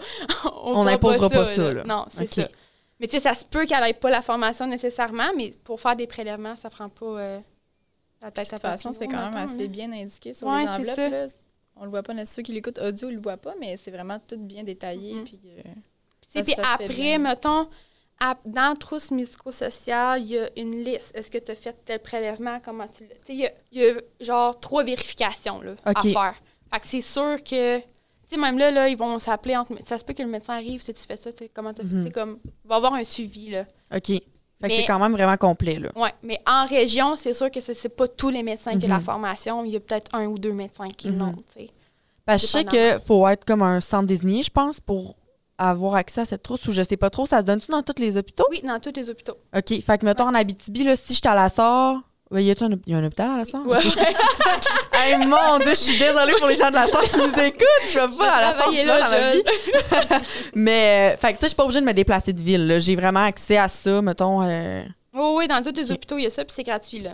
on 0.62 0.84
n'imposera 0.84 1.28
pas 1.30 1.44
ça, 1.44 1.72
là. 1.72 1.84
Non, 1.84 2.06
c'est 2.08 2.32
ça. 2.32 2.48
Mais 2.98 3.06
tu 3.06 3.16
sais, 3.16 3.20
ça 3.22 3.34
se 3.34 3.44
peut 3.46 3.64
qu'elle 3.64 3.82
n'ait 3.82 3.94
pas 3.94 4.10
la 4.10 4.20
formation 4.20 4.66
nécessairement, 4.66 5.30
mais 5.36 5.54
pour 5.64 5.80
faire 5.80 5.96
des 5.96 6.06
prélèvements, 6.06 6.56
ça 6.56 6.68
prend 6.68 6.90
pas 6.90 7.06
euh, 7.06 7.40
la 8.20 8.28
De 8.28 8.34
tête 8.34 8.48
à 8.52 8.56
toute 8.56 8.60
façon, 8.60 8.92
c'est 8.92 9.06
quand 9.06 9.30
même 9.30 9.36
assez 9.36 9.68
bien 9.68 9.90
indiqué 9.92 10.34
sur 10.34 10.46
Ouais, 10.46 10.64
les 10.64 10.68
enveloppes. 10.68 10.94
ça. 10.96 11.08
là. 11.08 11.26
On 11.76 11.84
le 11.84 11.90
voit 11.90 12.02
pas 12.02 12.12
nécessairement. 12.12 12.36
Ceux 12.36 12.42
qui 12.42 12.52
l'écoutent 12.52 12.78
audio, 12.78 13.08
ils 13.08 13.14
le 13.14 13.20
voient 13.22 13.38
pas, 13.38 13.54
mais 13.58 13.78
c'est 13.78 13.90
vraiment 13.90 14.18
tout 14.28 14.36
bien 14.36 14.62
détaillé. 14.64 15.14
Mhm. 15.14 15.24
Puis, 15.24 15.40
euh, 15.46 15.62
Tu 15.62 16.28
sais, 16.28 16.38
Ça, 16.38 16.42
Puis 16.42 16.54
ça 16.62 16.74
après, 16.74 17.16
mettons, 17.18 17.68
à- 18.20 18.36
dans 18.44 18.68
la 18.68 18.74
trousse 18.76 19.10
médico-sociale, 19.10 20.20
il 20.20 20.26
y 20.28 20.38
a 20.38 20.48
une 20.56 20.84
liste. 20.84 21.10
Est-ce 21.14 21.30
que 21.30 21.38
tu 21.38 21.52
as 21.52 21.54
fait 21.54 21.74
tel 21.86 22.00
prélèvement? 22.00 22.60
Comment 22.62 22.86
tu 22.86 23.04
l'as? 23.04 23.14
Tu 23.14 23.20
sais, 23.28 23.32
il 23.32 23.38
y 23.40 23.46
a, 23.46 23.50
il 23.72 23.80
y 23.80 23.86
a 23.88 23.94
genre 24.20 24.60
trois 24.60 24.84
vérifications 24.84 25.62
là, 25.62 25.72
à 25.86 25.92
OK. 25.92 26.12
faire. 26.12 26.34
Fait 26.72 26.80
que 26.80 26.86
c'est 26.86 27.00
sûr 27.00 27.42
que. 27.42 27.78
Tu 27.78 27.84
sais, 28.36 28.36
même 28.40 28.58
là, 28.58 28.70
là, 28.70 28.88
ils 28.88 28.96
vont 28.96 29.18
s'appeler 29.18 29.56
entre. 29.56 29.72
Ça 29.84 29.98
se 29.98 30.04
peut 30.04 30.12
que 30.14 30.22
le 30.22 30.28
médecin 30.28 30.54
arrive, 30.54 30.80
tu 30.80 30.86
sais, 30.86 30.92
tu 30.92 31.02
fais 31.02 31.16
ça, 31.16 31.32
tu 31.32 31.44
sais, 31.44 31.50
comment 31.52 31.74
tu 31.74 31.82
Mhm. 31.84 31.98
Tu 31.98 32.02
sais, 32.04 32.10
comme. 32.10 32.38
Il 32.44 32.68
va 32.68 32.74
y 32.74 32.78
avoir 32.78 32.94
un 32.94 33.04
suivi, 33.04 33.50
là. 33.50 33.64
OK. 33.94 34.06
Fait 34.62 34.68
que 34.68 34.74
c'est 34.76 34.84
quand 34.84 34.98
même 34.98 35.12
vraiment 35.12 35.36
complet, 35.38 35.78
là. 35.78 35.88
Ouais, 35.96 36.12
mais 36.22 36.38
en 36.46 36.66
région, 36.66 37.16
c'est 37.16 37.32
sûr 37.32 37.50
que 37.50 37.60
c'est 37.60 37.96
pas 37.96 38.06
tous 38.06 38.28
les 38.28 38.42
médecins 38.42 38.78
qui 38.78 38.84
ont 38.84 38.88
la 38.90 38.98
Mhm. 38.98 39.04
formation. 39.04 39.64
Il 39.64 39.72
y 39.72 39.76
a 39.76 39.80
peut-être 39.80 40.14
un 40.14 40.26
ou 40.26 40.38
deux 40.38 40.52
médecins 40.52 40.90
qui 40.90 41.08
Mhm. 41.10 41.18
l'ont, 41.18 41.32
tu 41.32 41.60
sais. 41.64 41.70
Parce 42.26 42.42
que 42.42 42.46
je 42.48 42.52
sais 42.52 42.64
qu'il 42.64 43.00
faut 43.04 43.26
être 43.26 43.44
comme 43.46 43.62
un 43.62 43.80
centre 43.80 44.06
désigné, 44.06 44.42
je 44.42 44.50
pense, 44.50 44.78
pour 44.78 45.16
avoir 45.56 45.94
accès 45.94 46.20
à 46.20 46.24
cette 46.26 46.42
trousse, 46.42 46.66
ou 46.68 46.72
je 46.72 46.82
sais 46.82 46.96
pas 46.98 47.08
trop. 47.10 47.24
Ça 47.26 47.40
se 47.40 47.46
donne-tu 47.46 47.70
dans 47.70 47.82
tous 47.82 47.98
les 48.00 48.16
hôpitaux? 48.18 48.44
Oui, 48.50 48.60
dans 48.62 48.78
tous 48.78 48.92
les 48.94 49.08
hôpitaux. 49.10 49.36
OK. 49.56 49.80
Fait 49.80 49.98
que, 49.98 50.04
mettons, 50.04 50.24
en 50.28 50.34
Abitibi, 50.34 50.84
là, 50.84 50.94
si 50.94 51.14
je 51.14 51.18
suis 51.18 51.28
à 51.28 51.34
la 51.34 51.48
SOR, 51.48 52.00
ben, 52.30 52.40
y 52.40 52.50
un, 52.50 52.54
a 52.54 52.98
un 53.00 53.04
hôpital 53.04 53.30
à 53.30 53.36
la 53.38 53.44
SOR? 53.44 53.66
Ouais. 53.66 53.78
Hey, 55.02 55.16
mon 55.26 55.58
Dieu, 55.58 55.70
je 55.70 55.74
suis 55.76 55.98
désolée 55.98 56.34
pour 56.38 56.46
les 56.46 56.56
gens 56.56 56.68
de 56.68 56.74
la 56.74 56.86
SOR 56.86 57.00
qui 57.02 57.16
nous 57.16 57.42
écoutent. 57.42 57.64
Je 57.90 57.98
vais 57.98 58.16
pas 58.18 58.32
à 58.32 58.40
la 58.40 58.84
là, 58.84 59.00
dans 59.00 59.10
ma 59.10 59.32
vie. 59.32 59.42
Mais, 60.54 61.14
euh, 61.14 61.16
fait 61.16 61.28
que, 61.28 61.38
tu 61.38 61.40
sais, 61.40 61.42
je 61.44 61.46
suis 61.48 61.56
pas 61.56 61.64
obligée 61.64 61.80
de 61.80 61.86
me 61.86 61.94
déplacer 61.94 62.32
de 62.34 62.42
ville. 62.42 62.76
J'ai 62.80 62.96
vraiment 62.96 63.24
accès 63.24 63.56
à 63.56 63.68
ça, 63.68 64.02
mettons. 64.02 64.42
euh, 64.42 64.82
Oui, 65.14 65.22
oui, 65.36 65.48
dans 65.48 65.62
tous 65.62 65.72
les 65.74 65.90
hôpitaux, 65.90 66.18
il 66.18 66.24
y 66.24 66.26
a 66.26 66.30
ça, 66.30 66.44
puis 66.44 66.52
c'est 66.54 66.62
gratuit, 66.64 67.00
là. 67.00 67.12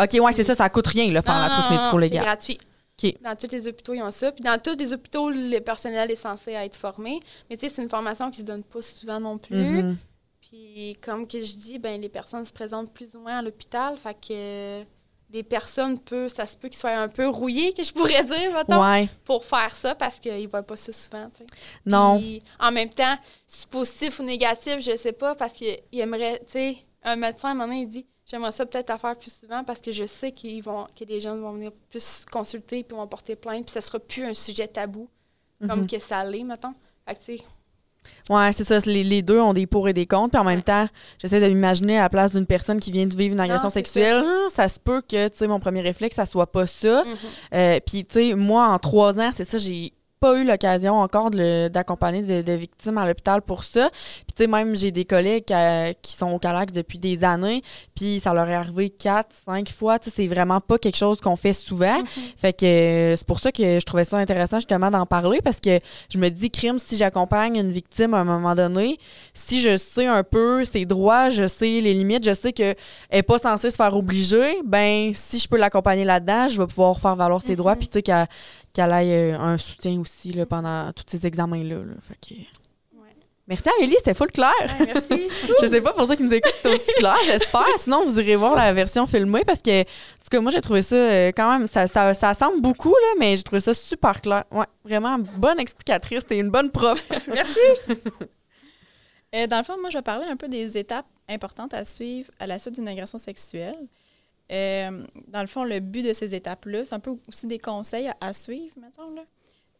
OK, 0.00 0.12
ouais, 0.20 0.32
c'est 0.32 0.44
ça, 0.44 0.54
ça 0.54 0.68
coûte 0.68 0.86
rien, 0.86 1.10
là, 1.10 1.22
faire 1.22 1.38
la 1.38 1.48
trousse 1.50 1.70
médico-légale. 1.70 2.20
C'est 2.20 2.24
gratuit. 2.24 2.58
Dans 3.22 3.34
tous 3.34 3.50
les 3.50 3.66
hôpitaux, 3.66 3.94
ils 3.94 4.02
ont 4.02 4.10
ça. 4.12 4.30
Puis 4.32 4.42
dans 4.44 4.58
tous 4.62 4.76
les 4.78 4.92
hôpitaux, 4.92 5.28
le 5.28 5.58
personnel 5.58 6.10
est 6.10 6.14
censé 6.16 6.52
être 6.52 6.76
formé. 6.76 7.20
Mais 7.50 7.56
tu 7.56 7.66
sais, 7.68 7.74
c'est 7.74 7.82
une 7.82 7.88
formation 7.88 8.30
qui 8.30 8.38
se 8.40 8.44
donne 8.44 8.62
pas 8.62 8.80
souvent 8.80 9.18
non 9.20 9.38
plus. 9.38 9.56
Mhm. 9.56 9.96
Puis 10.48 10.96
comme 11.00 11.26
que 11.26 11.42
je 11.42 11.54
dis, 11.56 11.78
ben 11.78 12.00
les 12.00 12.08
personnes 12.08 12.44
se 12.44 12.52
présentent 12.52 12.92
plus 12.92 13.14
ou 13.16 13.20
moins 13.20 13.38
à 13.38 13.42
l'hôpital. 13.42 13.96
Fait 13.96 14.14
que 14.14 14.82
les 15.30 15.42
personnes 15.42 15.98
peuvent, 15.98 16.32
ça 16.32 16.46
se 16.46 16.56
peut 16.56 16.68
qu'ils 16.68 16.76
soient 16.78 16.90
un 16.96 17.08
peu 17.08 17.26
rouillés, 17.28 17.72
que 17.72 17.82
je 17.82 17.92
pourrais 17.92 18.22
dire, 18.24 18.52
mettons, 18.52 18.80
Ouais. 18.82 19.08
pour 19.24 19.44
faire 19.44 19.74
ça 19.74 19.94
parce 19.94 20.20
qu'ils 20.20 20.42
ne 20.42 20.46
voient 20.46 20.62
pas 20.62 20.76
ça 20.76 20.92
souvent. 20.92 21.28
Non. 21.86 22.18
Puis, 22.18 22.40
en 22.60 22.70
même 22.70 22.90
temps, 22.90 23.16
c'est 23.46 23.68
positif 23.68 24.20
ou 24.20 24.22
négatif, 24.22 24.78
je 24.80 24.96
sais 24.96 25.12
pas, 25.12 25.34
parce 25.34 25.54
qu'il 25.54 25.76
aimerait, 25.92 26.38
tu 26.40 26.52
sais, 26.52 26.76
un 27.02 27.16
médecin, 27.16 27.48
à 27.48 27.50
un 27.52 27.54
moment 27.54 27.66
donné, 27.68 27.80
il 27.82 27.88
dit 27.88 28.06
J'aimerais 28.26 28.52
ça 28.52 28.64
peut-être 28.64 28.88
la 28.88 28.96
faire 28.96 29.16
plus 29.18 29.30
souvent 29.30 29.64
parce 29.64 29.82
que 29.82 29.92
je 29.92 30.06
sais 30.06 30.32
qu'ils 30.32 30.62
vont, 30.62 30.86
que 30.98 31.04
les 31.04 31.20
jeunes 31.20 31.40
vont 31.42 31.52
venir 31.52 31.70
plus 31.90 32.24
consulter 32.32 32.82
puis 32.82 32.96
vont 32.96 33.06
porter 33.06 33.36
plainte, 33.36 33.66
puis 33.66 33.72
ça 33.74 33.82
sera 33.82 33.98
plus 34.00 34.24
un 34.24 34.32
sujet 34.32 34.66
tabou 34.66 35.10
comme 35.60 35.80
Mhm. 35.80 35.86
que 35.86 35.98
ça 35.98 36.24
l'est, 36.24 36.42
mettons. 36.42 36.72
Fait 37.06 37.14
que, 37.16 37.18
tu 37.20 37.36
sais, 37.36 37.44
Ouais, 38.30 38.50
c'est 38.52 38.64
ça. 38.64 38.78
Les, 38.86 39.04
les 39.04 39.22
deux 39.22 39.38
ont 39.40 39.52
des 39.52 39.66
pour 39.66 39.88
et 39.88 39.92
des 39.92 40.06
contre. 40.06 40.30
Puis 40.30 40.40
en 40.40 40.44
même 40.44 40.56
Ouais. 40.58 40.62
temps, 40.62 40.86
j'essaie 41.18 41.40
de 41.40 41.46
m'imaginer 41.48 41.98
à 41.98 42.02
la 42.02 42.08
place 42.08 42.32
d'une 42.32 42.46
personne 42.46 42.80
qui 42.80 42.90
vient 42.90 43.06
de 43.06 43.14
vivre 43.16 43.34
une 43.34 43.40
agression 43.40 43.64
Non, 43.68 43.70
sexuelle. 43.70 44.24
Ça. 44.54 44.68
se 44.68 44.78
peut 44.80 45.02
que, 45.02 45.28
tu 45.28 45.36
sais, 45.36 45.46
mon 45.46 45.60
premier 45.60 45.80
réflexe, 45.82 46.16
ça 46.16 46.26
soit 46.26 46.50
pas 46.50 46.66
ça. 46.66 47.02
mhm. 47.04 47.16
Euh, 47.54 47.78
Puis, 47.86 48.04
tu 48.04 48.14
sais, 48.30 48.34
moi, 48.34 48.68
en 48.68 48.78
trois 48.78 49.18
ans, 49.20 49.30
c'est 49.34 49.44
ça, 49.44 49.58
j'ai 49.58 49.92
pas 50.24 50.38
eu 50.38 50.44
l'occasion 50.44 50.94
encore 51.00 51.30
d'accompagner 51.30 52.22
de, 52.22 52.40
de 52.40 52.52
victimes 52.52 52.96
à 52.96 53.06
l'hôpital 53.06 53.42
pour 53.42 53.62
ça. 53.62 53.90
Puis, 53.90 54.34
tu 54.34 54.42
sais, 54.44 54.46
même, 54.46 54.74
j'ai 54.74 54.90
des 54.90 55.04
collègues 55.04 55.44
euh, 55.52 55.92
qui 56.00 56.14
sont 56.14 56.30
au 56.30 56.38
Calax 56.38 56.72
depuis 56.72 56.98
des 56.98 57.24
années, 57.24 57.60
puis 57.94 58.20
ça 58.20 58.32
leur 58.32 58.48
est 58.48 58.54
arrivé 58.54 58.88
quatre, 58.88 59.34
cinq 59.44 59.68
fois. 59.70 59.98
Tu 59.98 60.08
sais, 60.08 60.16
c'est 60.16 60.26
vraiment 60.26 60.60
pas 60.60 60.78
quelque 60.78 60.96
chose 60.96 61.20
qu'on 61.20 61.36
fait 61.36 61.52
souvent. 61.52 61.98
Mhm. 61.98 62.06
Fait 62.36 62.52
que 62.54 62.64
euh, 62.64 63.16
c'est 63.16 63.26
pour 63.26 63.38
ça 63.38 63.52
que 63.52 63.78
je 63.80 63.84
trouvais 63.84 64.04
ça 64.04 64.16
intéressant 64.16 64.56
justement 64.60 64.90
d'en 64.90 65.04
parler 65.04 65.40
parce 65.42 65.60
que 65.60 65.78
je 66.08 66.16
me 66.16 66.30
dis, 66.30 66.50
crime, 66.50 66.78
si 66.78 66.96
j'accompagne 66.96 67.56
une 67.56 67.70
victime 67.70 68.14
à 68.14 68.18
un 68.18 68.24
moment 68.24 68.54
donné, 68.54 68.98
si 69.34 69.60
je 69.60 69.76
sais 69.76 70.06
un 70.06 70.22
peu 70.22 70.64
ses 70.64 70.86
droits, 70.86 71.28
je 71.28 71.46
sais 71.46 71.80
les 71.82 71.92
limites, 71.92 72.24
je 72.24 72.32
sais 72.32 72.52
qu'elle 72.54 72.76
n'est 73.12 73.22
pas 73.22 73.36
censée 73.36 73.70
se 73.70 73.76
faire 73.76 73.94
obliger, 73.94 74.60
ben 74.64 75.12
si 75.14 75.38
je 75.38 75.48
peux 75.48 75.58
l'accompagner 75.58 76.04
là-dedans, 76.04 76.48
je 76.48 76.56
vais 76.60 76.66
pouvoir 76.66 76.98
faire 76.98 77.14
valoir 77.14 77.42
ses 77.42 77.50
Mhm. 77.50 77.56
droits 77.56 77.76
puis 77.76 77.88
tu 77.88 77.98
sais 77.98 78.02
qu'elle 78.02 78.26
qu'elle 78.74 78.92
ait 78.92 79.32
euh, 79.32 79.38
un 79.38 79.56
soutien 79.56 79.98
aussi 80.00 80.32
là, 80.32 80.44
pendant 80.44 80.92
tous 80.92 81.04
ces 81.06 81.26
examens-là. 81.26 81.76
là. 81.76 81.94
Fait 82.02 82.18
que... 82.20 82.34
Ouais. 82.98 83.14
Merci 83.46 83.70
Amélie, 83.78 83.94
c'était 83.96 84.14
full 84.14 84.30
clair. 84.32 84.52
Ouais, 84.60 84.86
merci. 84.92 85.28
Je 85.62 85.66
sais 85.66 85.80
pas 85.80 85.92
pour 85.92 86.06
ceux 86.06 86.16
qui 86.16 86.24
nous 86.24 86.34
écoutent, 86.34 86.52
aussi 86.64 86.92
clair, 86.96 87.16
j'espère. 87.24 87.64
Sinon, 87.78 88.04
vous 88.04 88.18
irez 88.20 88.36
voir 88.36 88.56
la 88.56 88.72
version 88.72 89.06
filmée 89.06 89.44
parce 89.44 89.62
que, 89.62 89.80
en 89.80 89.84
tout 89.84 90.28
cas, 90.30 90.40
moi, 90.40 90.50
j'ai 90.50 90.60
trouvé 90.60 90.82
ça 90.82 90.96
euh, 90.96 91.28
quand 91.34 91.50
même, 91.56 91.66
ça, 91.66 91.86
ça, 91.86 92.12
ça 92.12 92.34
semble 92.34 92.60
beaucoup, 92.60 92.90
là, 92.90 93.14
mais 93.18 93.36
j'ai 93.36 93.44
trouvé 93.44 93.60
ça 93.60 93.72
super 93.72 94.20
clair. 94.20 94.44
Ouais, 94.50 94.66
vraiment 94.84 95.18
bonne 95.18 95.60
explicatrice. 95.60 96.26
T'es 96.26 96.38
une 96.38 96.50
bonne 96.50 96.70
prof. 96.70 97.08
Euh, 99.34 99.48
dans 99.48 99.58
le 99.58 99.64
fond, 99.64 99.74
moi, 99.80 99.90
je 99.90 99.98
vais 99.98 100.02
parler 100.02 100.26
un 100.26 100.36
peu 100.36 100.46
des 100.46 100.78
étapes 100.78 101.08
importantes 101.28 101.74
à 101.74 101.84
suivre 101.84 102.30
à 102.38 102.46
la 102.46 102.60
suite 102.60 102.74
d'une 102.74 102.86
agression 102.86 103.18
sexuelle. 103.18 103.74
Euh, 104.52 105.06
dans 105.28 105.40
le 105.40 105.46
fond, 105.46 105.64
le 105.64 105.80
but 105.80 106.02
de 106.02 106.12
ces 106.12 106.34
étapes-là, 106.34 106.84
c'est 106.84 106.94
un 106.94 107.00
peu 107.00 107.16
aussi 107.28 107.46
des 107.46 107.58
conseils 107.58 108.08
à, 108.08 108.16
à 108.20 108.32
suivre, 108.32 108.74
mettons. 108.80 109.14
là. 109.14 109.22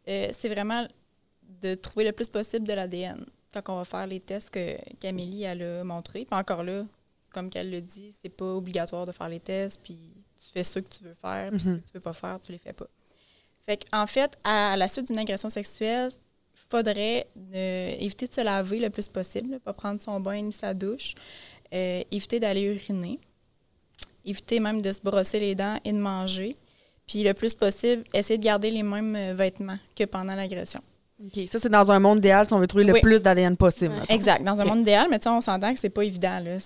Euh, 0.07 0.29
c'est 0.37 0.49
vraiment 0.49 0.87
de 1.61 1.75
trouver 1.75 2.05
le 2.05 2.11
plus 2.11 2.27
possible 2.27 2.67
de 2.67 2.73
l'ADN. 2.73 3.25
Quand 3.53 3.61
on 3.69 3.77
va 3.77 3.85
faire 3.85 4.07
les 4.07 4.19
tests 4.19 4.49
que 4.49 4.75
qu'Amélie 4.99 5.43
elle 5.43 5.61
a 5.61 5.83
montrés. 5.83 6.25
Puis 6.25 6.37
encore 6.37 6.63
là, 6.63 6.83
comme 7.31 7.49
qu'elle 7.49 7.69
le 7.71 7.81
dit, 7.81 8.11
c'est 8.21 8.29
pas 8.29 8.53
obligatoire 8.55 9.05
de 9.05 9.11
faire 9.11 9.29
les 9.29 9.39
tests, 9.39 9.79
puis 9.83 9.97
tu 10.35 10.51
fais 10.51 10.63
ceux 10.63 10.81
que 10.81 10.89
tu 10.89 11.03
veux 11.03 11.13
faire, 11.13 11.51
puis 11.51 11.65
Mhm. 11.65 11.71
ceux 11.73 11.77
que 11.79 11.85
tu 11.87 11.93
veux 11.93 11.99
pas 12.01 12.13
faire, 12.13 12.39
tu 12.41 12.51
les 12.51 12.57
fais 12.57 12.73
pas. 12.73 12.87
Fait 13.65 13.83
en 13.93 14.07
fait, 14.07 14.37
à 14.43 14.75
la 14.77 14.87
suite 14.87 15.07
d'une 15.07 15.17
agression 15.17 15.49
sexuelle, 15.49 16.11
faudrait 16.69 17.27
euh, 17.53 17.95
éviter 17.99 18.27
de 18.27 18.33
se 18.33 18.41
laver 18.41 18.79
le 18.79 18.89
plus 18.89 19.07
possible, 19.07 19.51
là, 19.51 19.59
pas 19.59 19.73
prendre 19.73 19.99
son 20.01 20.19
bain 20.19 20.41
ni 20.41 20.51
sa 20.51 20.73
douche, 20.73 21.13
euh, 21.73 22.03
éviter 22.11 22.39
d'aller 22.39 22.61
uriner, 22.63 23.19
éviter 24.25 24.59
même 24.59 24.81
de 24.81 24.91
se 24.91 24.99
brosser 25.03 25.39
les 25.39 25.55
dents 25.55 25.77
et 25.85 25.91
de 25.93 25.97
manger, 25.97 26.55
puis 27.07 27.23
le 27.23 27.33
plus 27.33 27.53
possible, 27.53 28.03
essayer 28.13 28.37
de 28.37 28.43
garder 28.43 28.71
les 28.71 28.83
mêmes 28.83 29.15
euh, 29.15 29.33
vêtements 29.35 29.77
que 29.95 30.03
pendant 30.05 30.35
l'agression. 30.35 30.81
OK, 31.23 31.47
ça, 31.49 31.59
c'est 31.59 31.69
dans 31.69 31.91
un 31.91 31.99
monde 31.99 32.17
idéal 32.17 32.45
si 32.45 32.53
on 32.53 32.59
veut 32.59 32.67
trouver 32.67 32.83
le 32.83 32.93
Oui. 32.93 33.01
plus 33.01 33.21
d'ADN 33.21 33.55
possible. 33.55 33.93
Mettons. 33.93 34.13
Exact. 34.13 34.43
Dans 34.43 34.59
un 34.59 34.65
monde 34.65 34.79
idéal, 34.81 35.07
mais 35.09 35.19
tu 35.19 35.23
sais, 35.23 35.29
on 35.29 35.39
s'entend 35.41 35.73
que 35.73 35.79
c'est 35.79 35.89
pas 35.89 36.03
évident. 36.03 36.39
Là. 36.43 36.57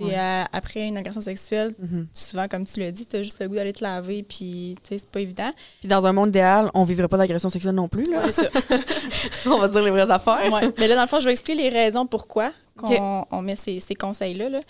Ouais. 0.00 0.14
euh, 0.16 0.44
après 0.52 0.86
une 0.86 0.96
agression 0.96 1.20
sexuelle, 1.20 1.72
Mhm. 1.76 2.06
souvent, 2.12 2.46
comme 2.46 2.64
tu 2.64 2.78
l'as 2.78 2.92
dit, 2.92 3.04
tu 3.04 3.16
as 3.16 3.22
juste 3.24 3.40
le 3.40 3.48
goût 3.48 3.56
d'aller 3.56 3.72
te 3.72 3.82
laver, 3.82 4.22
puis 4.22 4.76
c'est 4.84 5.04
pas 5.08 5.18
évident. 5.20 5.50
Puis 5.80 5.88
dans 5.88 6.06
un 6.06 6.12
monde 6.12 6.28
idéal, 6.28 6.70
on 6.74 6.84
vivrait 6.84 7.08
pas 7.08 7.16
d'agression 7.16 7.48
sexuelle 7.48 7.74
non 7.74 7.88
plus. 7.88 8.04
C'est 8.20 8.30
ça. 8.30 8.44
on 9.46 9.58
va 9.58 9.66
dire 9.66 9.82
les 9.82 9.90
vraies 9.90 10.08
affaires. 10.08 10.52
Ouais. 10.52 10.70
Mais 10.78 10.86
là, 10.86 10.94
dans 10.94 11.02
le 11.02 11.08
fond, 11.08 11.18
je 11.18 11.24
vais 11.24 11.32
expliquer 11.32 11.60
les 11.62 11.68
raisons 11.70 12.06
pourquoi 12.06 12.52
on 12.80 13.42
met 13.42 13.56
ces, 13.56 13.80
ces 13.80 13.96
conseils-là. 13.96 14.48
là. 14.48 14.60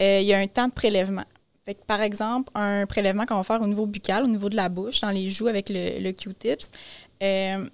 Euh, 0.00 0.20
Il 0.20 0.26
y 0.28 0.32
a 0.34 0.38
un 0.38 0.46
temps 0.46 0.68
de 0.68 0.72
prélèvement. 0.72 1.24
Fait 1.66 1.74
que, 1.74 1.84
par 1.84 2.00
exemple, 2.00 2.50
un 2.54 2.86
prélèvement 2.86 3.26
qu'on 3.26 3.36
va 3.36 3.42
faire 3.42 3.60
au 3.60 3.66
niveau 3.66 3.86
buccal, 3.86 4.22
au 4.24 4.28
niveau 4.28 4.48
de 4.48 4.56
la 4.56 4.68
bouche, 4.68 5.00
dans 5.00 5.10
les 5.10 5.30
joues 5.30 5.48
avec 5.48 5.68
le, 5.68 5.98
le 6.00 6.12
Q-tips, 6.12 6.70
euh, 7.22 7.66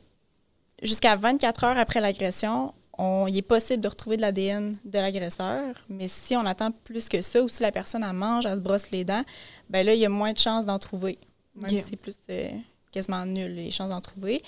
jusqu'à 0.82 1.14
24 1.16 1.64
heures 1.64 1.78
après 1.78 2.00
l'agression, 2.00 2.72
on- 2.98 3.26
il 3.26 3.36
est 3.36 3.42
possible 3.42 3.82
de 3.82 3.88
retrouver 3.88 4.16
de 4.16 4.22
l'ADN 4.22 4.76
de 4.84 4.98
l'agresseur, 4.98 5.74
mais 5.88 6.08
si 6.08 6.36
on 6.36 6.44
attend 6.46 6.70
plus 6.84 7.08
que 7.08 7.20
ça 7.22 7.42
ou 7.42 7.48
si 7.48 7.62
la 7.62 7.70
personne 7.72 8.02
elle 8.08 8.16
mange, 8.16 8.46
elle 8.46 8.56
se 8.56 8.60
brosse 8.60 8.90
les 8.90 9.04
dents, 9.04 9.24
ben 9.68 9.84
là, 9.84 9.94
il 9.94 10.00
y 10.00 10.06
a 10.06 10.08
moins 10.08 10.32
de 10.32 10.38
chances 10.38 10.64
d'en 10.66 10.78
trouver. 10.78 11.18
Même 11.54 11.70
si 11.82 11.90
c'est 11.90 11.96
plus 11.96 12.16
euh, 12.30 12.48
quasiment 12.92 13.26
nul, 13.26 13.54
les 13.54 13.70
chances 13.70 13.90
d'en 13.90 14.00
trouver. 14.00 14.42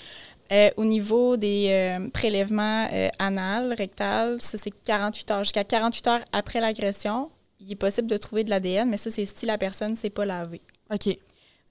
Euh, 0.51 0.69
au 0.77 0.85
niveau 0.85 1.37
des 1.37 1.67
euh, 1.69 2.09
prélèvements 2.09 2.87
anal, 3.19 3.73
rectal, 3.73 4.39
ça 4.41 4.57
c'est 4.57 4.71
48 4.71 5.31
heures. 5.31 5.43
Jusqu'à 5.43 5.63
48 5.63 6.07
heures 6.07 6.25
après 6.31 6.59
l'agression, 6.61 7.29
il 7.65 7.71
est 7.71 7.75
possible 7.75 8.07
de 8.07 8.17
trouver 8.17 8.43
de 8.43 8.49
l'ADN, 8.49 8.89
mais 8.89 8.97
ça 8.97 9.09
c'est 9.09 9.25
si 9.25 9.45
la 9.45 9.57
personne 9.57 9.91
ne 9.91 9.95
s'est 9.95 10.09
pas 10.09 10.25
lavée. 10.25 10.61
OK. 10.93 11.17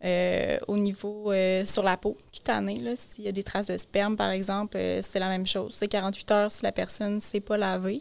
Euh, 0.05 0.59
au 0.69 0.77
niveau 0.77 1.33
euh, 1.33 1.65
sur 1.65 1.83
la 1.83 1.97
peau 1.97 2.17
cutanée, 2.31 2.79
s'il 2.97 3.25
y 3.25 3.29
a 3.29 3.33
des 3.33 3.43
traces 3.43 3.69
de 3.69 3.79
sperme, 3.79 4.17
par 4.17 4.31
exemple, 4.31 4.77
euh, 4.77 5.01
c'est 5.03 5.19
la 5.19 5.29
même 5.29 5.47
chose. 5.47 5.75
C'est 5.75 5.89
48 5.89 6.31
heures 6.31 6.53
si 6.53 6.63
la 6.63 6.73
personne 6.73 7.15
ne 7.15 7.21
s'est 7.21 7.41
pas 7.41 7.57
lavée. 7.57 8.01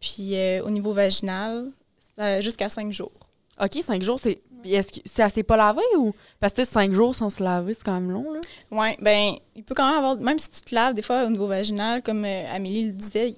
Puis 0.00 0.34
au 0.62 0.70
niveau 0.70 0.92
vaginal, 0.92 1.70
jusqu'à 2.40 2.68
5 2.68 2.92
jours. 2.92 3.10
OK, 3.60 3.82
cinq 3.82 4.02
jours, 4.02 4.20
c'est. 4.20 4.40
Est-ce 4.64 4.92
que 4.92 5.00
c'est 5.06 5.22
assez 5.22 5.42
pas 5.42 5.56
lavé 5.56 5.80
ou. 5.96 6.12
Parce 6.38 6.52
que 6.52 6.60
tu 6.60 6.66
sais, 6.66 6.72
cinq 6.72 6.92
jours 6.92 7.14
sans 7.14 7.30
se 7.30 7.42
laver, 7.42 7.72
c'est 7.72 7.84
quand 7.84 7.94
même 7.94 8.10
long, 8.10 8.30
là. 8.32 8.40
Oui, 8.70 8.88
ben 9.00 9.36
il 9.54 9.64
peut 9.64 9.74
quand 9.74 9.88
même 9.88 9.98
avoir, 9.98 10.16
même 10.16 10.38
si 10.38 10.50
tu 10.50 10.60
te 10.60 10.74
laves, 10.74 10.94
des 10.94 11.02
fois 11.02 11.24
au 11.24 11.30
niveau 11.30 11.46
vaginal, 11.46 12.02
comme 12.02 12.24
Amélie 12.24 12.86
le 12.86 12.92
disait, 12.92 13.36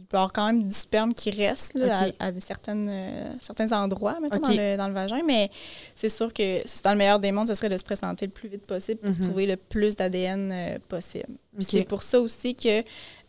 il 0.00 0.04
peut 0.06 0.16
y 0.16 0.20
avoir 0.20 0.32
quand 0.32 0.46
même 0.46 0.62
du 0.62 0.74
sperme 0.74 1.12
qui 1.12 1.30
reste 1.30 1.74
là, 1.74 2.06
à, 2.20 2.30
certaines, 2.40 2.88
euh, 2.90 3.32
certains 3.40 3.72
endroits, 3.72 4.18
mettons, 4.22 4.38
dans, 4.38 4.48
le, 4.50 4.76
dans 4.76 4.86
le 4.88 4.94
vagin. 4.94 5.20
Mais 5.26 5.50
c'est 5.94 6.08
sûr 6.08 6.32
que 6.32 6.62
dans 6.84 6.92
le 6.92 6.96
meilleur 6.98 7.18
des 7.18 7.32
mondes, 7.32 7.48
ce 7.48 7.54
serait 7.54 7.68
de 7.68 7.76
se 7.76 7.84
présenter 7.84 8.26
le 8.26 8.32
plus 8.32 8.48
vite 8.48 8.64
possible 8.64 9.00
pour 9.00 9.10
Mhm. 9.10 9.20
trouver 9.20 9.46
le 9.46 9.56
plus 9.56 9.96
d'ADN 9.96 10.50
euh, 10.52 10.78
possible. 10.88 11.34
C'est 11.60 11.84
pour 11.84 12.02
ça 12.04 12.20
aussi 12.20 12.54
que 12.54 12.82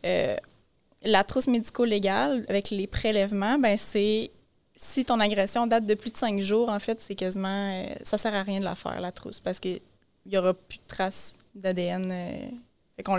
euh, 0.05 0.35
la 1.03 1.23
trousse 1.23 1.47
médico-légale, 1.47 2.45
avec 2.47 2.69
les 2.69 2.85
prélèvements, 2.87 3.57
ben 3.57 3.75
c'est 3.77 4.29
si 4.75 5.03
ton 5.03 5.19
agression 5.19 5.65
date 5.67 5.85
de 5.85 5.93
plus 5.95 6.11
de 6.11 6.17
cinq 6.17 6.39
jours, 6.41 6.69
en 6.69 6.79
fait, 6.79 7.01
c'est 7.01 7.15
quasiment. 7.15 7.83
ça 8.03 8.17
sert 8.17 8.33
à 8.33 8.43
rien 8.43 8.59
de 8.59 8.65
la 8.65 8.75
faire, 8.75 9.01
la 9.01 9.11
trousse, 9.11 9.39
parce 9.41 9.59
qu'il 9.59 9.79
n'y 10.25 10.37
aura 10.37 10.53
plus 10.53 10.77
de 10.77 10.83
traces 10.87 11.35
d'ADN. 11.55 12.13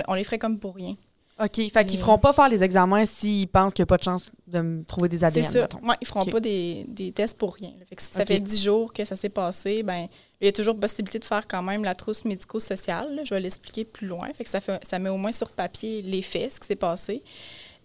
on 0.08 0.14
les 0.14 0.24
ferait 0.24 0.38
comme 0.38 0.58
pour 0.58 0.74
rien. 0.76 0.94
OK. 1.42 1.54
Fait 1.70 1.84
qu'ils 1.86 1.96
Mais- 1.98 2.04
feront 2.04 2.18
pas 2.18 2.32
faire 2.32 2.48
les 2.48 2.62
examens 2.62 3.04
s'ils 3.06 3.48
pensent 3.48 3.72
qu'il 3.72 3.82
n'y 3.82 3.84
a 3.84 3.86
pas 3.86 3.96
de 3.96 4.02
chance 4.02 4.30
de 4.46 4.60
me 4.60 4.84
trouver 4.84 5.08
des 5.08 5.18
C'est 5.18 5.24
ADN. 5.24 5.44
ça. 5.44 5.60
mettons. 5.62 5.78
Ouais, 5.88 5.94
ils 6.00 6.06
feront 6.06 6.20
Ok. 6.22 6.30
pas 6.32 6.40
des, 6.40 6.84
des 6.88 7.12
tests 7.12 7.38
pour 7.38 7.54
rien. 7.54 7.72
Fait 7.88 7.96
que 7.96 8.02
si 8.02 8.08
ça 8.08 8.26
fait 8.26 8.40
10 8.40 8.62
jours 8.62 8.92
que 8.92 9.04
ça 9.04 9.16
s'est 9.16 9.28
passé, 9.30 9.82
ben 9.82 10.06
il 10.40 10.44
y 10.46 10.48
a 10.48 10.52
toujours 10.52 10.78
possibilité 10.78 11.18
de 11.18 11.24
faire 11.24 11.46
quand 11.48 11.62
même 11.62 11.82
la 11.84 11.94
trousse 11.94 12.24
médico-sociale. 12.24 13.20
Je 13.24 13.32
vais 13.34 13.40
l'expliquer 13.40 13.84
plus 13.84 14.06
loin. 14.06 14.30
Fait 14.34 14.44
que 14.44 14.50
ça, 14.50 14.60
fait, 14.60 14.84
ça 14.84 14.98
met 14.98 15.08
au 15.10 15.16
moins 15.16 15.32
sur 15.32 15.50
papier 15.50 16.02
les 16.02 16.22
faits, 16.22 16.52
ce 16.54 16.60
qui 16.60 16.66
s'est 16.66 16.76
passé. 16.76 17.22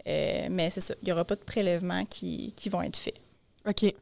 Euh, 0.07 0.47
mais 0.51 0.69
c'est 0.69 0.81
ça. 0.81 0.93
Il 1.01 1.05
n'y 1.05 1.11
aura 1.11 1.23
pas 1.25 1.35
de 1.35 1.41
prélèvements 1.43 2.05
qui, 2.05 2.53
qui 2.55 2.69
vont 2.69 2.81
être 2.81 2.97
faits. 2.97 3.19
OK. 3.67 3.93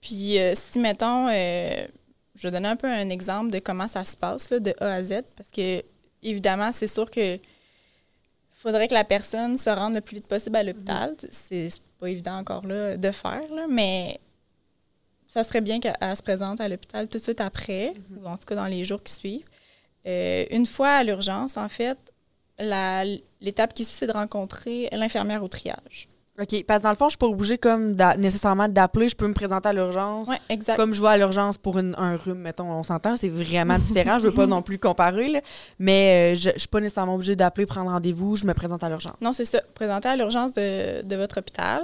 Puis 0.00 0.38
euh, 0.38 0.54
si, 0.54 0.78
mettons, 0.78 1.28
euh, 1.28 1.86
je 2.34 2.46
vais 2.48 2.52
donner 2.52 2.68
un 2.68 2.76
peu 2.76 2.86
un 2.88 3.08
exemple 3.10 3.50
de 3.50 3.58
comment 3.58 3.88
ça 3.88 4.04
se 4.04 4.16
passe 4.16 4.50
là, 4.50 4.60
de 4.60 4.74
A 4.80 4.94
à 4.94 5.04
Z, 5.04 5.22
parce 5.36 5.50
que, 5.50 5.82
évidemment, 6.22 6.70
c'est 6.72 6.86
sûr 6.86 7.10
que 7.10 7.38
faudrait 8.60 8.88
que 8.88 8.94
la 8.94 9.04
personne 9.04 9.56
se 9.56 9.70
rende 9.70 9.94
le 9.94 10.00
plus 10.00 10.16
vite 10.16 10.26
possible 10.26 10.56
à 10.56 10.62
l'hôpital. 10.62 11.14
C'est 11.30 11.70
c'est 11.70 11.82
pas 12.00 12.08
évident 12.10 12.36
encore 12.38 12.66
là, 12.66 12.96
de 12.96 13.10
faire, 13.10 13.42
là, 13.52 13.66
mais 13.68 14.20
ça 15.26 15.42
serait 15.44 15.60
bien 15.60 15.80
qu'elle 15.80 15.96
elle 16.00 16.16
se 16.16 16.22
présente 16.22 16.60
à 16.60 16.68
l'hôpital 16.68 17.08
tout 17.08 17.18
de 17.18 17.22
suite 17.22 17.40
après, 17.40 17.92
ou 18.16 18.26
en 18.26 18.36
tout 18.36 18.46
cas 18.46 18.54
dans 18.54 18.66
les 18.66 18.84
jours 18.84 19.02
qui 19.02 19.12
suivent. 19.12 19.44
Euh, 20.06 20.44
une 20.50 20.64
fois 20.66 20.90
à 20.90 21.04
l'urgence, 21.04 21.56
en 21.56 21.68
fait, 21.68 21.98
la- 22.58 23.04
l'étape 23.40 23.74
qui 23.74 23.84
suit, 23.84 23.96
c'est 23.96 24.06
de 24.06 24.12
rencontrer 24.12 24.88
l'infirmière 24.92 25.42
au 25.42 25.48
triage. 25.48 26.08
OK. 26.40 26.64
Parce 26.66 26.78
que 26.78 26.82
dans 26.84 26.90
le 26.90 26.96
fond, 26.96 27.06
je 27.06 27.10
suis 27.10 27.18
pas 27.18 27.26
obligée 27.26 27.58
comme 27.58 27.94
d'a- 27.94 28.16
nécessairement 28.16 28.68
d'appeler. 28.68 29.08
Je 29.08 29.16
peux 29.16 29.26
me 29.26 29.34
présenter 29.34 29.68
à 29.68 29.72
l'urgence. 29.72 30.28
Oui, 30.28 30.36
exact. 30.48 30.76
Comme 30.76 30.92
je 30.94 31.02
vais 31.02 31.08
à 31.08 31.16
l'urgence 31.16 31.56
pour 31.56 31.78
une- 31.78 31.94
un 31.98 32.16
rhume, 32.16 32.38
mettons, 32.38 32.70
on 32.70 32.82
s'entend, 32.84 33.16
c'est 33.16 33.28
vraiment 33.28 33.78
différent. 33.78 34.18
je 34.18 34.28
veux 34.28 34.34
pas 34.34 34.46
non 34.46 34.62
plus 34.62 34.78
comparer, 34.78 35.28
là. 35.28 35.40
mais 35.80 36.34
euh, 36.34 36.38
je, 36.38 36.50
je 36.54 36.58
suis 36.60 36.68
pas 36.68 36.80
nécessairement 36.80 37.14
obligée 37.16 37.34
d'appeler, 37.36 37.66
prendre 37.66 37.90
rendez-vous. 37.90 38.36
Je 38.36 38.44
me 38.44 38.54
présente 38.54 38.84
à 38.84 38.88
l'urgence. 38.88 39.14
Non, 39.20 39.32
c'est 39.32 39.44
ça. 39.44 39.60
Présentez 39.74 40.08
à 40.08 40.16
l'urgence 40.16 40.52
de, 40.52 41.02
de 41.02 41.16
votre 41.16 41.38
hôpital. 41.38 41.82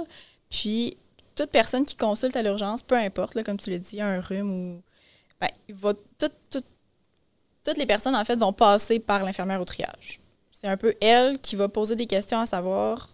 Puis, 0.49 0.95
toute 1.35 1.49
personne 1.49 1.83
qui 1.83 1.95
consulte 1.97 2.35
à 2.37 2.41
l'urgence, 2.41 2.81
peu 2.81 2.95
importe, 2.95 3.35
là, 3.35 3.43
comme 3.43 3.57
tu 3.57 3.69
l'as 3.71 3.79
dit, 3.79 3.99
un 4.01 4.21
rhume 4.21 4.49
ou. 4.51 4.81
Ben, 5.41 5.49
il 5.67 5.75
va, 5.75 5.93
tout- 5.93 6.29
tout- 6.49 6.61
toutes 7.65 7.77
les 7.77 7.85
personnes, 7.85 8.15
en 8.15 8.23
fait, 8.23 8.37
vont 8.37 8.53
passer 8.53 8.99
par 8.99 9.23
l'infirmière 9.25 9.59
au 9.59 9.65
triage. 9.65 10.21
C'est 10.53 10.67
un 10.67 10.77
peu 10.77 10.93
elle 11.01 11.39
qui 11.39 11.57
va 11.57 11.67
poser 11.67 11.97
des 11.97 12.05
questions 12.05 12.39
à 12.39 12.45
savoir 12.45 13.09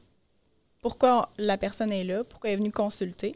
pourquoi 0.82 1.30
la 1.38 1.58
personne 1.58 1.92
est 1.92 2.04
là, 2.04 2.24
pourquoi 2.24 2.50
elle 2.50 2.56
est 2.56 2.58
venue 2.58 2.72
consulter. 2.72 3.34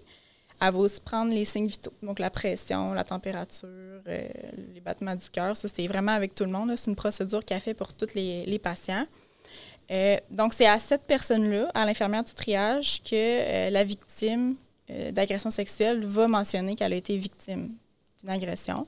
Elle 0.62 0.74
va 0.74 0.80
aussi 0.80 1.02
prendre 1.02 1.34
les 1.34 1.46
signes 1.46 1.68
vitaux, 1.68 1.94
donc 2.02 2.18
la 2.18 2.30
pression, 2.30 2.94
la 2.94 3.04
température, 3.04 3.68
euh, 4.08 4.28
les 4.74 4.80
battements 4.80 5.16
du 5.16 5.30
cœur. 5.30 5.56
Ça, 5.58 5.68
c'est 5.68 5.86
vraiment 5.88 6.14
avec 6.14 6.34
tout 6.34 6.46
le 6.46 6.52
monde. 6.52 6.74
C'est 6.78 6.90
une 6.90 6.96
procédure 6.96 7.44
qu'elle 7.44 7.60
fait 7.60 7.74
pour 7.74 7.94
tous 7.94 8.14
les, 8.16 8.60
patients. 8.60 9.06
Euh, 9.92 10.18
donc, 10.32 10.54
c'est 10.54 10.66
à 10.66 10.80
cette 10.80 11.04
personne-là, 11.04 11.70
à 11.74 11.86
l'infirmière 11.86 12.24
du 12.24 12.34
triage, 12.34 13.04
que 13.04 13.14
euh, 13.14 13.70
la 13.70 13.84
victime 13.84 14.56
d'agression 15.12 15.50
sexuelle 15.50 16.06
va 16.06 16.28
mentionner 16.28 16.76
qu'elle 16.76 16.94
a 16.94 16.96
été 16.96 17.18
victime 17.18 17.72
d'une 18.20 18.30
agression. 18.30 18.88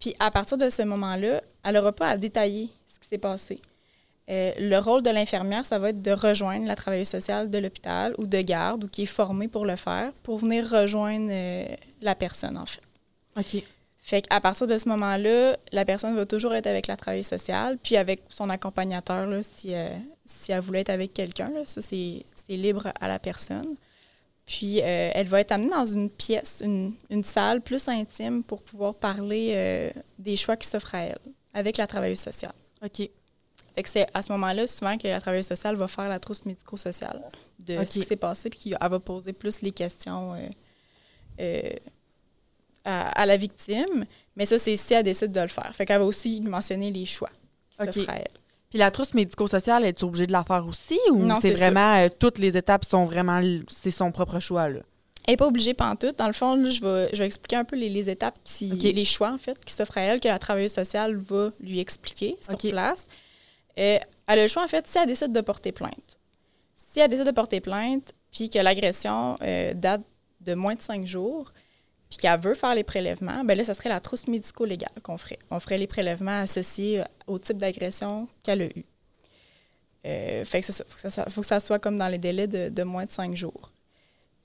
Puis, 0.00 0.14
à 0.18 0.30
partir 0.30 0.56
de 0.56 0.70
ce 0.70 0.82
moment-là, 0.82 1.42
elle 1.64 1.74
n'aura 1.74 1.92
pas 1.92 2.08
à 2.08 2.16
détailler 2.16 2.70
ce 2.86 2.98
qui 2.98 3.08
s'est 3.08 3.18
passé. 3.18 3.60
Euh, 4.30 4.52
le 4.58 4.78
rôle 4.78 5.02
de 5.02 5.10
l'infirmière, 5.10 5.64
ça 5.64 5.78
va 5.78 5.90
être 5.90 6.02
de 6.02 6.10
rejoindre 6.10 6.66
la 6.66 6.76
travailleuse 6.76 7.08
sociale 7.08 7.50
de 7.50 7.58
l'hôpital 7.58 8.14
ou 8.18 8.26
de 8.26 8.40
garde 8.42 8.84
ou 8.84 8.88
qui 8.88 9.04
est 9.04 9.06
formée 9.06 9.48
pour 9.48 9.64
le 9.64 9.76
faire 9.76 10.12
pour 10.22 10.38
venir 10.38 10.68
rejoindre 10.68 11.28
euh, 11.30 11.66
la 12.02 12.14
personne, 12.14 12.58
en 12.58 12.66
fait. 12.66 12.82
OK. 13.38 13.62
Fait 14.02 14.22
qu'à 14.22 14.40
partir 14.40 14.66
de 14.66 14.78
ce 14.78 14.88
moment-là, 14.88 15.56
la 15.72 15.84
personne 15.84 16.14
va 16.14 16.26
toujours 16.26 16.54
être 16.54 16.66
avec 16.66 16.86
la 16.86 16.96
travailleuse 16.96 17.26
sociale, 17.26 17.78
puis 17.82 17.96
avec 17.96 18.20
son 18.28 18.50
accompagnateur, 18.50 19.26
là, 19.26 19.42
si, 19.42 19.74
euh, 19.74 19.88
si 20.24 20.52
elle 20.52 20.60
voulait 20.60 20.80
être 20.80 20.90
avec 20.90 21.14
quelqu'un. 21.14 21.50
Ça, 21.64 21.80
c'est 21.82 22.24
c'est 22.34 22.56
libre 22.56 22.92
à 23.00 23.08
la 23.08 23.18
personne. 23.18 23.76
Puis, 24.46 24.78
elle 24.78 25.26
va 25.26 25.40
être 25.40 25.52
amenée 25.52 25.68
dans 25.68 25.84
une 25.84 26.08
pièce, 26.08 26.62
une, 26.64 26.94
une 27.10 27.22
salle 27.22 27.60
plus 27.60 27.86
intime 27.86 28.42
pour 28.42 28.62
pouvoir 28.62 28.94
parler 28.94 29.92
des 30.18 30.36
choix 30.36 30.56
qui 30.56 30.66
s'offrent 30.66 30.94
à 30.94 31.00
elle 31.00 31.18
avec 31.52 31.76
la 31.76 31.86
travailleuse 31.86 32.20
sociale. 32.20 32.54
OK. 32.82 33.10
Fait 33.78 33.84
que 33.84 33.88
c'est 33.90 34.06
à 34.12 34.22
ce 34.22 34.32
moment-là, 34.32 34.66
souvent, 34.66 34.98
que 34.98 35.06
la 35.06 35.20
travailleuse 35.20 35.46
sociale 35.46 35.76
va 35.76 35.86
faire 35.86 36.08
la 36.08 36.18
trousse 36.18 36.44
médico-sociale 36.44 37.22
de 37.60 37.76
ce 37.84 37.92
qui 37.92 38.02
s'est 38.02 38.16
passé, 38.16 38.50
puis 38.50 38.58
qu'elle 38.58 38.76
va 38.90 38.98
poser 38.98 39.32
plus 39.32 39.62
les 39.62 39.70
questions 39.70 40.34
euh, 40.34 40.38
euh, 41.40 41.70
à, 42.84 43.20
à 43.20 43.24
la 43.24 43.36
victime. 43.36 44.04
Mais 44.34 44.46
ça, 44.46 44.58
c'est 44.58 44.76
si 44.76 44.94
elle 44.94 45.04
décide 45.04 45.30
de 45.30 45.40
le 45.40 45.46
faire. 45.46 45.72
Fait 45.76 45.86
qu'elle 45.86 46.00
va 46.00 46.06
aussi 46.06 46.40
lui 46.40 46.48
mentionner 46.48 46.90
les 46.90 47.06
choix 47.06 47.30
qui 47.70 47.82
Ok. 47.82 47.92
s'offrent 47.94 48.10
à 48.10 48.16
elle. 48.16 48.26
Puis 48.68 48.80
la 48.80 48.90
trousse 48.90 49.14
médico-sociale, 49.14 49.84
es-tu 49.84 50.04
obligée 50.04 50.26
de 50.26 50.32
la 50.32 50.42
faire 50.42 50.66
aussi 50.66 50.98
ou 51.12 51.18
Non, 51.22 51.36
c'est 51.40 51.52
vraiment 51.52 51.98
euh, 51.98 52.08
toutes 52.18 52.38
les 52.38 52.56
étapes 52.56 52.84
sont 52.84 53.04
vraiment 53.04 53.40
c'est 53.68 53.92
son 53.92 54.10
propre 54.10 54.40
choix 54.40 54.68
là? 54.68 54.80
Elle 55.28 55.34
n'est 55.34 55.36
pas 55.36 55.46
obligée 55.46 55.74
pantoute. 55.74 56.18
Dans 56.18 56.26
le 56.26 56.32
fond, 56.32 56.56
là, 56.56 56.68
je, 56.70 56.80
vais, 56.80 57.10
je 57.12 57.18
vais 57.18 57.26
expliquer 57.26 57.56
un 57.56 57.64
peu 57.64 57.76
les, 57.76 57.90
les 57.90 58.10
étapes, 58.10 58.38
qui, 58.42 58.66
les 58.70 59.04
choix, 59.04 59.30
en 59.30 59.38
fait, 59.38 59.62
qui 59.64 59.72
s'offrent 59.72 59.98
à 59.98 60.00
elle, 60.00 60.20
que 60.20 60.26
la 60.26 60.38
travailleuse 60.40 60.72
sociale 60.72 61.14
va 61.16 61.50
lui 61.60 61.78
expliquer 61.80 62.36
sur 62.40 62.56
place. 62.56 63.06
Euh, 63.78 63.98
elle 64.26 64.38
a 64.38 64.42
le 64.42 64.48
choix, 64.48 64.64
en 64.64 64.68
fait, 64.68 64.86
si 64.86 64.98
elle 64.98 65.06
décide 65.06 65.32
de 65.32 65.40
porter 65.40 65.72
plainte. 65.72 66.18
Si 66.76 67.00
elle 67.00 67.10
décide 67.10 67.26
de 67.26 67.32
porter 67.32 67.60
plainte, 67.60 68.12
puis 68.30 68.50
que 68.50 68.58
l'agression 68.58 69.36
euh, 69.42 69.74
date 69.74 70.02
de 70.40 70.54
moins 70.54 70.74
de 70.74 70.82
cinq 70.82 71.06
jours, 71.06 71.52
puis 72.08 72.18
qu'elle 72.18 72.40
veut 72.40 72.54
faire 72.54 72.74
les 72.74 72.84
prélèvements, 72.84 73.44
ben 73.44 73.56
là, 73.56 73.64
ça 73.64 73.74
serait 73.74 73.88
la 73.88 74.00
trousse 74.00 74.28
médico-légale 74.28 75.02
qu'on 75.02 75.18
ferait. 75.18 75.38
On 75.50 75.60
ferait 75.60 75.78
les 75.78 75.86
prélèvements 75.86 76.40
associés 76.40 77.02
au 77.26 77.38
type 77.38 77.58
d'agression 77.58 78.28
qu'elle 78.42 78.62
a 78.62 78.66
eu. 78.66 78.84
Euh, 80.06 80.44
fait 80.44 80.60
que 80.60 80.72
ça. 80.72 80.84
Faut 80.86 80.96
que 80.96 81.10
ça, 81.10 81.26
faut 81.28 81.40
que 81.40 81.46
ça 81.46 81.60
soit 81.60 81.78
comme 81.78 81.98
dans 81.98 82.08
les 82.08 82.18
délais 82.18 82.46
de, 82.46 82.68
de 82.68 82.82
moins 82.82 83.04
de 83.04 83.10
cinq 83.10 83.36
jours. 83.36 83.72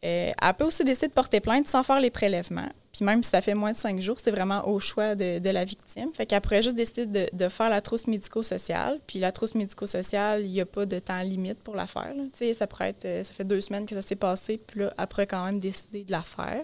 Euh, 0.04 0.32
elle 0.41 0.54
peut 0.56 0.65
aussi 0.65 0.84
décider 0.84 1.08
de 1.08 1.13
porter 1.13 1.39
plainte 1.39 1.67
sans 1.67 1.84
faire 1.84 2.00
les 2.00 2.10
prélèvements. 2.10 2.69
Puis 2.94 3.04
même 3.04 3.24
si 3.24 3.32
ça 3.32 3.42
fait 3.42 3.56
moins 3.56 3.72
de 3.72 3.76
cinq 3.76 4.00
jours, 4.00 4.20
c'est 4.20 4.30
vraiment 4.30 4.68
au 4.68 4.80
choix 4.80 5.16
de, 5.16 5.50
la 5.50 5.66
victime. 5.66 6.14
Fait 6.14 6.28
qu'elle 6.28 6.42
pourrait 6.42 6.62
juste 6.62 6.78
décider 6.78 7.28
de, 7.34 7.50
faire 7.50 7.70
la 7.70 7.82
trousse 7.82 8.06
médico-sociale. 8.06 9.00
Puis 9.08 9.18
la 9.18 9.32
trousse 9.32 9.56
médico-sociale, 9.56 10.46
il 10.46 10.52
n'y 10.52 10.62
a 10.62 10.66
pas 10.68 10.86
de 10.86 11.00
temps 11.00 11.22
limite 11.22 11.58
pour 11.60 11.76
la 11.76 11.88
faire. 11.88 12.14
Tu 12.14 12.30
sais, 12.34 12.54
ça 12.54 12.68
pourrait 12.68 12.90
être, 12.90 13.06
euh, 13.06 13.24
ça 13.24 13.34
fait 13.34 13.46
deux 13.46 13.62
semaines 13.62 13.88
que 13.88 13.96
ça 13.96 14.04
s'est 14.04 14.16
passé, 14.16 14.60
puis 14.60 14.82
là, 14.82 14.94
elle 14.96 15.08
pourrait 15.08 15.26
quand 15.26 15.44
même 15.44 15.58
décider 15.58 16.04
de 16.04 16.12
la 16.12 16.22
faire. 16.22 16.64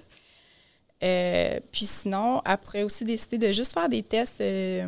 Euh, 1.04 1.60
puis 1.72 1.86
sinon, 1.86 2.44
elle 2.46 2.58
pourrait 2.58 2.84
aussi 2.84 3.06
décider 3.06 3.40
de 3.40 3.52
juste 3.52 3.74
faire 3.74 3.90
des 3.90 4.04
tests 4.04 4.42
euh, 4.42 4.86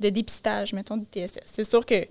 de 0.00 0.08
dépistage, 0.08 0.72
mettons, 0.72 0.96
du 0.96 1.04
TSS. 1.04 1.40
C'est 1.44 1.64
sûr 1.64 1.84
que 1.84 2.06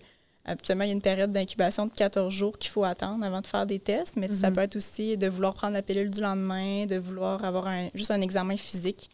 Habituellement, 0.47 0.85
il 0.85 0.87
y 0.87 0.91
a 0.91 0.93
une 0.93 1.01
période 1.01 1.31
d'incubation 1.31 1.85
de 1.85 1.91
14 1.91 2.33
jours 2.33 2.57
qu'il 2.57 2.71
faut 2.71 2.83
attendre 2.85 3.23
avant 3.25 3.41
de 3.41 3.47
faire 3.47 3.65
des 3.65 3.79
tests, 3.79 4.15
mais 4.15 4.29
ça 4.29 4.49
Mhm. 4.49 4.55
peut 4.55 4.61
être 4.61 4.75
aussi 4.77 5.17
de 5.17 5.27
vouloir 5.27 5.53
prendre 5.53 5.73
la 5.73 5.81
pilule 5.81 6.09
du 6.09 6.21
lendemain, 6.21 6.85
de 6.85 6.95
vouloir 6.97 7.43
avoir 7.43 7.67
un- 7.67 7.89
juste 7.93 8.11
un 8.11 8.21
examen 8.21 8.55
physique 8.57 9.09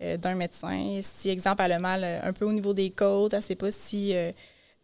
euh, 0.00 0.16
d'un 0.16 0.34
médecin. 0.34 1.00
Si, 1.02 1.28
exemple, 1.28 1.60
elle 1.62 1.72
a 1.72 1.78
mal 1.78 2.04
euh, 2.04 2.20
un 2.22 2.32
peu 2.32 2.44
au 2.46 2.52
niveau 2.52 2.72
des 2.72 2.90
côtes, 2.90 3.32
elle 3.34 3.40
ne 3.40 3.44
sait 3.44 3.54
pas 3.56 3.70
si 3.72 4.14
euh, 4.14 4.32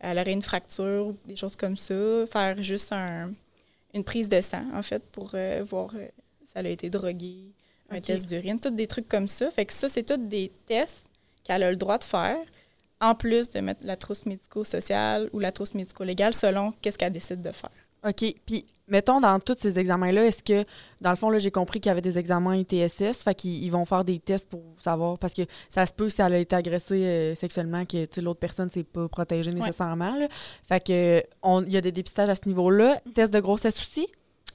elle 0.01 0.19
aurait 0.19 0.33
une 0.33 0.43
fracture 0.43 1.07
ou 1.07 1.17
des 1.27 1.37
choses 1.37 1.57
comme 1.57 1.77
ça, 1.77 1.95
faire 2.31 2.63
juste 2.63 2.93
un- 2.93 3.33
une 3.95 4.05
prise 4.05 4.29
de 4.29 4.41
sang, 4.41 4.65
en 4.75 4.83
fait, 4.83 5.03
pour 5.13 5.31
euh, 5.35 5.63
voir 5.65 5.93
si 6.45 6.53
elle 6.57 6.67
a 6.67 6.71
été 6.71 6.91
droguée, 6.91 7.53
un 7.91 7.97
Ok. 7.99 8.03
test 8.03 8.27
d'urine, 8.29 8.59
tous 8.61 8.71
des 8.71 8.87
trucs 8.89 9.09
comme 9.09 9.29
ça. 9.29 9.51
Fait 9.53 9.65
que 9.65 9.73
ça, 9.73 9.89
c'est 9.89 10.03
tous 10.03 10.17
des 10.19 10.51
tests 10.67 11.07
qu'elle 11.45 11.63
a 11.63 11.71
le 11.71 11.77
droit 11.77 11.97
de 11.99 12.05
faire 12.05 12.37
en 13.01 13.15
plus 13.15 13.51
de 13.51 13.61
mettre 13.61 13.81
la 13.85 13.97
trousse 13.97 14.25
médico-sociale 14.27 15.29
ou 15.33 15.39
la 15.41 15.53
trousse 15.53 15.75
médico-légale 15.75 16.35
selon 16.35 16.73
qu'est-ce 16.81 16.99
qu'elle 16.99 17.13
décide 17.13 17.43
de 17.43 17.51
faire. 17.53 17.71
OK. 18.07 18.35
Puis, 18.47 18.67
mettons, 18.87 19.19
dans 19.21 19.39
tous 19.41 19.57
ces 19.59 19.79
examens-là, 19.79 20.27
est-ce 20.27 20.43
que, 20.43 20.65
dans 21.01 21.09
le 21.11 21.17
fond, 21.17 21.31
là, 21.31 21.39
j'ai 21.39 21.51
compris 21.51 21.81
qu'il 21.81 21.89
y 21.89 21.93
avait 21.93 22.03
des 22.03 22.19
examens 22.19 22.55
ITSS, 22.57 23.23
fait 23.25 23.35
qu'ils 23.35 23.65
ils 23.65 23.71
vont 23.71 23.87
faire 23.87 24.05
des 24.05 24.19
tests 24.19 24.47
pour 24.49 24.63
savoir, 24.79 25.19
parce 25.19 25.33
que 25.33 25.43
ça 25.71 25.87
se 25.87 25.93
peut 25.95 26.11
si 26.11 26.21
elle 26.21 26.35
a 26.35 26.39
été 26.39 26.55
agressée 26.55 27.03
euh, 27.07 27.35
sexuellement, 27.35 27.87
que, 27.87 28.07
l'autre 28.21 28.41
personne 28.41 28.71
s'est 28.71 28.83
pas 28.85 29.09
protégée 29.09 29.53
nécessairement, 29.53 30.17
là. 30.17 30.29
Fait 30.69 30.85
que, 30.85 31.23
on- 31.43 31.65
il 31.65 31.73
y 31.73 31.77
a 31.79 31.81
des 31.81 31.93
dépistages 31.93 32.29
à 32.29 32.35
ce 32.35 32.47
niveau-là. 32.47 33.01
Test 33.15 33.33
de 33.33 33.41
grossesse 33.41 33.81
aussi? 33.81 34.07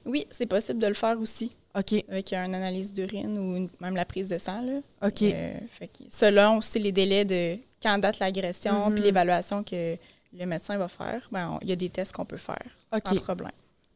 Oui, 0.06 0.26
c'est 0.30 0.46
possible 0.46 0.78
de 0.78 0.86
le 0.86 0.94
faire 0.94 1.20
aussi 1.20 1.50
OK. 1.76 2.04
avec 2.08 2.32
une 2.32 2.54
analyse 2.54 2.92
d'urine 2.94 3.36
ou 3.36 3.56
une- 3.56 3.68
même 3.80 3.96
la 3.96 4.04
prise 4.04 4.28
de 4.28 4.38
sang. 4.38 4.62
Là. 4.62 4.78
OK. 5.08 5.22
Euh, 5.22 5.54
fait 5.68 5.88
que 5.88 6.04
selon 6.08 6.58
aussi 6.58 6.78
les 6.78 6.92
délais 6.92 7.24
de 7.24 7.58
quand 7.82 7.98
date 7.98 8.18
l'agression 8.18 8.88
Mhm. 8.88 8.94
puis 8.94 9.02
l'évaluation 9.04 9.62
que 9.64 9.96
le 10.32 10.46
médecin 10.46 10.76
va 10.78 10.88
faire, 10.88 11.28
ben, 11.32 11.58
il 11.62 11.68
y 11.68 11.72
a 11.72 11.76
des 11.76 11.88
tests 11.90 12.12
qu'on 12.12 12.24
peut 12.24 12.36
faire 12.36 12.58
sans 13.04 13.16
problème. 13.16 13.52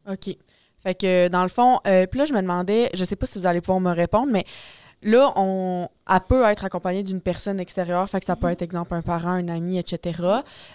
OK. 0.09 0.35
Fait 0.83 0.95
que, 0.95 1.27
dans 1.29 1.43
le 1.43 1.49
fond, 1.49 1.79
euh, 1.87 2.05
puis 2.05 2.19
là, 2.19 2.25
je 2.25 2.33
me 2.33 2.41
demandais, 2.41 2.89
je 2.93 3.03
sais 3.03 3.15
pas 3.15 3.25
si 3.25 3.39
vous 3.39 3.47
allez 3.47 3.61
pouvoir 3.61 3.79
me 3.79 3.91
répondre, 3.91 4.31
mais 4.31 4.45
là, 5.01 5.33
on, 5.35 5.87
elle 6.07 6.19
peut 6.27 6.43
être 6.45 6.63
accompagnée 6.65 7.01
d'une 7.03 7.21
personne 7.21 7.59
extérieure, 7.59 8.07
fait 8.09 8.19
que 8.19 8.25
ça 8.27 8.35
peut 8.35 8.49
être, 8.49 8.61
exemple, 8.61 8.93
un 8.93 9.01
parent, 9.01 9.31
un 9.31 9.47
ami, 9.47 9.79
etc. 9.79 10.19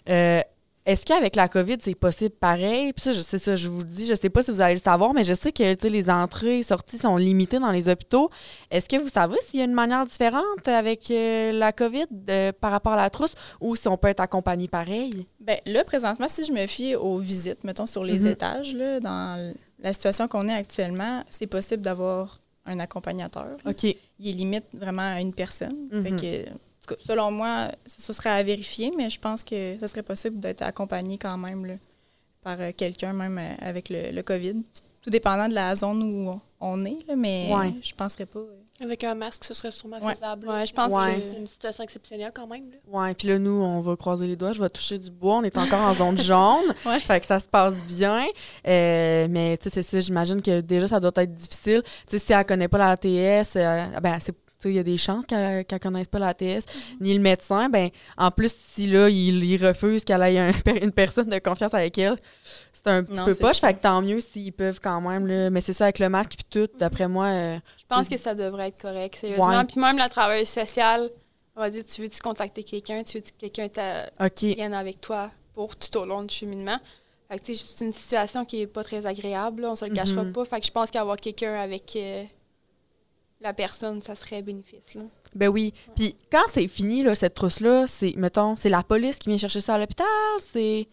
Euh, 0.09 0.41
est-ce 0.87 1.05
qu'avec 1.05 1.37
la 1.37 1.49
COVID, 1.49 1.77
c'est 1.81 1.95
possible 1.95 2.35
pareil? 2.35 2.93
Puis 2.93 3.03
ça, 3.05 3.13
je 3.13 3.21
sais 3.21 3.39
ça, 3.39 3.55
je 3.55 3.69
vous 3.69 3.79
le 3.81 3.85
dis, 3.85 4.07
je 4.07 4.15
sais 4.15 4.31
pas 4.31 4.43
si 4.43 4.51
vous 4.51 4.61
allez 4.61 4.75
le 4.75 4.81
savoir, 4.81 5.13
mais 5.13 5.25
je 5.25 5.35
sais 5.35 5.53
que 5.53 5.87
les 5.89 6.11
entrées 6.11 6.59
et 6.59 6.63
sorties 6.63 6.99
sont 6.99 7.17
limitées 7.17 7.59
dans 7.59 7.71
les 7.71 7.89
hôpitaux. 7.89 8.31
Est-ce 8.71 8.89
que 8.89 8.97
vous 8.97 9.09
savez 9.11 9.37
s'il 9.47 9.61
y 9.61 9.63
a 9.63 9.67
une 9.67 9.75
manière 9.75 10.07
différente 10.07 10.67
avec 10.67 11.11
euh, 11.11 11.53
la 11.53 11.73
COVID 11.73 12.07
euh, 12.29 12.53
par 12.59 12.71
rapport 12.71 12.93
à 12.95 12.97
la 12.97 13.11
trousse 13.11 13.35
ou 13.61 13.77
si 13.77 13.89
on 13.89 13.97
peut 13.99 14.09
être 14.09 14.21
accompagné 14.21 14.69
pareil? 14.69 15.27
Ben 15.41 15.59
là, 15.67 15.85
présentement, 15.85 16.27
si 16.29 16.45
je 16.45 16.53
me 16.53 16.67
fie 16.67 16.95
aux 16.97 17.19
visites, 17.19 17.63
mettons, 17.65 17.87
sur 17.87 18.03
les 18.05 18.21
Mhm. 18.21 18.27
étages, 18.29 18.75
là, 18.75 19.01
dans 19.01 19.55
la 19.83 19.93
situation 19.93 20.29
qu'on 20.29 20.49
est 20.49 20.55
actuellement, 20.55 21.23
c'est 21.31 21.47
possible 21.47 21.83
d'avoir 21.83 22.41
un 22.67 22.79
accompagnateur. 22.79 23.57
OK. 23.67 23.85
Il 23.85 23.97
est 24.29 24.33
limite 24.33 24.65
vraiment 24.75 25.15
à 25.15 25.21
une 25.21 25.33
personne. 25.35 25.89
Fait 26.03 26.11
que, 26.11 26.49
en 26.51 26.55
tout 26.91 26.97
cas, 26.97 27.05
selon 27.07 27.31
moi, 27.31 27.69
ce 27.87 28.13
serait 28.13 28.31
à 28.31 28.43
vérifier, 28.43 28.91
mais 28.97 29.11
je 29.11 29.19
pense 29.21 29.45
que 29.45 29.77
ce 29.81 29.87
serait 29.87 30.03
possible 30.03 30.41
d'être 30.41 30.63
accompagné 30.63 31.19
quand 31.19 31.39
même 31.39 31.65
là, 31.67 31.75
par 32.43 32.61
euh, 32.61 32.71
quelqu'un, 32.77 33.13
même 33.13 33.39
euh, 33.39 33.55
avec 33.61 33.89
le, 33.91 34.11
le 34.13 34.23
COVID. 34.23 34.63
Tout 35.03 35.11
dépendant 35.11 35.49
de 35.49 35.55
la 35.55 35.75
zone 35.75 36.03
où 36.03 36.39
on 36.61 36.85
est, 36.85 36.99
là, 37.09 37.17
mais 37.17 37.49
Ouais. 37.55 37.75
je 37.83 37.95
penserais 37.95 38.27
pas. 38.27 38.39
euh, 38.41 38.57
Avec 38.83 39.03
un 39.05 39.15
masque, 39.15 39.45
ce 39.45 39.55
serait 39.55 39.71
sûrement 39.73 39.99
Ouais. 39.99 40.15
faisable. 40.15 40.47
Ouais, 40.49 40.67
je 40.67 40.73
pense 40.75 40.93
Ouais. 40.93 41.15
que 41.15 41.21
C'est 41.33 41.39
une 41.39 41.47
situation 41.47 41.85
exceptionnelle 41.85 42.33
quand 42.35 42.47
même. 42.47 42.65
Ouais, 42.87 43.15
puis 43.15 43.29
là, 43.29 43.39
nous, 43.39 43.51
on 43.63 43.81
va 43.81 43.97
croiser 43.97 44.27
les 44.27 44.37
doigts, 44.37 44.53
je 44.53 44.61
vais 44.61 44.69
toucher 44.69 44.99
du 44.99 45.11
bois. 45.11 45.37
On 45.37 45.43
est 45.43 45.57
encore 45.57 45.81
en 45.81 45.95
zone 45.95 46.19
jaune. 46.19 46.75
Ouais. 46.87 47.01
Fait 47.01 47.19
que 47.21 47.25
ça 47.27 47.41
se 47.41 47.49
passe 47.49 47.83
bien. 47.85 48.27
Euh, 48.67 49.27
mais, 49.31 49.57
tu 49.59 49.65
sais, 49.71 49.83
c'est 49.83 49.83
ça, 49.83 50.01
j'imagine 50.01 50.43
que 50.43 50.61
déjà, 50.61 50.87
ça 50.87 51.01
doit 51.01 51.13
être 51.17 51.33
difficile. 51.33 51.83
Tu 51.83 51.91
sais, 52.07 52.19
si 52.19 52.33
elle 52.33 52.45
connaît 52.45 52.69
pas 52.69 52.79
la 52.79 52.91
ATS, 52.91 53.57
euh, 53.57 53.87
ben, 54.03 54.19
c'est. 54.21 54.35
Il 54.69 54.75
y 54.75 54.79
a 54.79 54.83
des 54.83 54.97
chances 54.97 55.25
qu'elle 55.27 55.65
ne 55.71 55.79
connaisse 55.79 56.09
pas 56.09 56.19
la 56.19 56.29
ATS, 56.29 56.65
ni 57.01 57.15
le 57.15 57.21
médecin. 57.21 57.69
Ben, 57.69 57.89
en 58.19 58.31
plus, 58.31 58.53
si 58.55 58.87
là, 58.87 59.09
il, 59.09 59.43
il 59.45 59.65
refuse 59.67 60.05
qu'elle 60.05 60.23
ait 60.23 60.39
un- 60.39 60.53
une 60.83 60.93
personne 60.93 61.29
de 61.29 61.39
confiance 61.39 61.73
avec 61.75 61.97
elle, 61.99 62.17
c'est 62.73 62.87
un 62.89 63.03
petit 63.03 63.15
Non, 63.17 63.25
peu 63.25 63.35
poche. 63.35 63.59
ça. 63.59 63.69
Fait 63.69 63.75
que 63.75 63.81
tant 63.81 64.03
mieux 64.03 64.21
s'ils 64.21 64.53
peuvent 64.53 64.81
quand 64.83 65.01
même. 65.01 65.27
Là. 65.27 65.51
Mais 65.51 65.61
c'est 65.61 65.73
ça, 65.73 65.85
avec 65.85 65.99
le 65.99 66.09
masque 66.09 66.33
puis 66.37 66.47
tout, 66.67 66.69
d'après 66.79 67.09
moi. 67.09 67.27
euh, 67.27 67.59
je 67.79 67.85
pense 67.89 68.09
que 68.09 68.17
ça 68.17 68.35
devrait 68.35 68.69
être 68.69 68.81
correct, 68.81 69.17
sérieusement. 69.17 69.65
Puis 69.65 69.81
même 69.81 69.97
la 69.99 70.09
travailleuse 70.09 70.49
sociale, 70.49 71.11
on 71.57 71.61
va 71.61 71.71
dire, 71.71 71.85
tu 71.85 72.03
veux-tu 72.03 72.21
contacter 72.21 72.63
quelqu'un, 72.63 73.03
tu 73.03 73.19
veux 73.19 73.23
que 73.25 73.29
quelqu'un 73.39 73.69
t'a- 73.69 74.11
OK. 74.25 74.43
vienne 74.43 74.73
avec 74.75 75.01
toi 75.01 75.31
pour 75.55 75.75
tout 75.77 75.97
au 75.99 76.05
long 76.07 76.23
du 76.23 76.35
cheminement? 76.35 76.79
Fait 77.29 77.39
que, 77.39 77.55
c'est 77.55 77.85
une 77.85 77.93
situation 77.93 78.45
qui 78.45 78.63
est 78.63 78.67
pas 78.67 78.83
très 78.85 79.07
agréable, 79.07 79.63
là, 79.63 79.71
on 79.73 79.77
se 79.77 79.85
le 79.85 79.93
cachera 79.95 80.25
Mhm. 80.25 80.33
pas. 80.33 80.45
Fait 80.45 80.61
que 80.61 80.67
je 80.67 80.71
pense 80.73 80.91
qu'avoir 80.91 81.17
quelqu'un 81.17 81.55
avec 81.61 81.95
euh, 81.97 82.25
la 83.41 83.53
personne, 83.55 84.03
ça 84.03 84.15
serait 84.15 84.43
bénéfice. 84.43 84.95
Là. 84.95 85.03
Ben 85.35 85.49
oui. 85.49 85.73
Puis 85.97 86.15
quand 86.31 86.45
c'est 86.49 86.69
fini, 86.69 87.03
là, 87.03 87.15
cette 87.15 87.35
trousse-là, 87.35 87.87
c'est, 87.87 88.15
mettons, 88.17 88.55
c'est 88.57 88.69
la 88.69 88.83
police 88.83 89.19
qui 89.19 89.29
vient 89.31 89.39
chercher 89.39 89.61
ça 89.61 89.75
à 89.75 89.79
l'hôpital, 89.79 90.07
c'est... 90.41 90.87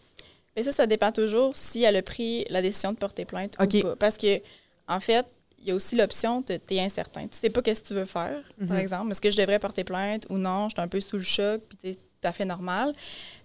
Mais 0.56 0.62
ça, 0.62 0.72
ça 0.72 0.86
dépend 0.86 1.12
toujours 1.12 1.56
si 1.56 1.82
elle 1.84 1.94
a 1.96 2.02
pris 2.02 2.44
la 2.50 2.62
décision 2.62 2.92
de 2.92 2.96
porter 2.98 3.24
plainte 3.24 3.54
ou 3.60 3.80
pas. 3.80 3.96
Parce 3.96 4.16
que, 4.16 4.40
en 4.88 4.98
fait, 4.98 5.24
il 5.60 5.66
y 5.66 5.70
a 5.70 5.74
aussi 5.74 5.94
l'option 5.94 6.40
de 6.40 6.56
t'es 6.56 6.80
incertain. 6.80 7.28
Tu 7.28 7.36
sais 7.36 7.50
pas 7.50 7.62
qu'est-ce 7.62 7.82
que 7.82 7.88
tu 7.88 7.94
veux 7.94 8.04
faire, 8.06 8.42
Mhm. 8.58 8.66
par 8.68 8.78
exemple. 8.78 9.10
Est-ce 9.12 9.20
que 9.20 9.30
je 9.30 9.36
devrais 9.36 9.58
porter 9.58 9.84
plainte 9.84 10.26
ou 10.30 10.38
non? 10.38 10.68
Je 10.68 10.74
suis 10.74 10.80
un 10.80 10.88
peu 10.88 11.00
sous 11.00 11.16
le 11.16 11.22
choc, 11.22 11.60
puis 11.68 11.78
c'est 11.80 11.94
tout 11.94 12.00
à 12.24 12.32
fait 12.32 12.44
normal. 12.44 12.92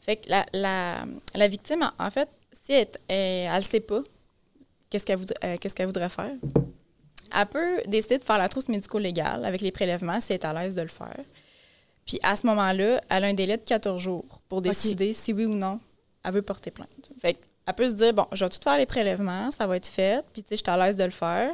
Fait 0.01 0.15
que 0.15 0.29
la, 0.29 0.45
la, 0.53 1.05
la 1.35 1.47
victime, 1.47 1.87
en, 1.99 2.09
fait, 2.11 2.29
si 2.65 2.71
elle, 2.71 2.87
elle, 3.07 3.51
elle 3.53 3.63
sait 3.63 3.79
pas 3.81 4.01
qu'est-ce 4.89 5.05
qu'elle 5.05 5.17
voudrait, 5.19 5.35
euh, 5.43 5.57
qu'est-ce 5.59 5.75
qu'elle 5.75 5.87
voudrait 5.87 6.09
faire, 6.09 6.31
elle 7.35 7.45
peut 7.47 7.81
décider 7.87 8.17
de 8.17 8.23
faire 8.23 8.37
la 8.37 8.49
trousse 8.49 8.69
médico-légale 8.69 9.45
avec 9.45 9.61
les 9.61 9.71
prélèvements 9.71 10.21
si 10.21 10.33
elle 10.33 10.39
est 10.39 10.45
à 10.45 10.53
l'aise 10.53 10.75
de 10.75 10.81
le 10.81 10.87
faire. 10.87 11.19
Puis 12.05 12.19
à 12.21 12.35
ce 12.35 12.45
moment-là, 12.47 13.01
elle 13.09 13.23
a 13.23 13.27
un 13.27 13.33
délai 13.33 13.57
de 13.57 13.63
14 13.63 14.01
jours 14.01 14.41
pour 14.49 14.61
décider 14.61 15.13
si 15.13 15.33
oui 15.33 15.45
ou 15.45 15.55
non 15.55 15.79
elle 16.23 16.33
veut 16.33 16.41
porter 16.41 16.71
plainte. 16.71 17.11
Fait 17.21 17.37
elle 17.65 17.73
peut 17.75 17.89
se 17.89 17.95
dire, 17.95 18.13
bon, 18.13 18.25
je 18.33 18.43
vais 18.43 18.49
tout 18.49 18.59
faire 18.61 18.77
les 18.77 18.85
prélèvements, 18.85 19.49
ça 19.51 19.67
va 19.67 19.77
être 19.77 19.87
fait, 19.87 20.25
puis 20.33 20.43
tu 20.43 20.49
sais, 20.49 20.57
je 20.57 20.63
suis 20.63 20.69
à 20.69 20.77
l'aise 20.77 20.97
de 20.97 21.03
le 21.03 21.11
faire. 21.11 21.53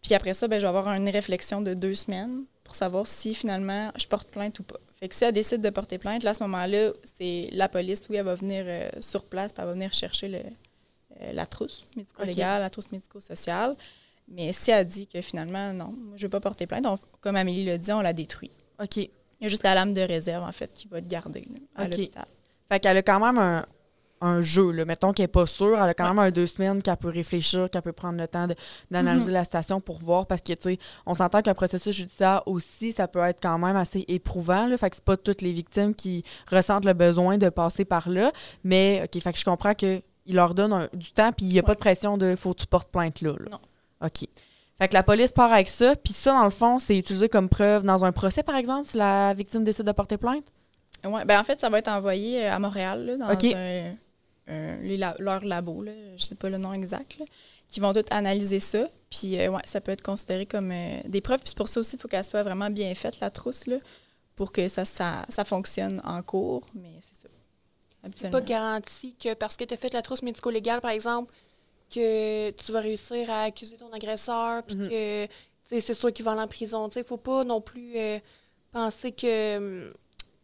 Puis 0.00 0.14
après 0.14 0.34
ça, 0.34 0.46
ben, 0.46 0.60
je 0.60 0.62
vais 0.62 0.68
avoir 0.68 0.88
une 0.94 1.08
réflexion 1.08 1.60
de 1.60 1.74
deux 1.74 1.94
semaines 1.94 2.44
pour 2.62 2.76
savoir 2.76 3.08
si 3.08 3.34
finalement 3.34 3.90
je 3.96 4.06
porte 4.06 4.28
plainte 4.28 4.60
ou 4.60 4.62
pas. 4.62 4.78
Fait 5.00 5.08
que 5.08 5.14
si 5.14 5.24
elle 5.24 5.32
décide 5.32 5.60
de 5.60 5.70
porter 5.70 5.98
plainte, 5.98 6.22
là, 6.22 6.30
à 6.30 6.34
ce 6.34 6.42
moment-là, 6.44 6.92
c'est 7.04 7.48
la 7.52 7.68
police, 7.68 8.06
oui, 8.08 8.16
elle 8.16 8.24
va 8.24 8.36
venir 8.36 8.64
euh, 8.68 8.88
sur 9.00 9.24
place, 9.24 9.52
puis 9.52 9.62
elle 9.62 9.68
va 9.68 9.72
venir 9.72 9.92
chercher 9.92 10.28
le, 10.28 10.38
euh, 10.38 11.32
la 11.32 11.44
trousse 11.44 11.86
médico-légale, 11.96 12.62
la 12.62 12.70
trousse 12.70 12.90
médico-sociale. 12.92 13.76
Mais 14.28 14.52
si 14.52 14.70
elle 14.70 14.86
dit 14.86 15.06
que 15.06 15.20
finalement, 15.20 15.72
non, 15.72 15.94
je 16.16 16.22
ne 16.22 16.26
veux 16.26 16.30
pas 16.30 16.40
porter 16.40 16.66
plainte, 16.66 16.84
on- 16.86 16.98
comme 17.20 17.36
Amélie 17.36 17.64
l'a 17.64 17.78
dit, 17.78 17.92
on 17.92 18.00
la 18.00 18.12
détruit. 18.12 18.50
OK. 18.82 18.96
Il 18.96 19.10
y 19.42 19.46
a 19.46 19.48
juste 19.48 19.62
la 19.62 19.74
lame 19.74 19.92
de 19.94 20.00
réserve, 20.00 20.42
en 20.44 20.52
fait, 20.52 20.72
qui 20.74 20.88
va 20.88 20.98
être 20.98 21.08
gardée 21.08 21.46
là, 21.50 21.60
à 21.76 21.84
OK. 21.84 21.90
l'hôpital. 21.90 22.26
Fait 22.70 22.80
qu'elle 22.80 22.96
a 22.96 23.02
quand 23.02 23.20
même 23.20 23.38
un, 23.38 23.64
un 24.22 24.40
jeu, 24.40 24.70
là. 24.72 24.84
Mettons 24.86 25.12
qu'elle 25.12 25.24
n'est 25.24 25.28
pas 25.28 25.46
sûre, 25.46 25.76
elle 25.80 25.90
a 25.90 25.94
quand 25.94 26.08
même 26.08 26.18
un 26.18 26.30
deux 26.30 26.46
semaines 26.46 26.82
qu'elle 26.82 26.96
peut 26.96 27.10
réfléchir, 27.10 27.68
qu'elle 27.70 27.82
peut 27.82 27.92
prendre 27.92 28.18
le 28.18 28.26
temps 28.26 28.48
d'analyser 28.90 29.30
la 29.30 29.44
situation 29.44 29.80
pour 29.80 29.98
voir, 29.98 30.26
parce 30.26 30.40
que, 30.40 30.54
tu 30.54 30.62
sais, 30.70 30.78
on 31.04 31.12
s'entend 31.14 31.42
qu'un 31.42 31.52
processus 31.54 31.94
judiciaire 31.94 32.42
aussi, 32.46 32.92
ça 32.92 33.06
peut 33.08 33.18
être 33.20 33.40
quand 33.42 33.58
même 33.58 33.76
assez 33.76 34.04
éprouvant, 34.08 34.66
là. 34.66 34.76
Fait 34.78 34.88
que 34.90 34.96
c'est 34.96 35.04
pas 35.04 35.18
toutes 35.18 35.42
les 35.42 35.52
victimes 35.52 35.94
qui 35.94 36.24
ressentent 36.50 36.86
le 36.86 36.94
besoin 36.94 37.36
de 37.38 37.48
passer 37.50 37.84
par 37.84 38.08
là. 38.08 38.32
Mais, 38.64 39.02
OK, 39.04 39.22
fait 39.22 39.32
que 39.34 39.38
je 39.38 39.44
comprends 39.44 39.74
qu'il 39.74 40.02
leur 40.28 40.54
donne 40.54 40.72
un- 40.72 40.88
du 40.94 41.12
temps, 41.12 41.30
puis 41.32 41.44
il 41.46 41.52
n'y 41.52 41.58
a 41.58 41.62
pas 41.62 41.74
de 41.74 41.78
pression 41.78 42.16
de 42.16 42.34
«faut 42.36 42.54
que 42.54 42.60
tu 42.60 42.66
portes 42.66 42.88
plainte 42.90 43.20
là, 43.20 43.32
là. 43.38 43.50
Non. 43.52 43.60
OK. 44.04 44.26
Fait 44.78 44.88
que 44.88 44.94
la 44.94 45.02
police 45.02 45.32
part 45.32 45.52
avec 45.52 45.68
ça, 45.68 45.96
puis 45.96 46.12
ça, 46.12 46.32
dans 46.32 46.44
le 46.44 46.50
fond, 46.50 46.78
c'est 46.78 46.96
utilisé 46.98 47.28
comme 47.28 47.48
preuve 47.48 47.82
dans 47.82 48.04
un 48.04 48.12
procès, 48.12 48.42
par 48.42 48.56
exemple, 48.56 48.88
si 48.88 48.96
la 48.98 49.32
victime 49.34 49.64
décide 49.64 49.86
de 49.86 49.92
porter 49.92 50.18
plainte? 50.18 50.44
Ouais, 51.04 51.24
ben 51.24 51.40
en 51.40 51.44
fait, 51.44 51.60
ça 51.60 51.70
va 51.70 51.78
être 51.78 51.88
envoyé 51.88 52.44
euh, 52.46 52.52
à 52.52 52.58
Montréal, 52.58 53.06
là, 53.06 53.16
dans 53.16 53.28
un, 53.54 53.94
un- 54.48 54.76
les 54.82 54.96
la- 54.96 55.16
leur 55.18 55.44
labo, 55.44 55.82
là, 55.82 55.92
je 56.16 56.24
sais 56.24 56.34
pas 56.34 56.50
le 56.50 56.58
nom 56.58 56.72
exact, 56.72 57.18
là, 57.18 57.24
qui 57.68 57.80
vont 57.80 57.92
tout 57.94 58.04
analyser 58.10 58.60
ça. 58.60 58.86
Puis, 59.08 59.40
euh, 59.40 59.48
ouais, 59.50 59.62
ça 59.64 59.80
peut 59.80 59.92
être 59.92 60.02
considéré 60.02 60.44
comme 60.46 60.70
euh, 60.72 60.98
des 61.06 61.20
preuves. 61.20 61.38
Puis 61.38 61.50
c'est 61.50 61.56
pour 61.56 61.68
ça 61.68 61.80
aussi, 61.80 61.96
il 61.96 61.98
faut 61.98 62.08
qu'elle 62.08 62.24
soit 62.24 62.42
vraiment 62.42 62.68
bien 62.70 62.94
faite, 62.94 63.20
la 63.20 63.30
trousse, 63.30 63.66
là, 63.66 63.76
pour 64.34 64.52
que 64.52 64.68
ça, 64.68 64.84
ça, 64.84 65.24
ça 65.30 65.44
fonctionne 65.44 66.02
en 66.04 66.20
cours. 66.22 66.66
Mais 66.74 66.92
c'est 67.00 67.14
ça. 67.16 67.28
C'est 68.14 68.30
pas 68.30 68.40
garanti 68.40 69.14
que 69.16 69.34
parce 69.34 69.56
que 69.56 69.64
tu 69.64 69.74
as 69.74 69.76
fait 69.76 69.92
la 69.92 70.02
trousse 70.02 70.22
médico-légale, 70.22 70.80
par 70.80 70.90
exemple, 70.92 71.32
que 71.92 72.50
tu 72.50 72.72
vas 72.72 72.80
réussir 72.80 73.30
à 73.30 73.42
accuser 73.44 73.76
ton 73.76 73.92
agresseur, 73.92 74.62
puis 74.64 74.76
Mhm. 74.76 74.88
que 74.88 75.28
c'est 75.80 75.94
sûr 75.94 76.12
qu'il 76.12 76.24
va 76.24 76.32
aller 76.32 76.40
en 76.40 76.48
prison. 76.48 76.88
Il 76.94 77.04
faut 77.04 77.16
pas 77.16 77.44
non 77.44 77.60
plus 77.60 77.92
euh, 77.96 78.18
penser 78.72 79.12
que 79.12 79.56
hum, 79.56 79.92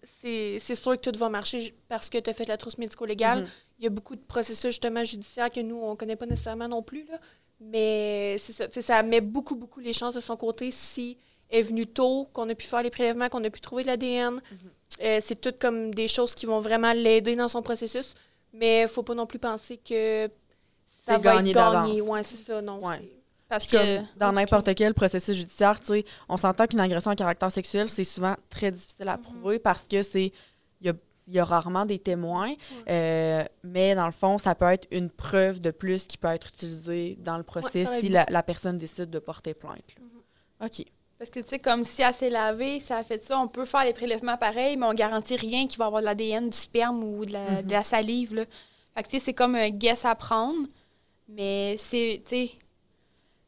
c'est 0.05 0.59
sûr 0.75 1.01
que 1.01 1.11
tout 1.11 1.19
va 1.19 1.29
marcher 1.29 1.75
parce 1.89 2.09
que 2.11 2.19
tu 2.19 2.29
as 2.31 2.33
fait 2.33 2.47
la 2.47 2.57
trousse 2.57 2.79
médico-légale. 2.79 3.43
Mhm. 3.43 3.49
Il 3.79 3.85
y 3.85 3.87
a 3.87 3.91
beaucoup 3.91 4.15
de 4.17 4.21
processus 4.21 4.71
justement 4.71 5.05
judiciaires 5.05 5.51
que 5.51 5.61
nous, 5.61 5.77
on 5.77 5.97
connaît 5.97 6.17
pas 6.17 6.27
nécessairement 6.27 6.69
non 6.69 6.83
plus. 6.83 7.05
Là. 7.07 7.19
Mais 7.61 8.37
c'est 8.39 8.53
ça, 8.53 8.67
ça 8.83 9.03
met 9.03 9.21
beaucoup, 9.21 9.55
beaucoup 9.57 9.81
les 9.81 9.93
chances 9.93 10.15
de 10.15 10.21
son 10.21 10.37
côté 10.37 10.71
si 10.73 11.17
elle 11.49 11.59
est 11.61 11.63
venue 11.63 11.87
tôt, 11.87 12.29
qu'on 12.33 12.49
a 12.49 12.55
pu 12.55 12.67
faire 12.67 12.83
les 12.83 12.91
prélèvements, 12.91 13.29
qu'on 13.29 13.45
a 13.45 13.51
pu 13.51 13.61
trouver 13.61 13.83
de 13.83 13.89
l'ADN. 13.89 14.41
Euh, 15.03 15.19
c'est 15.23 15.41
tout 15.41 15.53
comme 15.61 15.95
des 15.95 16.09
choses 16.09 16.35
qui 16.35 16.47
vont 16.47 16.61
vraiment 16.61 16.93
l'aider 16.93 17.37
dans 17.37 17.49
son 17.49 17.63
processus. 17.63 18.15
Mais 18.55 18.87
faut 18.87 19.03
pas 19.03 19.15
non 19.15 19.27
plus 19.27 19.39
penser 19.39 19.77
que 19.79 20.29
ça 21.05 21.17
C'est 21.17 21.23
va 21.23 21.35
gagné 21.37 21.51
être 21.51 21.73
gagné. 21.73 22.01
Ouais, 22.01 22.23
c'est 22.23 22.37
ça, 22.37 22.63
non. 22.63 22.79
Ouais. 22.85 23.11
Parce 23.49 23.67
Puis 23.67 23.77
que 23.77 23.97
comme 23.99 24.07
dans 24.17 24.33
n'importe 24.33 24.75
quel 24.75 24.95
processus 24.95 25.37
judiciaire, 25.37 25.79
tu 25.79 25.87
sais, 25.87 26.05
on 26.29 26.37
s'entend 26.39 26.67
qu'une 26.67 26.81
agression 26.81 27.11
à 27.11 27.17
caractère 27.17 27.51
sexuel, 27.51 27.89
c'est 27.89 28.05
souvent 28.05 28.35
très 28.49 28.71
difficile 28.71 29.09
à 29.09 29.19
prouver 29.19 29.59
parce 29.59 29.87
que 29.87 30.03
c'est 30.03 30.33
il 30.81 30.87
y 30.87 30.89
a, 30.89 30.95
il 31.29 31.35
y 31.35 31.39
a 31.39 31.45
rarement 31.45 31.85
des 31.85 31.99
témoins, 31.99 32.55
euh, 32.89 33.45
mais 33.63 33.95
dans 33.95 34.07
le 34.07 34.13
fond, 34.13 34.39
ça 34.39 34.55
peut 34.55 34.65
être 34.73 34.89
une 34.91 35.11
preuve 35.11 35.61
de 35.61 35.71
plus 35.71 36.07
qui 36.07 36.17
peut 36.17 36.29
être 36.29 36.49
utilisée 36.49 37.17
dans 37.21 37.37
le 37.37 37.43
procès 37.43 37.87
si 38.01 38.09
la, 38.09 38.25
la 38.31 38.43
personne 38.43 38.79
décide 38.79 39.11
de 39.11 39.19
porter 39.19 39.55
plainte. 39.55 39.95
là. 39.99 40.67
OK. 40.67 40.85
Parce 41.19 41.31
que, 41.31 41.39
tu 41.41 41.49
sais, 41.51 41.59
comme 41.61 41.85
si 41.85 42.03
elle 42.03 42.15
s'est 42.15 42.31
lavée, 42.31 42.81
ça 42.81 42.97
a 42.97 43.03
fait 43.05 43.23
ça, 43.23 43.39
on 43.39 43.47
peut 43.47 43.65
faire 43.65 43.85
les 43.85 43.93
prélèvements 43.93 44.37
pareils, 44.37 44.77
mais 44.77 44.87
on 44.87 44.95
garantit 44.95 45.37
rien 45.37 45.69
qu'il 45.69 45.79
va 45.79 45.85
y 45.85 45.87
avoir 45.87 46.03
de 46.03 46.07
l'ADN, 46.07 46.49
du 46.51 46.57
sperme 46.57 47.05
ou 47.05 47.25
de 47.25 47.33
la, 47.35 47.51
Mhm. 47.61 47.63
de 47.67 47.71
la 47.71 47.83
salive. 47.85 48.35
Là. 48.35 48.45
Fait 48.97 49.03
que, 49.05 49.09
tu 49.09 49.19
sais, 49.19 49.25
c'est 49.27 49.33
comme 49.35 49.55
un 49.55 49.69
guess 49.71 50.05
à 50.05 50.15
prendre. 50.17 50.67
Mais 51.29 51.77
c'est, 51.79 52.23
tu 52.25 52.31
sais, 52.31 52.51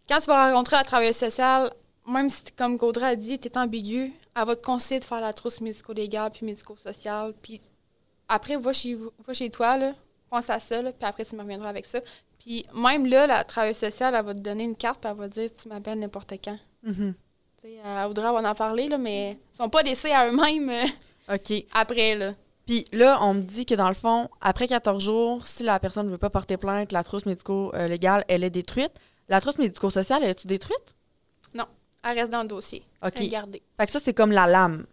quand 0.08 0.18
tu 0.18 0.26
vas 0.26 0.50
rencontrer 0.50 0.76
la 0.76 0.84
travailleuse 0.84 1.16
sociale, 1.16 1.72
même 2.06 2.28
si, 2.28 2.42
comme 2.56 2.76
Gaudra 2.76 3.08
a 3.08 3.16
dit, 3.16 3.38
tu 3.38 3.48
es 3.48 3.58
ambigu, 3.58 4.12
elle 4.36 4.44
va 4.44 4.56
te 4.56 4.64
conseiller 4.64 5.00
de 5.00 5.04
faire 5.04 5.20
la 5.20 5.32
trousse 5.32 5.60
médico-légale 5.60 6.30
puis 6.30 6.44
médico-sociale. 6.44 7.34
Puis 7.40 7.60
après, 8.28 8.56
va 8.56 8.72
chez, 8.72 8.96
va 9.26 9.34
chez 9.34 9.50
toi, 9.50 9.76
là, 9.76 9.94
pense 10.34 10.50
à 10.50 10.58
ça, 10.58 10.82
là, 10.82 10.92
puis 10.92 11.06
après, 11.06 11.24
tu 11.24 11.36
me 11.36 11.42
reviendras 11.42 11.68
avec 11.68 11.86
ça. 11.86 12.00
Puis 12.38 12.66
même 12.74 13.06
là, 13.06 13.26
la 13.26 13.44
travailleuse 13.44 13.76
sociale, 13.76 14.14
elle 14.14 14.24
va 14.24 14.34
te 14.34 14.40
donner 14.40 14.64
une 14.64 14.76
carte, 14.76 15.00
puis 15.00 15.10
elle 15.10 15.16
va 15.16 15.28
te 15.28 15.34
dire 15.34 15.50
tu 15.52 15.68
m'appelles 15.68 15.98
n'importe 15.98 16.34
quand. 16.42 16.58
Tu 17.60 17.68
sais, 17.68 17.78
elle 17.84 18.06
voudrait 18.06 18.28
en 18.28 18.54
parler, 18.54 18.88
là, 18.88 18.98
mais 18.98 19.38
ils 19.52 19.56
sont 19.56 19.68
pas 19.68 19.82
laissés 19.82 20.10
à 20.10 20.28
eux-mêmes 20.28 20.70
euh, 20.70 21.34
OK. 21.34 21.64
après. 21.72 22.14
Là. 22.14 22.34
Puis 22.66 22.86
là, 22.92 23.18
on 23.22 23.34
me 23.34 23.42
dit 23.42 23.66
que 23.66 23.74
dans 23.74 23.88
le 23.88 23.94
fond, 23.94 24.28
après 24.40 24.66
14 24.66 25.02
jours, 25.02 25.46
si 25.46 25.62
la 25.62 25.78
personne 25.78 26.06
ne 26.06 26.10
veut 26.12 26.18
pas 26.18 26.30
porter 26.30 26.56
plainte, 26.56 26.92
la 26.92 27.04
trousse 27.04 27.26
médico-légale, 27.26 28.24
elle 28.28 28.42
est 28.42 28.50
détruite. 28.50 28.92
La 29.28 29.40
trousse 29.40 29.58
médico-sociale, 29.58 30.22
elle 30.24 30.30
est-tu 30.30 30.46
détruite? 30.46 30.94
Elle 32.06 32.18
reste 32.18 32.30
dans 32.30 32.42
le 32.42 32.48
dossier. 32.48 32.84
OK. 33.02 33.14
Regardez. 33.18 33.62
Fait 33.78 33.86
que 33.86 33.92
ça, 33.92 33.98
c'est 33.98 34.12
comme 34.12 34.30
la 34.30 34.46
lame, 34.46 34.84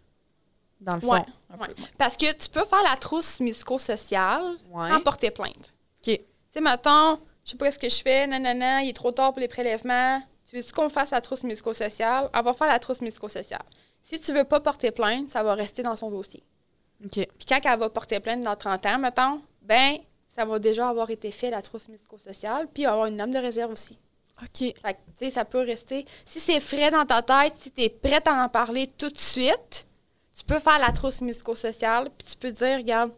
dans 0.80 0.94
le 0.94 1.00
fond. 1.02 1.12
Ouais. 1.12 1.68
Parce 1.98 2.16
que 2.16 2.32
tu 2.32 2.48
peux 2.48 2.64
faire 2.64 2.82
la 2.90 2.96
trousse 2.96 3.38
médico-sociale 3.38 4.56
Ouais. 4.70 4.88
sans 4.90 5.00
porter 5.02 5.30
plainte. 5.30 5.74
OK. 5.98 6.04
Tu 6.04 6.18
sais, 6.50 6.62
mettons, 6.62 7.18
je 7.44 7.50
sais 7.50 7.56
pas 7.58 7.70
ce 7.70 7.78
que 7.78 7.90
je 7.90 8.00
fais, 8.02 8.26
nanana, 8.26 8.82
il 8.82 8.88
est 8.88 8.92
trop 8.94 9.12
tard 9.12 9.32
pour 9.32 9.40
les 9.40 9.48
prélèvements. 9.48 10.22
Tu 10.48 10.56
veux-tu 10.56 10.72
qu'on 10.72 10.88
fasse 10.88 11.10
la 11.10 11.20
trousse 11.20 11.42
médico-sociale? 11.42 12.30
On 12.34 12.40
va 12.40 12.54
faire 12.54 12.66
la 12.68 12.78
trousse 12.78 13.02
médico-sociale. 13.02 13.60
Si 14.02 14.18
tu 14.18 14.32
veux 14.32 14.44
pas 14.44 14.60
porter 14.60 14.90
plainte, 14.90 15.28
ça 15.28 15.42
va 15.42 15.52
rester 15.54 15.82
dans 15.82 15.96
son 15.96 16.10
dossier. 16.10 16.42
Puis 17.10 17.26
quand 17.48 17.60
elle 17.64 17.78
va 17.78 17.88
porter 17.88 18.20
plainte 18.20 18.42
dans 18.42 18.56
30 18.56 18.86
ans, 18.86 18.98
mettons, 18.98 19.42
ben, 19.62 19.96
ça 20.28 20.44
va 20.44 20.58
déjà 20.58 20.88
avoir 20.88 21.10
été 21.10 21.30
fait, 21.30 21.50
la 21.50 21.62
trousse 21.62 21.88
médico-sociale, 21.88 22.68
puis 22.72 22.82
il 22.82 22.86
va 22.86 22.90
y 22.90 22.92
avoir 22.92 23.06
une 23.06 23.16
norme 23.16 23.32
de 23.32 23.38
réserve 23.38 23.72
aussi. 23.72 23.98
OK. 24.40 24.58
Fait 24.58 24.74
que, 24.74 24.88
tu 25.18 25.24
sais, 25.24 25.30
ça 25.30 25.44
peut 25.44 25.60
rester. 25.60 26.04
Si 26.24 26.40
c'est 26.40 26.60
frais 26.60 26.90
dans 26.90 27.04
ta 27.04 27.22
tête, 27.22 27.54
si 27.58 27.70
tu 27.70 27.82
es 27.82 27.88
prête 27.88 28.26
à 28.26 28.44
en 28.44 28.48
parler 28.48 28.86
tout 28.86 29.10
de 29.10 29.18
suite, 29.18 29.86
tu 30.36 30.44
peux 30.44 30.58
faire 30.58 30.78
la 30.78 30.92
trousse 30.92 31.20
médico-sociale, 31.20 32.08
puis 32.16 32.26
tu 32.28 32.36
peux 32.36 32.50
dire, 32.50 32.78
regarde, 32.78 33.12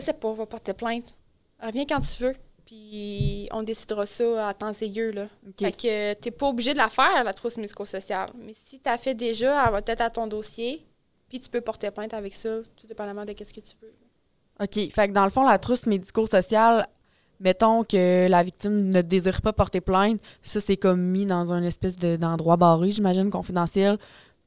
sais 0.00 0.12
pas, 0.12 0.28
on 0.28 0.32
va 0.32 0.46
porter 0.46 0.72
plainte. 0.72 1.12
Reviens 1.60 1.84
quand 1.86 2.00
tu 2.00 2.22
veux, 2.22 2.34
puis 2.64 3.48
on 3.52 3.62
décidera 3.62 4.06
ça 4.06 4.48
à 4.48 4.54
temps 4.54 4.72
et 4.72 4.88
lieu, 4.88 5.10
là. 5.10 5.28
Fait 5.58 5.72
que 5.72 6.14
t'es 6.14 6.30
pas 6.30 6.48
obligé 6.48 6.72
de 6.72 6.78
la 6.78 6.88
faire, 6.88 7.22
la 7.22 7.34
trousse 7.34 7.56
médico-sociale. 7.56 8.30
Mais 8.34 8.54
si 8.64 8.80
tu 8.80 8.88
as 8.88 8.98
fait 8.98 9.14
déjà, 9.14 9.64
elle 9.64 9.72
va 9.72 9.78
être 9.86 10.00
à 10.00 10.10
ton 10.10 10.26
dossier, 10.26 10.84
puis 11.32 11.40
tu 11.40 11.48
peux 11.48 11.62
porter 11.62 11.90
plainte 11.90 12.12
avec 12.12 12.34
ça, 12.34 12.58
tout 12.76 12.86
dépendamment 12.86 13.24
de 13.24 13.32
ce 13.32 13.54
que 13.54 13.60
tu 13.60 13.74
veux. 13.80 13.94
OK. 14.60 14.92
Fait 14.92 15.08
que 15.08 15.12
dans 15.14 15.24
le 15.24 15.30
fond, 15.30 15.46
la 15.46 15.58
trousse 15.58 15.86
médico-sociale, 15.86 16.86
mettons 17.40 17.84
que 17.84 18.26
la 18.28 18.42
victime 18.42 18.90
ne 18.90 19.00
désire 19.00 19.40
pas 19.40 19.54
porter 19.54 19.80
plainte, 19.80 20.20
ça, 20.42 20.60
c'est 20.60 20.76
comme 20.76 21.00
mis 21.00 21.24
dans 21.24 21.50
un 21.50 21.62
espèce 21.62 21.96
de- 21.96 22.16
d'endroit 22.16 22.58
barré, 22.58 22.90
j'imagine, 22.90 23.30
confidentiel. 23.30 23.96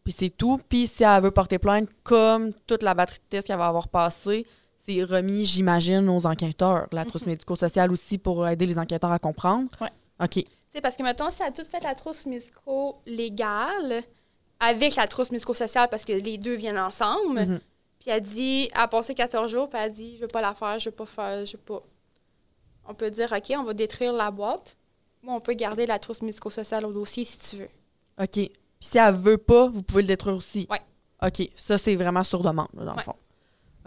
Puis 0.03 0.13
c'est 0.15 0.29
tout. 0.29 0.61
Puis 0.69 0.85
si 0.85 1.03
elle 1.03 1.23
veut 1.23 1.31
porter 1.31 1.57
plainte, 1.57 1.89
comme 2.03 2.53
toute 2.67 2.83
la 2.83 2.93
batterie 2.93 3.17
de 3.17 3.23
tests 3.31 3.47
qu'elle 3.47 3.57
va 3.57 3.65
avoir 3.65 3.87
passée, 3.87 4.45
c'est 4.77 5.03
remis, 5.03 5.43
j'imagine, 5.45 6.07
aux 6.07 6.27
enquêteurs. 6.27 6.87
La 6.91 7.03
trousse 7.03 7.25
médico-sociale 7.25 7.91
aussi 7.91 8.19
pour 8.19 8.47
aider 8.47 8.67
les 8.67 8.77
enquêteurs 8.77 9.11
à 9.11 9.17
comprendre. 9.17 9.69
Ouais. 9.81 9.89
OK. 10.23 10.33
Tu 10.35 10.45
sais, 10.69 10.81
parce 10.81 10.95
que, 10.95 11.01
mettons, 11.01 11.31
si 11.31 11.41
elle 11.41 11.47
a 11.47 11.51
tout 11.51 11.65
fait 11.67 11.83
la 11.83 11.95
trousse 11.95 12.27
médico-légale 12.27 14.03
avec 14.59 14.95
la 14.95 15.07
trousse 15.07 15.31
médico-sociale, 15.31 15.87
parce 15.89 16.05
que 16.05 16.13
les 16.13 16.37
deux 16.37 16.55
viennent 16.55 16.77
ensemble, 16.79 17.39
Mhm. 17.41 17.59
puis 17.99 18.09
elle 18.09 18.21
dit, 18.21 18.69
elle 18.73 18.81
a 18.81 18.87
passé 18.87 19.13
14 19.15 19.51
jours, 19.51 19.69
puis 19.69 19.79
elle 19.81 19.91
dit, 19.91 20.15
je 20.17 20.21
veux 20.21 20.27
pas 20.27 20.41
la 20.41 20.53
faire, 20.53 20.79
je 20.79 20.89
veux 20.89 20.95
pas 20.95 21.05
faire, 21.05 21.45
je 21.45 21.57
veux 21.57 21.63
pas. 21.63 21.83
On 22.87 22.93
peut 22.93 23.09
dire, 23.11 23.31
OK, 23.31 23.53
on 23.57 23.63
va 23.63 23.73
détruire 23.73 24.13
la 24.13 24.31
boîte, 24.31 24.77
ou 25.23 25.31
on 25.31 25.39
peut 25.39 25.53
garder 25.53 25.85
la 25.85 25.97
trousse 25.99 26.21
médico-sociale 26.21 26.85
au 26.85 26.93
dossier 26.93 27.25
si 27.25 27.37
tu 27.39 27.55
veux. 27.57 27.69
OK. 28.21 28.29
Puis 28.31 28.51
si 28.79 28.97
elle 28.97 29.15
veut 29.15 29.37
pas, 29.37 29.67
vous 29.67 29.81
pouvez 29.83 30.03
le 30.03 30.07
détruire 30.07 30.35
aussi. 30.35 30.67
Ouais. 30.69 30.81
OK. 31.23 31.49
Ça, 31.55 31.77
c'est 31.77 31.95
vraiment 31.95 32.23
sur 32.23 32.41
demande, 32.41 32.67
là, 32.75 32.85
dans 32.85 32.95
le 32.95 33.01
fond. 33.01 33.15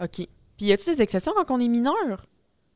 OK. 0.01 0.27
Puis 0.57 0.65
y 0.67 0.73
a-t-il 0.73 0.95
des 0.97 1.01
exceptions 1.01 1.31
quand 1.35 1.51
on 1.55 1.59
est 1.59 1.67
mineur? 1.69 2.25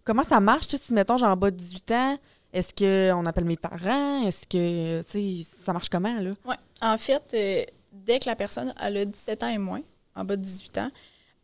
Comment 0.06 0.24
ça 0.24 0.40
marche? 0.40 0.68
Tu 0.68 0.78
sais, 0.78 0.84
si, 0.84 0.94
mettons, 0.94 1.18
j'ai 1.18 1.26
en 1.26 1.36
bas 1.36 1.52
de 1.52 1.58
18 1.58 1.92
ans, 1.92 2.18
est-ce 2.54 2.74
qu'on 2.74 3.26
appelle 3.26 3.46
mes 3.46 3.58
parents? 3.58 4.26
Est-ce 4.26 4.46
que, 4.48 5.02
tu 5.02 5.44
sais, 5.44 5.50
ça 5.66 5.74
marche 5.74 5.90
comment, 5.90 6.18
là? 6.20 6.32
Ouais. 6.46 6.56
En 6.82 6.98
fait, 6.98 7.24
euh, 7.34 7.64
dès 7.94 8.20
que 8.20 8.26
la 8.26 8.36
personne 8.36 8.74
elle 8.82 8.98
a 8.98 9.06
17 9.06 9.44
ans 9.44 9.50
et 9.50 9.58
moins, 9.58 9.82
en 10.16 10.26
bas 10.26 10.36
de 10.36 10.42
18 10.42 10.78
ans, 10.80 10.90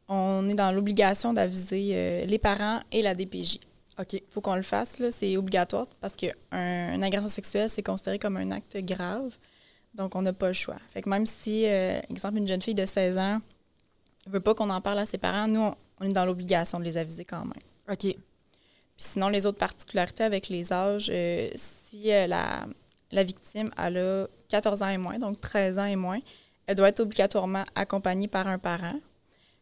on 0.08 0.50
est 0.50 0.56
dans 0.56 0.72
l'obligation 0.72 1.34
d'aviser 1.34 1.92
euh, 1.94 2.26
les 2.26 2.40
parents 2.40 2.80
et 2.92 3.02
la 3.02 3.14
DPJ. 3.14 3.60
OK. 4.00 4.14
Il 4.14 4.22
faut 4.30 4.42
qu'on 4.42 4.56
le 4.56 4.64
fasse, 4.64 5.00
là, 5.00 5.12
c'est 5.12 5.38
obligatoire 5.38 5.86
parce 6.02 6.16
qu'une 6.16 6.34
un 6.52 7.02
agression 7.02 7.30
sexuelle, 7.30 7.70
c'est 7.70 7.84
considéré 7.84 8.18
comme 8.18 8.38
un 8.38 8.50
acte 8.50 8.78
grave. 8.78 9.32
Donc, 9.94 10.16
on 10.16 10.22
n'a 10.22 10.34
pas 10.34 10.48
le 10.48 10.54
choix. 10.54 10.78
Fait 10.92 11.02
que 11.02 11.10
même 11.10 11.26
si, 11.26 11.66
euh, 11.66 12.00
exemple, 12.10 12.38
une 12.38 12.48
jeune 12.48 12.62
fille 12.62 12.76
de 12.76 12.86
16 12.86 13.18
ans 13.18 13.40
ne 14.26 14.32
veut 14.32 14.40
pas 14.40 14.54
qu'on 14.54 14.70
en 14.70 14.82
parle 14.82 15.00
à 15.00 15.06
ses 15.06 15.18
parents, 15.18 15.48
nous, 15.48 15.62
on, 15.62 15.76
on 16.00 16.06
est 16.06 16.14
dans 16.14 16.26
l'obligation 16.26 16.80
de 16.80 16.86
les 16.86 16.98
aviser 16.98 17.26
quand 17.26 17.44
même. 17.44 17.54
OK. 17.92 17.98
Puis 19.00 19.08
sinon, 19.08 19.30
les 19.30 19.46
autres 19.46 19.58
particularités 19.58 20.24
avec 20.24 20.50
les 20.50 20.72
âges, 20.72 21.10
euh, 21.14 21.50
si 21.56 22.12
euh, 22.12 22.28
la, 22.28 22.66
la 23.12 23.24
victime 23.24 23.72
elle 23.78 23.98
a 23.98 24.28
14 24.50 24.82
ans 24.82 24.90
et 24.90 24.98
moins, 24.98 25.18
donc 25.18 25.40
13 25.40 25.80
ans 25.80 25.86
et 25.86 25.96
moins, 25.96 26.20
elle 26.68 26.76
doit 26.76 26.90
être 26.90 27.00
obligatoirement 27.00 27.64
accompagnée 27.76 28.28
par 28.28 28.48
un 28.48 28.60
parent 28.60 29.00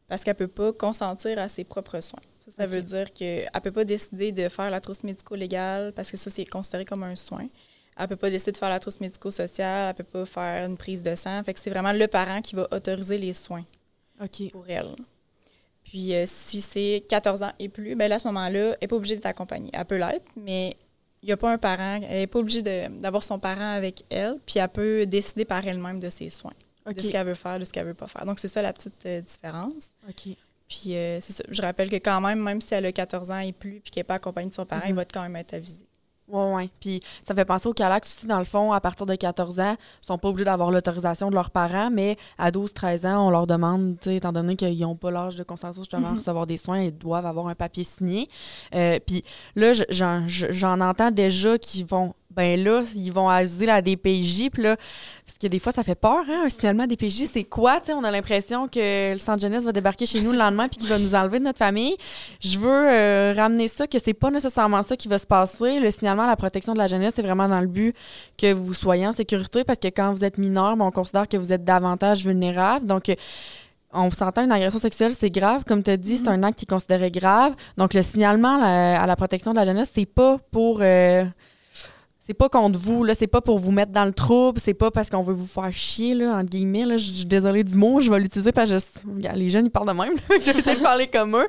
parce 0.08 0.24
qu'elle 0.24 0.36
ne 0.40 0.46
peut 0.46 0.48
pas 0.48 0.74
consentir 0.74 1.38
à 1.40 1.50
ses 1.50 1.64
propres 1.64 2.02
soins. 2.02 2.22
Ça, 2.48 2.66
veut 2.66 2.82
dire 2.82 3.12
qu'elle 3.14 3.50
ne 3.54 3.60
peut 3.60 3.72
pas 3.72 3.84
décider 3.84 4.32
de 4.32 4.48
faire 4.48 4.72
la 4.72 4.80
trousse 4.80 5.04
médico-légale 5.04 5.92
parce 5.94 6.10
que 6.10 6.18
ça, 6.18 6.30
c'est 6.30 6.46
considéré 6.46 6.86
comme 6.86 7.04
un 7.04 7.16
soin. 7.18 7.48
Elle 7.98 8.04
ne 8.04 8.08
peut 8.08 8.16
pas 8.16 8.30
décider 8.30 8.54
de 8.54 8.58
faire 8.58 8.70
la 8.70 8.80
trousse 8.80 9.02
médico-sociale, 9.02 9.84
elle 9.84 9.88
ne 9.90 9.94
peut 9.94 10.04
pas 10.04 10.26
faire 10.26 10.66
une 10.66 10.78
prise 10.78 11.04
de 11.04 11.14
sang. 11.16 11.44
Fait 11.44 11.54
que 11.54 11.60
c'est 11.60 11.70
vraiment 11.70 11.92
le 11.92 12.08
parent 12.08 12.42
qui 12.42 12.56
va 12.56 12.68
autoriser 12.72 13.18
les 13.18 13.34
soins 13.34 13.66
pour 14.52 14.66
elle. 14.70 14.96
Puis 15.84 16.14
euh, 16.16 16.26
si 16.28 16.62
c'est 16.62 17.06
14 17.08 17.44
ans 17.44 17.52
et 17.60 17.70
plus, 17.70 17.96
ben 17.96 18.08
là, 18.08 18.16
à 18.16 18.20
ce 18.20 18.28
moment-là, 18.28 18.60
elle 18.60 18.78
n'est 18.82 18.88
pas 18.88 18.96
obligée 18.96 19.16
d'être 19.16 19.26
accompagnée. 19.26 19.70
Elle 19.74 19.86
peut 19.86 19.98
l'être, 19.98 20.26
mais 20.36 20.76
il 21.28 21.32
n'y 21.32 21.34
a 21.34 21.38
pas 21.38 21.52
un 21.52 21.58
parent, 21.58 22.00
elle 22.10 22.20
n'est 22.20 22.28
pas 22.28 22.40
obligée 22.40 22.62
d'avoir 22.62 23.22
son 23.22 23.38
parent 23.38 23.74
avec 23.76 24.06
elle, 24.10 24.38
puis 24.46 24.60
elle 24.60 24.70
peut 24.70 25.06
décider 25.06 25.44
par 25.44 25.68
elle-même 25.68 26.00
de 26.00 26.10
ses 26.10 26.30
soins, 26.30 26.54
de 26.86 27.00
ce 27.02 27.10
qu'elle 27.10 27.28
veut 27.28 27.34
faire, 27.36 27.60
de 27.60 27.66
ce 27.66 27.72
qu'elle 27.74 27.86
veut 27.86 27.94
pas 27.94 28.08
faire. 28.08 28.26
Donc, 28.26 28.40
c'est 28.40 28.48
ça 28.48 28.62
la 28.62 28.72
petite 28.72 29.06
euh, 29.06 29.20
différence. 29.20 29.90
OK. 30.08 30.34
Puis 30.70 30.96
euh, 30.96 31.20
ça. 31.22 31.44
Je 31.50 31.62
rappelle 31.62 31.90
que 31.90 31.96
quand 31.98 32.20
même, 32.22 32.40
même 32.42 32.60
si 32.62 32.74
elle 32.74 32.86
a 32.86 32.92
14 32.92 33.30
ans 33.32 33.40
et 33.40 33.52
plus, 33.54 33.80
puis 33.82 33.92
qu'elle 33.92 34.02
n'est 34.02 34.06
pas 34.06 34.16
accompagnée 34.16 34.50
de 34.50 34.54
son 34.56 34.66
parent, 34.66 34.84
Mhm. 34.84 34.90
il 34.90 34.96
va 34.96 35.06
quand 35.06 35.22
même 35.24 35.36
être 35.38 35.54
avisé. 35.54 35.86
Ouais, 36.30 36.54
ouais. 36.56 36.70
Puis 36.82 37.02
ça 37.24 37.34
fait 37.34 37.46
penser 37.46 37.70
au 37.70 37.74
Calax 37.74 38.18
aussi, 38.18 38.28
dans 38.28 38.40
le 38.40 38.46
fond, 38.46 38.74
à 38.74 38.82
partir 38.82 39.06
de 39.06 39.16
14 39.16 39.62
ans, 39.62 39.76
ils 40.04 40.06
sont 40.06 40.18
pas 40.18 40.28
obligés 40.28 40.44
d'avoir 40.44 40.72
l'autorisation 40.72 41.30
de 41.30 41.36
leurs 41.36 41.52
parents, 41.52 41.90
mais 41.90 42.18
à 42.38 42.52
12-13 42.52 43.06
ans, 43.08 43.28
on 43.28 43.30
leur 43.30 43.48
demande, 43.48 43.96
tu 44.02 44.10
sais, 44.10 44.16
étant 44.18 44.34
donné 44.34 44.58
qu'ils 44.58 44.78
n'ont 44.82 44.96
pas 44.98 45.10
l'âge 45.10 45.36
de 45.38 45.44
consentement 45.44 45.84
justement 45.84 46.08
à 46.08 46.12
Mhm. 46.12 46.18
recevoir 46.18 46.46
des 46.46 46.58
soins, 46.58 46.82
ils 46.82 46.92
doivent 46.98 47.26
avoir 47.26 47.48
un 47.48 47.56
papier 47.56 47.86
signé. 47.86 48.28
Euh, 48.76 49.00
puis 49.06 49.24
là, 49.56 49.72
je- 49.72 49.86
j'en 49.90 50.28
je- 50.28 50.52
j'en 50.52 50.82
entends 50.82 51.12
déjà 51.12 51.58
qui 51.58 51.86
vont, 51.86 52.14
ben 52.30 52.62
là, 52.64 52.84
ils 52.96 53.12
vont 53.12 53.30
aviser 53.30 53.66
la 53.66 53.82
DPJ, 53.82 54.50
puis 54.52 54.62
là, 54.64 54.76
parce 55.26 55.38
que 55.42 55.48
des 55.48 55.58
fois, 55.60 55.72
ça 55.72 55.82
fait 55.84 55.96
peur, 56.00 56.24
hein, 56.30 56.44
un 56.46 56.50
signalement 56.50 56.86
DPJ, 56.86 57.26
c'est 57.32 57.44
quoi, 57.46 57.80
tu 57.80 57.88
sais, 57.88 57.94
on 57.94 58.04
a 58.04 58.12
l'impression 58.12 58.68
que 58.68 59.14
le 59.14 59.18
centre 59.18 59.40
jeunesse 59.40 59.64
va 59.64 59.72
débarquer 59.72 60.06
chez 60.06 60.22
nous 60.22 60.32
le 60.32 60.38
lendemain 60.38 60.68
puis 60.68 60.78
qu'il 60.78 60.88
va 60.90 61.00
nous 61.00 61.16
enlever 61.16 61.40
de 61.40 61.46
notre 61.46 61.58
famille. 61.58 61.96
Je 62.40 62.60
veux 62.60 62.70
euh, 62.70 63.34
ramener 63.36 63.68
ça, 63.68 63.88
que 63.88 63.98
c'est 63.98 64.14
pas 64.14 64.30
nécessairement 64.30 64.84
ça 64.84 64.96
qui 64.96 65.08
va 65.08 65.18
se 65.18 65.26
passer. 65.26 65.80
Le 65.80 65.90
signalement 65.90 66.24
à 66.24 66.28
la 66.28 66.36
protection 66.36 66.74
de 66.74 66.78
la 66.78 66.88
jeunesse, 66.88 67.14
c'est 67.16 67.22
vraiment 67.24 67.48
dans 67.48 67.60
le 67.62 67.68
but 67.68 67.96
que 68.38 68.54
vous 68.54 68.74
soyez 68.74 69.08
en 69.08 69.14
sécurité 69.14 69.64
parce 69.64 69.80
que 69.80 69.88
quand 69.88 70.14
vous 70.14 70.24
êtes 70.24 70.38
mineur, 70.38 70.78
ben, 70.78 70.86
on 70.86 70.92
considère 70.92 71.28
que 71.28 71.38
vous 71.38 71.52
êtes 71.52 71.64
davantage 71.64 72.24
vulnérable. 72.26 72.86
Donc, 72.86 73.10
euh, 73.10 73.16
on 73.94 74.12
s'entend, 74.12 74.44
une 74.44 74.52
agression 74.52 74.80
sexuelle, 74.80 75.14
c'est 75.18 75.32
grave. 75.32 75.64
Comme 75.66 75.82
tu 75.82 75.90
as 75.90 75.98
dit, 75.98 76.18
c'est 76.18 76.28
un 76.28 76.44
acte 76.44 76.60
qui 76.60 76.66
est 76.66 76.70
considéré 76.70 77.10
grave. 77.10 77.56
Donc, 77.78 77.94
le 77.94 78.02
signalement 78.04 78.58
la- 78.60 79.02
à 79.02 79.08
la 79.08 79.16
protection 79.16 79.52
de 79.52 79.56
la 79.56 79.66
jeunesse, 79.66 79.90
c'est 79.96 80.06
pas 80.06 80.38
pour. 80.52 80.80
euh, 80.82 81.24
c'est 82.28 82.34
pas 82.34 82.50
contre 82.50 82.78
vous, 82.78 83.06
là, 83.06 83.14
c'est 83.16 83.26
pas 83.26 83.40
pour 83.40 83.58
vous 83.58 83.72
mettre 83.72 83.94
dans 83.94 84.04
le 84.04 84.12
trouble, 84.12 84.60
c'est 84.60 84.74
pas 84.74 84.92
parce 84.92 85.10
qu'on 85.10 85.24
veut 85.24 85.34
vous 85.34 85.48
faire 85.48 85.72
chier, 85.72 86.14
là, 86.14 86.36
entre 86.36 86.50
guillemets, 86.50 86.84
là, 86.86 86.98
je 86.98 87.10
suis 87.10 87.26
désolée 87.26 87.64
du 87.64 87.76
mot, 87.78 88.02
je 88.02 88.12
vais 88.12 88.20
l'utiliser 88.20 88.52
parce 88.52 88.70
que 88.70 88.78
je- 88.78 89.34
les 89.34 89.50
jeunes, 89.50 89.68
ils 89.68 89.72
parlent 89.72 89.88
de 89.88 89.94
même, 89.94 90.14
je 90.42 90.52
vais 90.52 90.60
essayer 90.60 90.76
de 90.78 90.82
parler 90.82 91.08
comme 91.08 91.38
eux. 91.38 91.48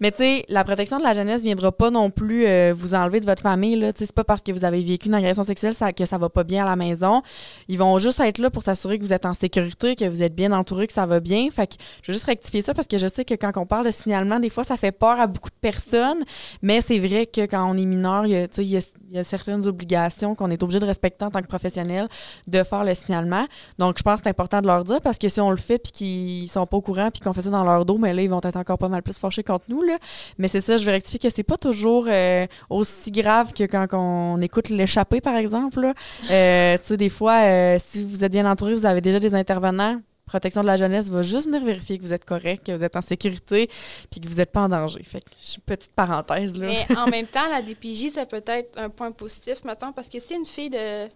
Mais 0.00 0.10
tu 0.10 0.18
sais, 0.18 0.44
la 0.50 0.64
protection 0.64 0.98
de 0.98 1.02
la 1.04 1.14
jeunesse 1.14 1.40
viendra 1.42 1.72
pas 1.72 1.90
non 1.90 2.10
plus 2.10 2.46
euh, 2.46 2.74
vous 2.76 2.92
enlever 2.94 3.20
de 3.20 3.24
votre 3.24 3.40
famille, 3.42 3.76
là, 3.76 3.92
tu 3.94 4.00
sais, 4.00 4.06
c'est 4.06 4.14
pas 4.14 4.24
parce 4.24 4.42
que 4.42 4.52
vous 4.52 4.64
avez 4.66 4.82
vécu 4.82 5.08
une 5.08 5.14
agression 5.14 5.44
sexuelle 5.44 5.72
ça, 5.72 5.92
que 5.94 6.04
ça 6.04 6.18
va 6.18 6.28
pas 6.28 6.44
bien 6.44 6.64
à 6.66 6.68
la 6.68 6.76
maison. 6.76 7.22
Ils 7.68 7.78
vont 7.78 7.98
juste 7.98 8.20
être 8.20 8.36
là 8.38 8.50
pour 8.50 8.62
s'assurer 8.62 8.98
que 8.98 9.04
vous 9.04 9.14
êtes 9.14 9.24
en 9.24 9.32
sécurité, 9.32 9.96
que 9.96 10.06
vous 10.08 10.22
êtes 10.22 10.34
bien 10.34 10.52
entouré, 10.52 10.86
que 10.86 10.92
ça 10.92 11.06
va 11.06 11.20
bien. 11.20 11.48
Fait 11.50 11.68
que 11.68 11.74
je 12.02 12.12
veux 12.12 12.14
juste 12.14 12.26
rectifier 12.26 12.60
ça 12.60 12.74
parce 12.74 12.86
que 12.86 12.98
je 12.98 13.06
sais 13.08 13.24
que 13.24 13.32
quand 13.34 13.52
on 13.56 13.64
parle 13.64 13.86
de 13.86 13.90
signalement, 13.92 14.38
des 14.40 14.50
fois, 14.50 14.64
ça 14.64 14.76
fait 14.76 14.92
peur 14.92 15.18
à 15.18 15.26
beaucoup 15.26 15.48
de 15.48 15.54
personnes, 15.60 16.22
mais 16.60 16.82
c'est 16.82 16.98
vrai 16.98 17.24
que 17.24 17.40
quand 17.46 17.64
on 17.70 17.78
est 17.78 17.86
mineur, 17.86 18.26
il 18.26 18.32
y 18.32 18.36
a, 18.36 18.46
tu 18.46 18.56
sais, 18.56 18.64
il 18.64 18.70
y 18.70 18.76
a- 18.76 18.80
il 19.10 19.16
y 19.16 19.18
a 19.18 19.24
certaines 19.24 19.66
obligations 19.66 20.17
qu'on 20.34 20.50
est 20.50 20.62
obligé 20.62 20.80
de 20.80 20.86
respecter 20.86 21.24
en 21.24 21.30
tant 21.30 21.40
que 21.40 21.46
professionnel 21.46 22.08
de 22.46 22.62
faire 22.62 22.84
le 22.84 22.94
signalement. 22.94 23.46
Donc, 23.78 23.98
je 23.98 24.02
pense 24.02 24.16
que 24.16 24.24
c'est 24.24 24.30
important 24.30 24.60
de 24.60 24.66
leur 24.66 24.84
dire 24.84 25.00
parce 25.00 25.18
que 25.18 25.28
si 25.28 25.40
on 25.40 25.50
le 25.50 25.56
fait 25.56 25.78
puis 25.78 25.92
qu'ils 25.92 26.50
sont 26.50 26.66
pas 26.66 26.76
au 26.76 26.80
courant 26.80 27.10
puis 27.10 27.20
qu'on 27.20 27.32
fait 27.32 27.42
ça 27.42 27.50
dans 27.50 27.64
leur 27.64 27.84
dos, 27.84 27.98
mais 27.98 28.12
là, 28.12 28.22
ils 28.22 28.30
vont 28.30 28.40
être 28.42 28.56
encore 28.56 28.78
pas 28.78 28.88
mal 28.88 29.02
plus 29.02 29.16
fâchés 29.18 29.42
contre 29.42 29.64
nous. 29.68 29.82
Là. 29.82 29.98
Mais 30.38 30.48
c'est 30.48 30.60
ça, 30.60 30.76
je 30.76 30.84
vais 30.84 30.92
rectifier 30.92 31.18
que 31.18 31.30
c'est 31.30 31.42
pas 31.42 31.56
toujours 31.56 32.06
euh, 32.08 32.46
aussi 32.70 33.10
grave 33.10 33.52
que 33.52 33.64
quand 33.64 33.86
on 33.92 34.40
écoute 34.40 34.68
l'échappée, 34.68 35.20
par 35.20 35.36
exemple. 35.36 35.92
Euh, 36.30 36.78
tu 36.78 36.84
sais, 36.84 36.96
des 36.96 37.08
fois, 37.08 37.42
euh, 37.44 37.78
si 37.84 38.04
vous 38.04 38.24
êtes 38.24 38.32
bien 38.32 38.50
entouré, 38.50 38.74
vous 38.74 38.86
avez 38.86 39.00
déjà 39.00 39.20
des 39.20 39.34
intervenants. 39.34 40.00
Protection 40.28 40.60
de 40.62 40.66
la 40.66 40.76
jeunesse 40.76 41.08
va 41.08 41.22
juste 41.22 41.46
venir 41.46 41.64
vérifier 41.64 41.98
que 41.98 42.02
vous 42.04 42.12
êtes 42.12 42.24
correct, 42.24 42.64
que 42.66 42.72
vous 42.72 42.84
êtes 42.84 42.94
en 42.96 43.02
sécurité, 43.02 43.68
puis 44.10 44.20
que 44.20 44.28
vous 44.28 44.36
n'êtes 44.36 44.52
pas 44.52 44.60
en 44.62 44.68
danger. 44.68 45.02
Fait 45.02 45.20
que, 45.20 45.30
je- 45.42 45.58
petite 45.60 45.92
parenthèse, 45.92 46.56
là. 46.56 46.66
Mais 46.66 46.86
en 46.96 47.06
même 47.06 47.26
temps, 47.34 47.48
la 47.48 47.62
DPJ, 47.62 48.10
ça 48.10 48.26
peut 48.26 48.42
être 48.46 48.78
un 48.78 48.90
point 48.90 49.10
positif, 49.10 49.64
mettons, 49.64 49.92
parce 49.92 50.08
que 50.08 50.20
si 50.20 50.34
une 50.34 50.44
fille 50.46 50.70
de 50.70 51.08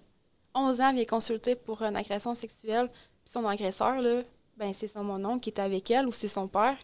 11 0.55 0.81
ans 0.81 0.93
vient 0.93 1.05
consulter 1.05 1.55
pour 1.55 1.83
une 1.83 1.97
agression 1.97 2.35
sexuelle, 2.35 2.89
puis 3.25 3.33
son 3.33 3.45
agresseur, 3.47 4.01
là, 4.01 4.23
ben, 4.57 4.73
c'est 4.77 4.89
son 4.89 5.05
mon 5.05 5.25
oncle 5.25 5.41
qui 5.41 5.51
est 5.51 5.61
avec 5.61 5.91
elle 5.91 6.07
ou 6.07 6.13
c'est 6.13 6.29
son 6.29 6.49
père, 6.49 6.77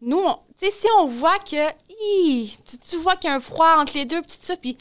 nous, 0.00 0.22
tu 0.58 0.66
sais, 0.66 0.70
si 0.70 0.86
on 0.98 1.06
voit 1.06 1.38
que, 1.38 1.70
hi, 2.00 2.56
tu, 2.68 2.76
tu 2.78 2.96
vois 2.96 3.16
qu'il 3.16 3.30
y 3.30 3.32
a 3.32 3.36
un 3.36 3.40
froid 3.40 3.76
entre 3.78 3.94
les 3.94 4.04
deux, 4.04 4.20
puis 4.20 4.36
tout 4.38 4.44
ça, 4.44 4.56
puis 4.56 4.76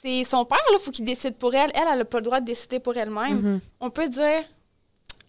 c'est 0.00 0.22
son 0.24 0.44
père, 0.44 0.58
là, 0.72 0.78
faut 0.78 0.90
qu'il 0.92 1.04
décide 1.04 1.34
pour 1.34 1.54
elle. 1.54 1.70
Elle, 1.74 1.82
elle 1.90 1.98
n'a 1.98 2.04
pas 2.04 2.18
le 2.18 2.24
droit 2.24 2.40
de 2.40 2.44
décider 2.46 2.78
pour 2.78 2.96
elle-même. 2.96 3.40
Mhm. 3.40 3.60
On 3.80 3.90
peut 3.90 4.08
dire, 4.08 4.44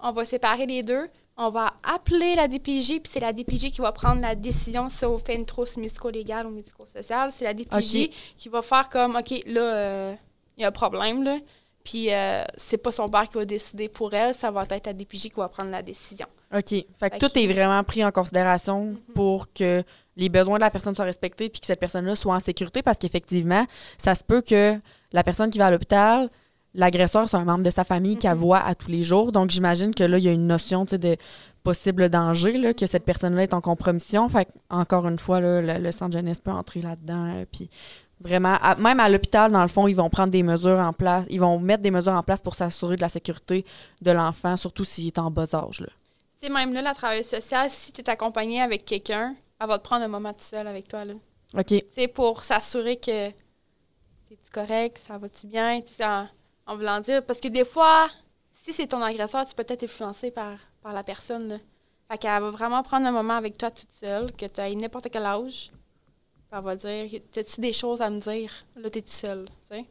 on 0.05 0.11
va 0.11 0.23
séparer 0.23 0.65
les 0.65 0.83
deux, 0.83 1.07
on 1.37 1.49
va 1.49 1.73
appeler 1.83 2.35
la 2.35 2.47
DPJ, 2.47 2.99
puis 3.01 3.11
c'est 3.11 3.19
la 3.19 3.33
DPJ 3.33 3.71
qui 3.71 3.81
va 3.81 3.91
prendre 3.91 4.21
la 4.21 4.35
décision 4.35 4.87
si 4.89 5.03
on 5.05 5.17
fait 5.17 5.35
une 5.35 5.45
trousse 5.45 5.75
médico-légale 5.77 6.45
ou 6.47 6.51
médico-sociale. 6.51 7.31
C'est 7.31 7.43
la 7.43 7.53
DPJ 7.53 8.09
qui 8.37 8.47
va 8.49 8.61
faire 8.61 8.87
comme, 8.87 9.15
OK, 9.17 9.33
là, 9.47 9.61
euh, 9.61 10.13
il 10.57 10.61
y 10.61 10.63
a 10.63 10.69
un 10.69 10.71
problème, 10.71 11.23
là. 11.23 11.37
Puis 11.83 12.11
euh, 12.13 12.43
c'est 12.55 12.77
pas 12.77 12.91
son 12.91 13.09
père 13.09 13.27
qui 13.29 13.35
va 13.37 13.45
décider 13.45 13.89
pour 13.89 14.13
elle, 14.13 14.33
ça 14.33 14.49
va 14.51 14.65
être 14.69 14.87
la 14.87 14.93
DPJ 14.93 15.23
qui 15.29 15.35
va 15.35 15.49
prendre 15.49 15.69
la 15.71 15.81
décision. 15.83 16.25
OK. 16.55 16.69
Fait 16.69 16.83
que 16.83 16.97
Fait 16.99 17.19
tout 17.19 17.27
que- 17.29 17.39
est 17.39 17.47
vraiment 17.51 17.83
pris 17.83 18.03
en 18.05 18.11
considération 18.11 18.85
Mhm. 18.85 18.97
pour 19.13 19.51
que 19.53 19.83
les 20.15 20.29
besoins 20.29 20.55
de 20.57 20.61
la 20.61 20.71
personne 20.71 20.95
soient 20.95 21.05
respectés 21.05 21.49
puis 21.49 21.59
que 21.59 21.67
cette 21.67 21.79
personne-là 21.79 22.15
soit 22.15 22.33
en 22.33 22.39
sécurité 22.39 22.81
parce 22.81 22.97
qu'effectivement, 22.97 23.65
ça 23.97 24.15
se 24.15 24.23
peut 24.23 24.41
que 24.41 24.79
la 25.11 25.23
personne 25.23 25.49
qui 25.51 25.57
va 25.59 25.65
à 25.67 25.71
l'hôpital, 25.71 26.29
l'agresseur, 26.75 27.27
c'est 27.29 27.37
un 27.37 27.45
membre 27.45 27.63
de 27.63 27.69
sa 27.71 27.83
famille 27.83 28.17
qu'elle 28.17 28.33
Mhm. 28.35 28.39
voit 28.39 28.59
à 28.59 28.75
tous 28.75 28.89
les 28.89 29.03
jours. 29.03 29.31
Donc, 29.31 29.49
j'imagine 29.49 29.93
que 29.95 30.03
là, 30.03 30.17
il 30.17 30.23
y 30.23 30.29
a 30.29 30.31
une 30.31 30.47
notion 30.47 30.85
tu 30.85 30.99
de 30.99 31.15
possible 31.63 32.09
danger, 32.09 32.57
là, 32.59 32.73
que 32.75 32.85
cette 32.85 33.05
personne-là 33.05 33.43
est 33.43 33.53
en 33.53 33.61
compromission. 33.61 34.29
Fait 34.29 34.45
que, 34.45 34.51
encore 34.69 35.07
une 35.07 35.17
fois, 35.17 35.39
là, 35.39 35.61
le, 35.61 35.83
le 35.83 35.91
centre 35.91 36.13
jeunesse 36.15 36.39
peut 36.39 36.51
entrer 36.51 36.81
là-dedans. 36.81 37.25
euh, 37.33 37.45
puis 37.51 37.69
vraiment, 38.21 38.55
à- 38.61 38.75
même 38.75 38.99
à 38.99 39.09
l'hôpital, 39.09 39.51
dans 39.51 39.61
le 39.63 39.67
fond, 39.67 39.87
ils 39.87 39.95
vont 39.95 40.09
prendre 40.09 40.31
des 40.31 40.43
mesures 40.43 40.79
en 40.79 40.93
place. 40.93 41.25
Ils 41.29 41.39
vont 41.39 41.59
mettre 41.59 41.81
des 41.81 41.91
mesures 41.91 42.13
en 42.13 42.21
place 42.23 42.39
pour 42.39 42.53
s'assurer 42.55 42.95
de 42.97 43.01
la 43.01 43.09
sécurité 43.09 43.65
de 44.01 44.11
l'enfant, 44.11 44.55
surtout 44.57 44.83
s'il 44.85 45.07
est 45.07 45.17
en 45.17 45.31
bas 45.31 45.45
âge. 45.53 45.81
Là. 45.81 45.87
Tu 46.39 46.47
sais, 46.47 46.53
même 46.53 46.73
là, 46.73 46.81
la 46.81 46.93
travailleuse 46.93 47.25
sociale, 47.27 47.69
si 47.69 47.91
tu 47.91 48.01
es 48.01 48.09
accompagné 48.09 48.61
avec 48.61 48.85
quelqu'un, 48.85 49.35
elle 49.59 49.67
va 49.67 49.77
te 49.79 49.83
prendre 49.83 50.03
un 50.03 50.07
moment 50.07 50.31
tout 50.33 50.39
seul 50.43 50.67
avec 50.67 50.87
toi, 50.87 51.03
là. 51.05 51.13
OK. 51.57 51.65
Tu 51.65 51.81
sais, 51.89 52.07
pour 52.07 52.43
s'assurer 52.43 52.97
que 52.97 53.29
t'es-tu 53.29 54.49
correct, 54.53 54.97
ça 54.99 55.17
va-tu 55.17 55.47
bien, 55.47 55.81
tu 55.81 55.93
sais, 55.93 56.03
en, 56.65 56.75
voulant 56.75 56.99
dire. 57.01 57.25
Parce 57.25 57.39
que 57.39 57.47
des 57.47 57.65
fois, 57.65 58.09
si 58.53 58.73
c'est 58.73 58.87
ton 58.87 59.01
agresseur, 59.01 59.45
tu 59.45 59.53
peux 59.55 59.65
être 59.67 59.83
influencé 59.83 60.31
par, 60.31 60.57
par 60.81 60.93
la 60.93 61.03
personne, 61.03 61.47
là. 61.47 61.57
Fait 62.09 62.19
qu'elle 62.19 62.41
va 62.41 62.51
vraiment 62.51 62.83
prendre 62.83 63.07
un 63.07 63.11
moment 63.11 63.33
avec 63.33 63.57
toi 63.57 63.71
toute 63.71 63.91
seule, 63.91 64.31
que 64.31 64.45
tu 64.45 64.61
aies 64.61 64.75
n'importe 64.75 65.09
quel 65.11 65.25
âge. 65.25 65.71
Puis 65.71 66.57
elle 66.59 66.63
va 66.63 66.75
dire, 66.75 67.21
t'as-tu 67.31 67.61
des 67.61 67.73
choses 67.73 67.99
à 68.01 68.09
me 68.11 68.19
dire? 68.19 68.51
Là, 68.75 68.89
t'es 68.91 69.01
tout 69.01 69.09
seul, 69.09 69.47
sais. 69.67 69.85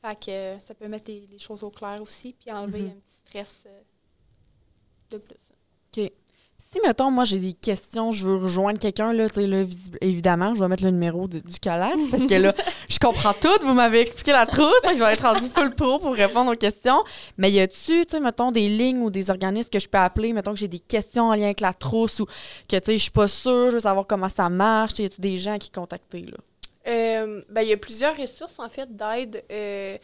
Fait 0.00 0.16
que 0.24 0.30
euh, 0.30 0.60
ça 0.60 0.74
peut 0.74 0.86
mettre 0.88 1.10
les, 1.10 1.26
les 1.30 1.38
choses 1.38 1.62
au 1.64 1.70
clair 1.70 2.00
aussi, 2.00 2.32
puis 2.32 2.50
enlever 2.52 2.82
Mhm. 2.82 2.88
un 2.90 3.00
petit 3.00 3.16
stress 3.26 3.64
euh, 3.66 3.80
de 5.10 5.18
plus. 5.18 5.52
Si, 6.72 6.80
mettons, 6.86 7.10
moi, 7.10 7.24
j'ai 7.24 7.38
des 7.38 7.52
questions, 7.52 8.12
je 8.12 8.24
veux 8.24 8.36
rejoindre 8.36 8.78
quelqu'un, 8.78 9.12
là, 9.12 9.28
tu 9.28 9.34
sais, 9.34 9.46
là, 9.46 9.62
évidemment, 10.00 10.54
je 10.54 10.60
vais 10.60 10.68
mettre 10.68 10.84
le 10.84 10.90
numéro 10.90 11.28
de- 11.28 11.40
du 11.40 11.60
collègue 11.62 12.00
parce 12.10 12.22
que 12.24 12.34
là, 12.34 12.54
je 12.88 12.98
comprends 12.98 13.34
tout. 13.34 13.48
Vous 13.62 13.74
m'avez 13.74 14.00
expliqué 14.00 14.32
la 14.32 14.46
trousse, 14.46 14.80
que 14.82 14.96
je 14.96 15.04
vais 15.04 15.12
être 15.12 15.22
rendu 15.22 15.50
full 15.54 15.74
pro 15.74 15.98
pour 15.98 16.14
répondre 16.14 16.50
aux 16.50 16.56
questions. 16.56 17.02
Mais 17.36 17.50
y 17.50 17.60
a-tu, 17.60 18.06
tu 18.06 18.12
sais, 18.12 18.20
mettons, 18.20 18.52
des 18.52 18.68
lignes 18.68 19.02
ou 19.02 19.10
des 19.10 19.28
organismes 19.28 19.68
que 19.68 19.78
je 19.78 19.86
peux 19.88 19.98
appeler, 19.98 20.32
mettons 20.32 20.52
que 20.52 20.58
j'ai 20.58 20.68
des 20.68 20.78
questions 20.78 21.24
en 21.28 21.34
lien 21.34 21.44
avec 21.44 21.60
la 21.60 21.74
trousse 21.74 22.20
ou 22.20 22.26
que, 22.68 22.76
tu 22.76 22.86
sais, 22.86 22.92
je 22.96 23.02
suis 23.02 23.10
pas 23.10 23.28
sûre, 23.28 23.66
je 23.68 23.74
veux 23.74 23.80
savoir 23.80 24.06
comment 24.06 24.30
ça 24.30 24.48
marche. 24.48 24.98
Y 24.98 25.04
a-tu 25.04 25.20
des 25.20 25.36
gens 25.36 25.52
à 25.54 25.58
qui 25.58 25.70
contacter, 25.70 26.22
là? 26.22 26.38
Euh, 26.88 27.42
ben, 27.50 27.60
il 27.62 27.68
y 27.68 27.72
a 27.72 27.76
plusieurs 27.76 28.16
ressources, 28.16 28.58
en 28.58 28.68
fait, 28.68 28.88
d'aide 28.96 29.44
euh, 29.52 29.96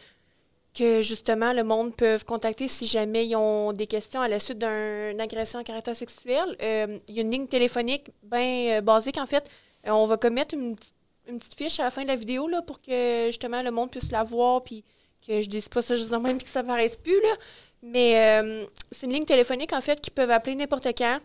que, 0.79 1.01
justement, 1.01 1.51
le 1.53 1.63
monde 1.63 1.95
peut 1.95 2.17
contacter 2.25 2.67
si 2.67 2.87
jamais 2.87 3.25
ils 3.27 3.35
ont 3.35 3.73
des 3.73 3.87
questions 3.87 4.21
à 4.21 4.27
la 4.27 4.39
suite 4.39 4.57
d'un- 4.59 5.09
d'une 5.11 5.21
agression 5.21 5.59
à 5.59 5.63
caractère 5.63 5.95
sexuel. 5.95 6.55
Euh, 6.61 6.97
Il 7.07 7.15
y 7.15 7.19
a 7.19 7.21
une 7.23 7.31
ligne 7.31 7.47
téléphonique 7.47 8.11
bien 8.23 8.81
basique, 8.81 9.17
en 9.17 9.25
fait. 9.25 9.49
Euh, 9.87 9.91
on 9.91 10.05
va 10.05 10.17
commettre 10.17 10.53
une, 10.55 10.75
petite- 10.75 11.55
fiche 11.55 11.79
à 11.79 11.83
la 11.83 11.91
fin 11.91 12.03
de 12.03 12.07
la 12.07 12.15
vidéo, 12.15 12.47
là, 12.47 12.61
pour 12.61 12.81
que, 12.81 13.25
justement, 13.27 13.61
le 13.61 13.71
monde 13.71 13.91
puisse 13.91 14.11
la 14.11 14.23
voir, 14.23 14.63
puis 14.63 14.83
que 15.27 15.41
je 15.41 15.49
dise 15.49 15.67
pas 15.69 15.81
ça 15.81 15.95
juste 15.95 16.13
en 16.13 16.19
même, 16.21 16.37
puis 16.39 16.45
que 16.45 16.51
ça 16.51 16.63
paraisse 16.63 16.95
plus, 16.95 17.19
là. 17.21 17.35
Mais 17.83 18.41
euh, 18.41 18.65
c'est 18.91 19.05
une 19.05 19.13
ligne 19.13 19.25
téléphonique, 19.25 19.73
en 19.73 19.81
fait, 19.81 19.99
qu'ils 20.01 20.13
peuvent 20.13 20.31
appeler 20.31 20.55
n'importe 20.55 20.87
quand. 20.97 21.19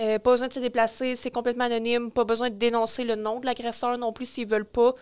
Euh, 0.00 0.18
pas 0.18 0.30
besoin 0.32 0.48
de 0.48 0.52
se 0.52 0.60
déplacer, 0.60 1.16
c'est 1.16 1.30
complètement 1.30 1.64
anonyme. 1.64 2.10
Pas 2.10 2.24
besoin 2.24 2.50
de 2.50 2.54
dénoncer 2.56 3.04
le 3.04 3.14
nom 3.16 3.40
de 3.40 3.46
l'agresseur 3.46 3.96
non 3.98 4.12
plus 4.12 4.26
s'ils 4.26 4.46
veulent 4.48 4.64
pas. 4.64 4.94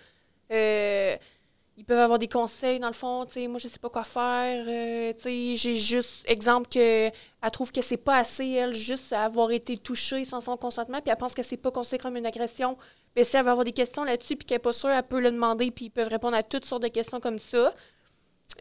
Ils 1.81 1.85
peuvent 1.87 1.99
avoir 1.99 2.19
des 2.19 2.29
conseils, 2.29 2.79
dans 2.79 2.89
le 2.89 2.93
fond. 2.93 3.25
tu 3.25 3.33
sais, 3.33 3.49
Moi, 3.49 3.59
je 3.59 3.67
sais 3.67 3.79
pas 3.79 3.89
quoi 3.89 4.05
faire. 4.05 4.67
euh, 4.69 5.15
J'ai 5.25 5.79
juste, 5.79 6.29
exemple, 6.29 6.69
que 6.69 7.09
elle 7.09 7.51
trouve 7.51 7.73
que 7.73 7.81
c'est 7.81 7.97
pas 7.97 8.19
assez, 8.19 8.51
elle, 8.51 8.75
juste 8.75 9.15
avoir 9.15 9.51
été 9.51 9.79
touchée 9.79 10.27
sans 10.27 10.43
son 10.43 10.59
consentement, 10.59 11.01
puis 11.01 11.11
elle 11.11 11.17
pense 11.17 11.33
que 11.33 11.43
c'est 11.43 11.57
pas 11.57 11.71
considéré 11.71 12.03
comme 12.03 12.19
une 12.19 12.27
agression. 12.27 12.77
Mais 13.17 13.25
si 13.25 13.35
elle 13.39 13.45
veut 13.45 13.51
avoir 13.51 13.65
des 13.65 13.73
questions 13.73 14.05
là-dessus, 14.05 14.37
puis 14.37 14.45
qu'elle 14.45 14.57
n'est 14.57 14.61
pas 14.61 14.75
sûre, 14.75 14.91
elle 14.91 15.03
peut 15.05 15.21
le 15.21 15.33
demander, 15.33 15.71
puis 15.71 15.87
ils 15.87 15.91
peuvent 15.91 16.09
répondre 16.09 16.37
à 16.37 16.43
toutes 16.43 16.67
sortes 16.67 16.83
de 16.83 16.89
questions 16.89 17.19
comme 17.19 17.39
ça. 17.39 17.73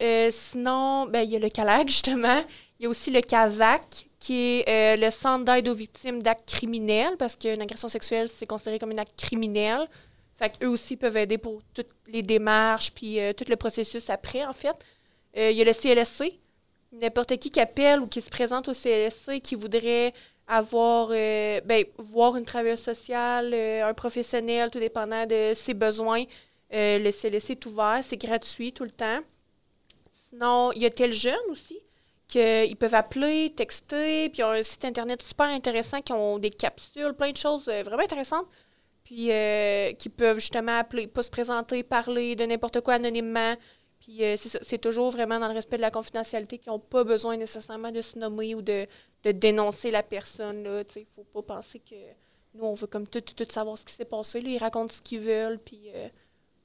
Euh, 0.01 0.29
sinon, 0.31 1.05
ben, 1.07 1.23
il 1.23 1.31
y 1.31 1.35
a 1.35 1.39
le 1.39 1.49
CALAC, 1.49 1.87
justement. 1.89 2.41
Il 2.79 2.83
y 2.83 2.85
a 2.85 2.89
aussi 2.89 3.11
le 3.11 3.19
CASAC, 3.19 4.07
qui 4.17 4.61
est 4.61 4.69
euh, 4.69 4.95
le 4.95 5.11
Centre 5.11 5.43
d'aide 5.43 5.67
aux 5.67 5.73
victimes 5.73 6.23
d'actes 6.23 6.49
criminels, 6.49 7.17
parce 7.19 7.35
qu'une 7.35 7.61
agression 7.61 7.89
sexuelle, 7.89 8.29
c'est 8.29 8.45
considéré 8.45 8.79
comme 8.79 8.91
un 8.91 8.97
acte 8.97 9.19
criminel. 9.21 9.89
Fait 10.39 10.57
qu'eux 10.57 10.69
aussi 10.69 10.95
peuvent 10.95 11.17
aider 11.17 11.37
pour 11.37 11.61
toutes 11.73 11.89
les 12.07 12.23
démarches, 12.23 12.91
puis 12.91 13.19
euh, 13.19 13.33
tout 13.33 13.43
le 13.49 13.57
processus 13.57 14.09
après, 14.09 14.45
en 14.45 14.53
fait. 14.53 14.75
Euh, 15.37 15.51
il 15.51 15.57
y 15.57 15.61
a 15.61 15.65
le 15.65 15.73
CLSC. 15.73 16.39
N'importe 16.93 17.35
qui 17.37 17.51
qui 17.51 17.59
appelle 17.59 17.99
ou 17.99 18.07
qui 18.07 18.21
se 18.21 18.29
présente 18.29 18.69
au 18.69 18.73
CLSC 18.73 19.41
qui 19.41 19.55
voudrait 19.55 20.13
avoir, 20.47 21.09
euh, 21.11 21.59
ben, 21.65 21.83
voir 21.97 22.37
une 22.37 22.45
travailleuse 22.45 22.79
sociale, 22.79 23.53
un 23.53 23.93
professionnel, 23.93 24.71
tout 24.71 24.79
dépendant 24.79 25.25
de 25.25 25.51
ses 25.55 25.73
besoins. 25.73 26.23
Le 26.71 27.11
CLSC 27.11 27.49
est 27.51 27.65
ouvert, 27.65 27.99
c'est 28.01 28.17
gratuit 28.17 28.71
tout 28.71 28.85
le 28.85 28.91
temps. 28.91 29.19
Sinon, 30.29 30.71
il 30.71 30.83
y 30.83 30.85
a 30.85 30.89
tel 30.89 31.11
jeune 31.11 31.35
aussi 31.49 31.79
qu'ils 32.29 32.77
peuvent 32.77 32.95
appeler, 32.95 33.51
texter, 33.57 34.29
puis 34.29 34.39
ils 34.39 34.43
ont 34.43 34.51
un 34.51 34.63
site 34.63 34.85
internet 34.85 35.21
super 35.21 35.47
intéressant 35.47 36.01
qui 36.01 36.13
ont 36.13 36.39
des 36.39 36.51
capsules, 36.51 37.13
plein 37.13 37.31
de 37.31 37.37
choses 37.37 37.65
vraiment 37.65 38.03
intéressantes, 38.03 38.47
puis 39.09 39.31
euh, 39.31 39.91
qui 39.93 40.07
peuvent 40.07 40.39
justement 40.39 40.77
appeler, 40.77 41.07
pas 41.07 41.23
se 41.23 41.31
présenter, 41.31 41.81
parler 41.81 42.35
de 42.35 42.45
n'importe 42.45 42.81
quoi 42.81 42.93
anonymement. 42.93 43.55
Puis 43.99 44.23
euh, 44.23 44.35
c'est 44.37 44.77
toujours 44.77 45.09
vraiment 45.09 45.39
dans 45.39 45.47
le 45.47 45.55
respect 45.55 45.77
de 45.77 45.81
la 45.81 45.89
confidentialité 45.89 46.59
qu'ils 46.59 46.71
n'ont 46.71 46.77
pas 46.77 47.03
besoin 47.03 47.35
nécessairement 47.35 47.91
de 47.91 48.01
se 48.01 48.19
nommer 48.19 48.53
ou 48.53 48.61
de, 48.61 48.85
de 49.23 49.31
dénoncer 49.31 49.89
la 49.89 50.03
personne. 50.03 50.59
Il 50.59 51.01
ne 51.01 51.05
faut 51.15 51.23
pas 51.23 51.41
penser 51.41 51.79
que 51.79 51.95
nous, 52.53 52.65
on 52.65 52.75
veut 52.75 52.85
comme 52.85 53.07
tout, 53.07 53.21
tout, 53.21 53.51
savoir 53.51 53.79
ce 53.79 53.85
qui 53.85 53.93
s'est 53.93 54.05
passé. 54.05 54.41
Ils 54.41 54.59
racontent 54.59 54.93
ce 54.93 55.01
qu'ils 55.01 55.21
veulent, 55.21 55.57
puis 55.57 55.89
euh, 55.95 56.07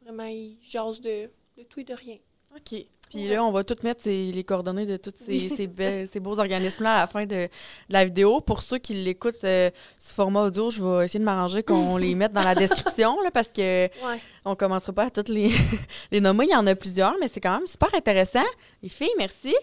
vraiment, 0.02 0.24
ils 0.24 0.58
jasent 0.62 1.00
de, 1.00 1.30
de 1.56 1.62
tout 1.62 1.80
et 1.80 1.84
de 1.84 1.94
rien. 1.94 2.18
OK. 2.54 2.74
Puis 3.10 3.28
là, 3.28 3.44
on 3.44 3.52
va 3.52 3.62
tout 3.62 3.76
mettre 3.84 4.02
ces- 4.02 4.32
les 4.32 4.42
coordonnées 4.42 4.86
de 4.86 4.96
tous 4.96 5.12
ces, 5.16 5.48
ces, 5.48 5.68
be- 5.68 6.06
ces 6.12 6.18
beaux 6.18 6.38
organismes-là 6.40 6.96
à 6.96 7.00
la 7.02 7.06
fin 7.06 7.26
de, 7.26 7.34
de 7.44 7.48
la 7.88 8.04
vidéo. 8.04 8.40
Pour 8.40 8.60
ceux 8.62 8.78
qui 8.78 8.94
l'écoutent 8.94 9.44
euh, 9.44 9.70
sous 10.00 10.14
format 10.14 10.42
audio, 10.42 10.68
je 10.70 10.82
vais 10.82 11.04
essayer 11.04 11.20
de 11.20 11.24
m'arranger 11.24 11.62
qu'on 11.62 11.96
les 11.98 12.14
mette 12.16 12.32
dans 12.32 12.42
la 12.42 12.54
description 12.56 13.20
là, 13.22 13.30
parce 13.30 13.48
que 13.52 13.84
Ouais. 13.84 14.18
on 14.44 14.56
commencera 14.56 14.92
pas 14.92 15.04
à 15.04 15.10
toutes 15.10 15.28
les, 15.28 15.52
les 16.10 16.20
nommer. 16.20 16.46
Il 16.46 16.50
y 16.52 16.56
en 16.56 16.66
a 16.66 16.74
plusieurs, 16.74 17.14
mais 17.20 17.28
c'est 17.28 17.40
quand 17.40 17.56
même 17.56 17.66
super 17.68 17.94
intéressant. 17.94 18.42
Les 18.82 18.88
filles, 18.88 19.14
merci. 19.16 19.54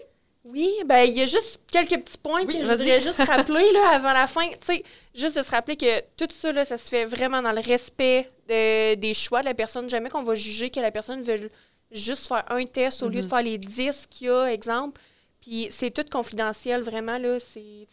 Oui, 0.44 0.68
ben 0.86 1.02
il 1.04 1.12
y 1.16 1.22
a 1.22 1.26
juste 1.26 1.60
quelques 1.70 2.02
petits 2.02 2.18
points 2.18 2.40
Oui, 2.44 2.46
que 2.58 2.64
je 2.64 2.68
voudrais 2.68 3.00
juste 3.00 3.18
rappeler 3.22 3.70
là, 3.72 3.90
avant 3.94 4.12
la 4.12 4.26
fin. 4.26 4.48
Tu 4.48 4.56
sais, 4.74 4.82
juste 5.14 5.36
de 5.36 5.42
se 5.44 5.50
rappeler 5.52 5.76
que 5.76 6.00
tout 6.16 6.26
ça, 6.30 6.50
là, 6.52 6.64
ça 6.64 6.78
se 6.78 6.88
fait 6.88 7.04
vraiment 7.04 7.40
dans 7.42 7.52
le 7.52 7.60
respect 7.60 8.28
de- 8.48 8.94
des 8.96 9.14
choix 9.14 9.40
de 9.42 9.44
la 9.46 9.54
personne. 9.54 9.88
Jamais 9.88 10.08
qu'on 10.08 10.24
va 10.24 10.34
juger 10.34 10.70
que 10.70 10.80
la 10.80 10.90
personne 10.90 11.22
veut 11.22 11.48
juste 11.92 12.26
faire 12.28 12.44
un 12.50 12.64
test 12.64 13.02
au 13.02 13.08
lieu 13.08 13.20
de 13.20 13.22
Mhm. 13.24 13.28
faire 13.28 13.42
les 13.42 13.58
10 13.58 14.06
qu'il 14.08 14.26
y 14.26 14.30
a, 14.30 14.46
exemple. 14.52 15.00
Puis 15.40 15.68
c'est 15.70 15.90
tout 15.90 16.04
confidentiel, 16.10 16.82
vraiment. 16.82 17.18
Là, 17.18 17.38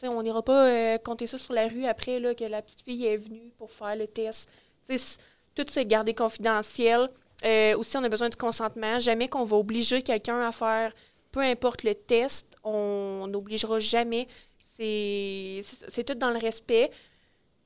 on 0.03 0.21
n'ira 0.23 0.41
pas 0.43 0.65
euh, 0.67 0.97
compter 0.99 1.25
ça 1.27 1.37
sur 1.37 1.53
la 1.53 1.67
rue 1.67 1.85
après 1.85 2.19
là, 2.19 2.35
que 2.35 2.43
la 2.43 2.61
petite 2.61 2.81
fille 2.81 3.05
est 3.05 3.17
venue 3.17 3.51
pour 3.57 3.71
faire 3.71 3.95
le 3.95 4.07
test. 4.07 4.49
Tout 5.55 5.65
c'est 5.67 5.85
gardé 5.85 6.13
confidentiel. 6.13 7.09
Euh, 7.43 7.75
aussi, 7.77 7.97
on 7.97 8.03
a 8.03 8.09
besoin 8.09 8.29
du 8.29 8.37
consentement. 8.37 8.99
Jamais 8.99 9.27
qu'on 9.27 9.43
va 9.43 9.57
obliger 9.57 10.01
quelqu'un 10.03 10.41
à 10.41 10.51
faire 10.51 10.93
peu 11.31 11.41
importe 11.41 11.83
le 11.83 11.93
test, 11.95 12.47
on 12.63 13.27
n'obligera 13.27 13.79
jamais. 13.79 14.27
C'est 14.77 16.03
tout 16.05 16.15
dans 16.15 16.31
le 16.31 16.39
respect. 16.39 16.89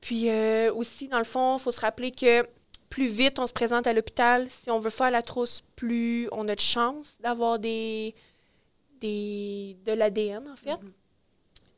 Puis 0.00 0.28
euh, 0.28 0.72
aussi, 0.74 1.08
dans 1.08 1.18
le 1.18 1.24
fond, 1.24 1.56
il 1.56 1.60
faut 1.60 1.70
se 1.70 1.80
rappeler 1.80 2.10
que 2.10 2.46
plus 2.94 3.06
vite 3.08 3.40
on 3.40 3.46
se 3.48 3.52
présente 3.52 3.88
à 3.88 3.92
l'hôpital, 3.92 4.48
si 4.48 4.70
on 4.70 4.78
veut 4.78 4.88
faire 4.90 5.10
la 5.10 5.20
trousse, 5.20 5.62
plus 5.74 6.28
on 6.30 6.46
a 6.46 6.54
de 6.54 6.60
chances 6.60 7.16
d'avoir 7.20 7.58
des, 7.58 8.14
des 9.00 9.76
de 9.84 9.92
l'ADN, 9.92 10.46
en 10.48 10.54
fait. 10.56 10.78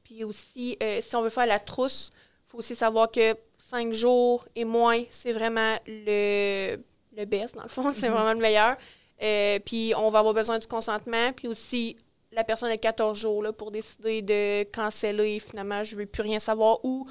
Puis 0.04 0.24
aussi, 0.24 0.76
euh, 0.82 1.00
si 1.00 1.16
on 1.16 1.22
veut 1.22 1.30
faire 1.30 1.46
la 1.46 1.58
trousse, 1.58 2.10
il 2.46 2.50
faut 2.50 2.58
aussi 2.58 2.76
savoir 2.76 3.10
que 3.10 3.34
cinq 3.56 3.94
jours 3.94 4.46
et 4.54 4.64
moins, 4.66 5.02
c'est 5.10 5.32
vraiment 5.32 5.76
le, 5.86 6.76
le 7.16 7.24
best, 7.24 7.54
dans 7.54 7.62
le 7.62 7.68
fond. 7.70 7.92
C'est 7.94 8.08
Mhm. 8.08 8.14
vraiment 8.14 8.32
le 8.34 8.38
meilleur. 8.40 8.76
Euh, 9.22 9.58
puis 9.64 9.94
on 9.96 10.10
va 10.10 10.18
avoir 10.18 10.34
besoin 10.34 10.58
du 10.58 10.66
consentement. 10.66 11.32
Puis 11.32 11.48
aussi, 11.48 11.96
la 12.30 12.44
personne 12.44 12.70
a 12.70 12.76
14 12.76 13.16
jours 13.18 13.42
là, 13.42 13.52
pour 13.54 13.70
décider 13.70 14.20
de 14.20 14.64
canceller. 14.64 15.40
Finalement, 15.40 15.82
je 15.82 15.94
ne 15.96 16.00
veux 16.00 16.06
plus 16.06 16.22
rien 16.22 16.38
savoir. 16.38 16.84
Ou 16.84 17.06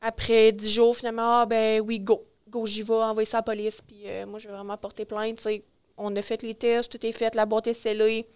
après 0.00 0.50
dix 0.52 0.72
jours, 0.72 0.96
finalement, 0.96 1.42
ah, 1.42 1.46
ben 1.46 1.80
oui, 1.80 2.00
go. 2.00 2.24
Go, 2.48 2.66
j'y 2.66 2.82
vais, 2.82 2.94
envoyer 2.94 3.26
ça 3.26 3.38
à 3.38 3.40
la 3.40 3.44
police. 3.44 3.80
Puis 3.86 4.02
euh, 4.06 4.26
moi, 4.26 4.38
je 4.38 4.48
vais 4.48 4.54
vraiment 4.54 4.76
porter 4.76 5.04
plainte. 5.04 5.36
tu 5.36 5.42
sais. 5.42 5.64
on 5.96 6.14
a 6.14 6.22
fait 6.22 6.42
les 6.42 6.54
tests, 6.54 6.92
tout 6.92 7.04
est 7.04 7.12
fait, 7.12 7.34
la 7.34 7.46
boîte 7.46 7.66
est 7.66 7.74
scellée. 7.74 8.26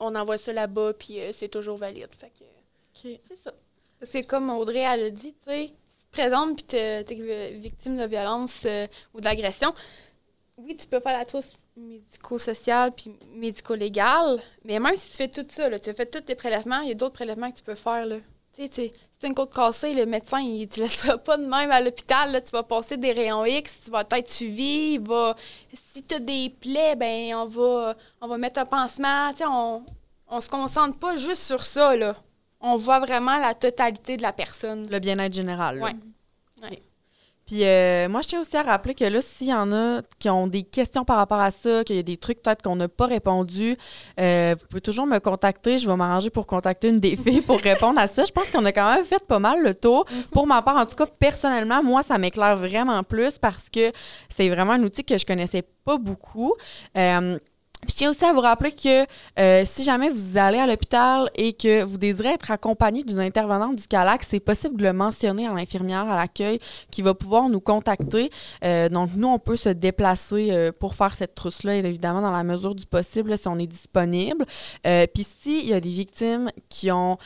On 0.00 0.14
envoie 0.14 0.38
ça 0.38 0.52
là-bas, 0.52 0.92
puis 0.94 1.20
euh, 1.20 1.32
c'est 1.32 1.48
toujours 1.48 1.76
valide. 1.76 2.14
Fait 2.16 2.30
que, 2.30 2.44
c'est 3.02 3.38
ça. 3.42 3.52
Parce 3.98 4.12
que 4.12 4.22
comme 4.22 4.50
Audrey, 4.50 4.80
elle 4.80 5.04
a 5.04 5.10
dit, 5.10 5.32
tu 5.32 5.50
sais, 5.50 5.72
si 5.86 5.98
tu 5.98 6.06
te 6.06 6.12
présentes 6.12 6.56
puis 6.56 6.64
tu 6.64 6.76
es 6.76 7.52
victime 7.52 7.96
de 7.96 8.06
violence 8.06 8.62
euh, 8.64 8.86
ou 9.12 9.20
d'agression, 9.20 9.74
oui, 10.56 10.76
tu 10.76 10.86
peux 10.86 11.00
faire 11.00 11.18
la 11.18 11.24
trousse 11.24 11.52
médico-sociale 11.76 12.92
puis 12.92 13.16
médico-légale, 13.34 14.40
mais 14.64 14.78
même 14.78 14.96
si 14.96 15.10
tu 15.10 15.16
fais 15.16 15.28
tout 15.28 15.46
ça, 15.48 15.68
là, 15.68 15.78
tu 15.78 15.90
as 15.90 15.94
fait 15.94 16.06
tous 16.06 16.20
tes 16.20 16.34
prélèvements, 16.34 16.80
il 16.80 16.88
y 16.88 16.92
a 16.92 16.94
d'autres 16.94 17.14
prélèvements 17.14 17.50
que 17.50 17.56
tu 17.56 17.62
peux 17.62 17.74
faire. 17.74 18.06
Là. 18.06 18.16
As 18.60 19.26
une 19.26 19.34
côte 19.34 19.52
cassée, 19.54 19.94
le 19.94 20.06
médecin, 20.06 20.40
il 20.40 20.60
ne 20.60 20.64
te 20.66 20.80
laissera 20.80 21.18
pas 21.18 21.36
de 21.36 21.44
même 21.44 21.70
à 21.70 21.80
l'hôpital. 21.80 22.32
là. 22.32 22.40
Tu 22.40 22.50
vas 22.52 22.62
passer 22.62 22.96
des 22.96 23.12
rayons 23.12 23.44
X, 23.44 23.82
tu 23.84 23.90
vas 23.90 24.04
être 24.12 24.28
suivi. 24.30 24.94
il 24.94 25.00
va- 25.00 25.36
Si 25.92 26.02
tu 26.02 26.14
as 26.14 26.18
des 26.20 26.50
plaies, 26.60 26.94
ben 26.96 27.34
on 27.34 27.46
va, 27.46 27.94
on 28.20 28.28
va 28.28 28.38
mettre 28.38 28.60
un 28.60 28.64
pansement. 28.66 29.30
On 30.30 30.36
ne 30.36 30.40
se 30.40 30.48
concentre 30.48 30.98
pas 30.98 31.16
juste 31.16 31.42
sur 31.42 31.62
ça. 31.62 31.96
Là. 31.96 32.14
On 32.60 32.76
voit 32.76 32.98
vraiment 33.00 33.38
la 33.38 33.54
totalité 33.54 34.16
de 34.16 34.22
la 34.22 34.32
personne. 34.32 34.88
Le 34.90 34.98
bien-être 34.98 35.32
général. 35.34 35.80
Ouais. 36.62 36.82
Puis 37.48 37.64
euh, 37.64 38.10
moi, 38.10 38.20
je 38.20 38.28
tiens 38.28 38.42
aussi 38.42 38.58
à 38.58 38.62
rappeler 38.62 38.94
que 38.94 39.04
là, 39.04 39.22
s'il 39.22 39.46
y 39.46 39.54
en 39.54 39.72
a 39.72 40.02
qui 40.18 40.28
ont 40.28 40.46
des 40.46 40.64
questions 40.64 41.06
par 41.06 41.16
rapport 41.16 41.40
à 41.40 41.50
ça, 41.50 41.82
qu'il 41.82 41.96
y 41.96 41.98
a 41.98 42.02
des 42.02 42.18
trucs 42.18 42.42
peut-être 42.42 42.60
qu'on 42.60 42.76
n'a 42.76 42.88
pas 42.88 43.06
répondu, 43.06 43.74
euh, 44.20 44.54
vous 44.60 44.66
pouvez 44.66 44.82
toujours 44.82 45.06
me 45.06 45.18
contacter. 45.18 45.78
Je 45.78 45.88
vais 45.88 45.96
m'arranger 45.96 46.28
pour 46.28 46.46
contacter 46.46 46.90
une 46.90 47.00
des 47.00 47.16
filles 47.24 47.40
pour 47.40 47.58
répondre 47.58 47.98
à 47.98 48.06
ça. 48.06 48.26
Je 48.26 48.32
pense 48.32 48.50
qu'on 48.50 48.66
a 48.66 48.72
quand 48.72 48.94
même 48.94 49.04
fait 49.04 49.24
pas 49.26 49.38
mal 49.38 49.62
le 49.62 49.74
tour. 49.74 50.04
Pour 50.30 50.46
ma 50.46 50.60
part, 50.60 50.76
en 50.76 50.84
tout 50.84 50.94
cas, 50.94 51.06
personnellement, 51.06 51.82
moi, 51.82 52.02
ça 52.02 52.18
m'éclaire 52.18 52.58
vraiment 52.58 53.02
plus 53.02 53.38
parce 53.38 53.70
que 53.70 53.92
c'est 54.28 54.50
vraiment 54.50 54.72
un 54.72 54.82
outil 54.82 55.02
que 55.02 55.16
je 55.16 55.24
connaissais 55.24 55.62
pas 55.86 55.96
beaucoup. 55.96 56.52
Euh, 56.98 57.38
puis 57.82 57.92
je 57.92 57.96
tiens 57.96 58.10
aussi 58.10 58.24
à 58.24 58.32
vous 58.32 58.40
rappeler 58.40 58.72
que 58.72 59.06
euh, 59.38 59.62
si 59.64 59.84
jamais 59.84 60.10
vous 60.10 60.36
allez 60.36 60.58
à 60.58 60.66
l'hôpital 60.66 61.30
et 61.36 61.52
que 61.52 61.84
vous 61.84 61.96
désirez 61.96 62.30
être 62.30 62.50
accompagné 62.50 63.04
d'une 63.04 63.20
intervenante 63.20 63.76
du 63.76 63.86
CALAC, 63.86 64.24
c'est 64.24 64.40
possible 64.40 64.76
de 64.76 64.82
le 64.82 64.92
mentionner 64.92 65.46
à 65.46 65.54
l'infirmière 65.54 66.08
à 66.08 66.16
l'accueil 66.16 66.58
qui 66.90 67.02
va 67.02 67.14
pouvoir 67.14 67.48
nous 67.48 67.60
contacter. 67.60 68.30
Euh, 68.64 68.88
donc, 68.88 69.10
nous, 69.14 69.28
on 69.28 69.38
peut 69.38 69.56
se 69.56 69.68
déplacer 69.68 70.48
euh, 70.50 70.72
pour 70.72 70.96
faire 70.96 71.14
cette 71.14 71.36
trousse-là, 71.36 71.76
évidemment, 71.76 72.20
dans 72.20 72.32
la 72.32 72.42
mesure 72.42 72.74
du 72.74 72.84
possible, 72.84 73.38
si 73.38 73.46
on 73.46 73.58
est 73.58 73.66
disponible. 73.66 74.44
Puis 74.82 75.26
s'il 75.40 75.66
y 75.66 75.72
a 75.72 75.80
des 75.80 75.88
victimes 75.88 76.50
qui 76.68 76.90
ont 76.90 77.16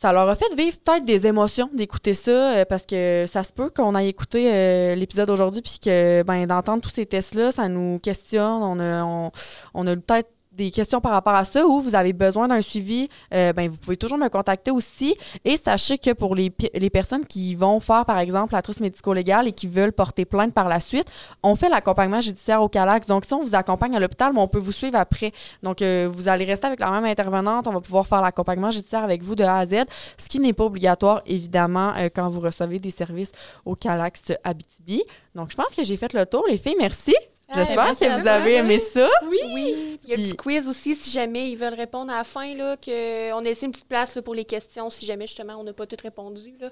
ça 0.00 0.12
leur 0.12 0.28
a 0.28 0.36
fait 0.36 0.54
vivre 0.56 0.76
peut-être 0.78 1.04
des 1.04 1.26
émotions 1.26 1.68
d'écouter 1.72 2.14
ça 2.14 2.30
euh, 2.30 2.64
parce 2.64 2.84
que 2.84 3.24
ça 3.26 3.42
se 3.42 3.52
peut 3.52 3.68
qu'on 3.68 3.96
aille 3.96 4.06
écouter 4.06 4.52
euh, 4.52 4.94
l'épisode 4.94 5.28
aujourd'hui 5.28 5.60
puis 5.60 5.80
que 5.82 6.22
ben 6.22 6.46
d'entendre 6.46 6.80
tous 6.80 6.90
ces 6.90 7.04
tests 7.04 7.34
là 7.34 7.50
ça 7.50 7.68
nous 7.68 7.98
questionne 7.98 8.62
on 8.62 8.78
a 8.78 9.02
on, 9.02 9.32
on 9.74 9.86
a 9.88 9.96
peut-être 9.96 10.30
des 10.58 10.70
questions 10.72 11.00
par 11.00 11.12
rapport 11.12 11.34
à 11.34 11.44
ça 11.44 11.64
ou 11.66 11.80
vous 11.80 11.94
avez 11.94 12.12
besoin 12.12 12.48
d'un 12.48 12.60
suivi, 12.60 13.08
euh, 13.32 13.52
ben 13.52 13.70
vous 13.70 13.76
pouvez 13.76 13.96
toujours 13.96 14.18
me 14.18 14.28
contacter 14.28 14.70
aussi. 14.70 15.16
Et 15.44 15.56
sachez 15.56 15.98
que 15.98 16.12
pour 16.12 16.34
les, 16.34 16.50
personnes 16.90 17.24
qui 17.24 17.54
vont 17.54 17.78
faire, 17.80 18.04
par 18.04 18.18
exemple, 18.18 18.54
la 18.54 18.60
trousse 18.60 18.80
médico-légale 18.80 19.46
et 19.48 19.52
qui 19.52 19.68
veulent 19.68 19.92
porter 19.92 20.24
plainte 20.24 20.52
par 20.52 20.68
la 20.68 20.80
suite, 20.80 21.06
on 21.42 21.54
fait 21.54 21.68
l'accompagnement 21.68 22.20
judiciaire 22.20 22.60
au 22.62 22.68
CALAX. 22.68 23.06
Donc, 23.06 23.24
si 23.24 23.32
on 23.34 23.40
vous 23.40 23.54
accompagne 23.54 23.94
à 23.96 24.00
l'hôpital, 24.00 24.32
mais 24.34 24.40
on 24.40 24.48
peut 24.48 24.58
vous 24.58 24.72
suivre 24.72 24.98
après. 24.98 25.32
Donc, 25.62 25.80
euh, 25.80 26.08
vous 26.10 26.28
allez 26.28 26.44
rester 26.44 26.66
avec 26.66 26.80
la 26.80 26.90
même 26.90 27.04
intervenante. 27.04 27.68
On 27.68 27.72
va 27.72 27.80
pouvoir 27.80 28.06
faire 28.06 28.20
l'accompagnement 28.20 28.72
judiciaire 28.72 29.04
avec 29.04 29.22
vous 29.22 29.36
de 29.36 29.44
A 29.44 29.58
à 29.58 29.66
Z, 29.66 29.84
ce 30.18 30.28
qui 30.28 30.40
n'est 30.40 30.52
pas 30.52 30.64
obligatoire, 30.64 31.22
évidemment, 31.26 31.92
euh, 31.96 32.08
quand 32.12 32.28
vous 32.28 32.40
recevez 32.40 32.80
des 32.80 32.90
services 32.90 33.30
au 33.64 33.76
CALAX 33.76 34.32
Abitibi. 34.42 35.04
Donc, 35.36 35.52
je 35.52 35.56
pense 35.56 35.72
que 35.76 35.84
j'ai 35.84 35.96
fait 35.96 36.12
le 36.14 36.26
tour, 36.26 36.44
les 36.48 36.58
filles. 36.58 36.76
Merci. 36.78 37.14
J'espère 37.54 37.84
merci 37.84 38.04
que 38.04 38.10
à 38.10 38.16
vous 38.18 38.26
avez 38.26 38.54
aimé 38.56 38.78
ça. 38.78 39.08
Oui. 39.26 39.98
Il 40.04 40.10
y 40.10 40.12
a 40.12 40.16
un 40.16 40.22
petit 40.22 40.36
quiz 40.36 40.68
aussi 40.68 40.94
si 40.94 41.10
jamais 41.10 41.50
ils 41.50 41.56
veulent 41.56 41.74
répondre 41.74 42.12
à 42.12 42.18
la 42.18 42.24
fin. 42.24 42.54
Là, 42.54 42.76
que 42.76 43.32
on 43.32 43.38
a 43.38 43.42
laissé 43.42 43.66
une 43.66 43.72
petite 43.72 43.88
place 43.88 44.14
là, 44.16 44.22
pour 44.22 44.34
les 44.34 44.44
questions 44.44 44.90
si 44.90 45.06
jamais 45.06 45.26
justement 45.26 45.56
on 45.58 45.64
n'a 45.64 45.72
pas 45.72 45.86
tout 45.86 45.96
répondu. 46.02 46.54
Là. 46.60 46.70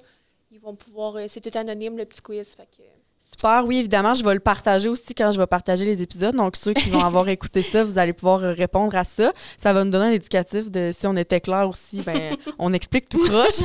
Ils 0.50 0.60
vont 0.60 0.74
pouvoir. 0.74 1.16
euh, 1.16 1.26
c'est 1.28 1.40
tout 1.40 1.56
anonyme 1.58 1.96
le 1.96 2.04
petit 2.04 2.20
quiz. 2.20 2.48
Fait 2.56 2.64
que, 2.64 2.82
Super, 3.30 3.64
oui, 3.66 3.78
évidemment, 3.78 4.14
je 4.14 4.24
vais 4.24 4.34
le 4.34 4.40
partager 4.40 4.88
aussi 4.88 5.12
quand 5.14 5.32
je 5.32 5.38
vais 5.38 5.46
partager 5.46 5.84
les 5.84 6.00
épisodes. 6.00 6.34
Donc, 6.34 6.56
ceux 6.56 6.72
qui 6.72 6.88
vont 6.90 7.04
avoir 7.04 7.28
écouté 7.28 7.60
ça, 7.60 7.82
vous 7.84 7.98
allez 7.98 8.12
pouvoir 8.12 8.42
euh, 8.42 8.52
répondre 8.52 8.94
à 8.96 9.04
ça. 9.04 9.32
Ça 9.58 9.72
va 9.72 9.84
nous 9.84 9.90
donner 9.90 10.06
un 10.06 10.14
indicatif 10.14 10.70
de 10.70 10.90
si 10.96 11.06
on 11.06 11.16
était 11.16 11.40
clair 11.40 11.68
aussi, 11.68 12.00
ben, 12.02 12.36
on 12.58 12.72
explique 12.72 13.08
tout 13.08 13.22
croche. 13.22 13.60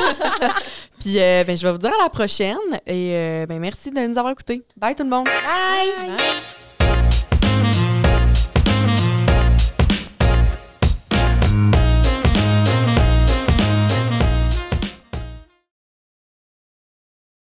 Puis, 1.00 1.20
euh, 1.20 1.44
ben, 1.46 1.56
je 1.56 1.64
vais 1.64 1.72
vous 1.72 1.78
dire 1.78 1.94
à 1.98 2.04
la 2.04 2.10
prochaine 2.10 2.58
et 2.88 3.16
euh, 3.16 3.46
ben, 3.46 3.60
merci 3.60 3.92
de 3.92 4.00
nous 4.00 4.18
avoir 4.18 4.34
écoutés. 4.34 4.62
Bye 4.76 4.96
tout 4.96 5.04
le 5.04 5.10
monde! 5.10 5.26
Bye! 5.26 6.51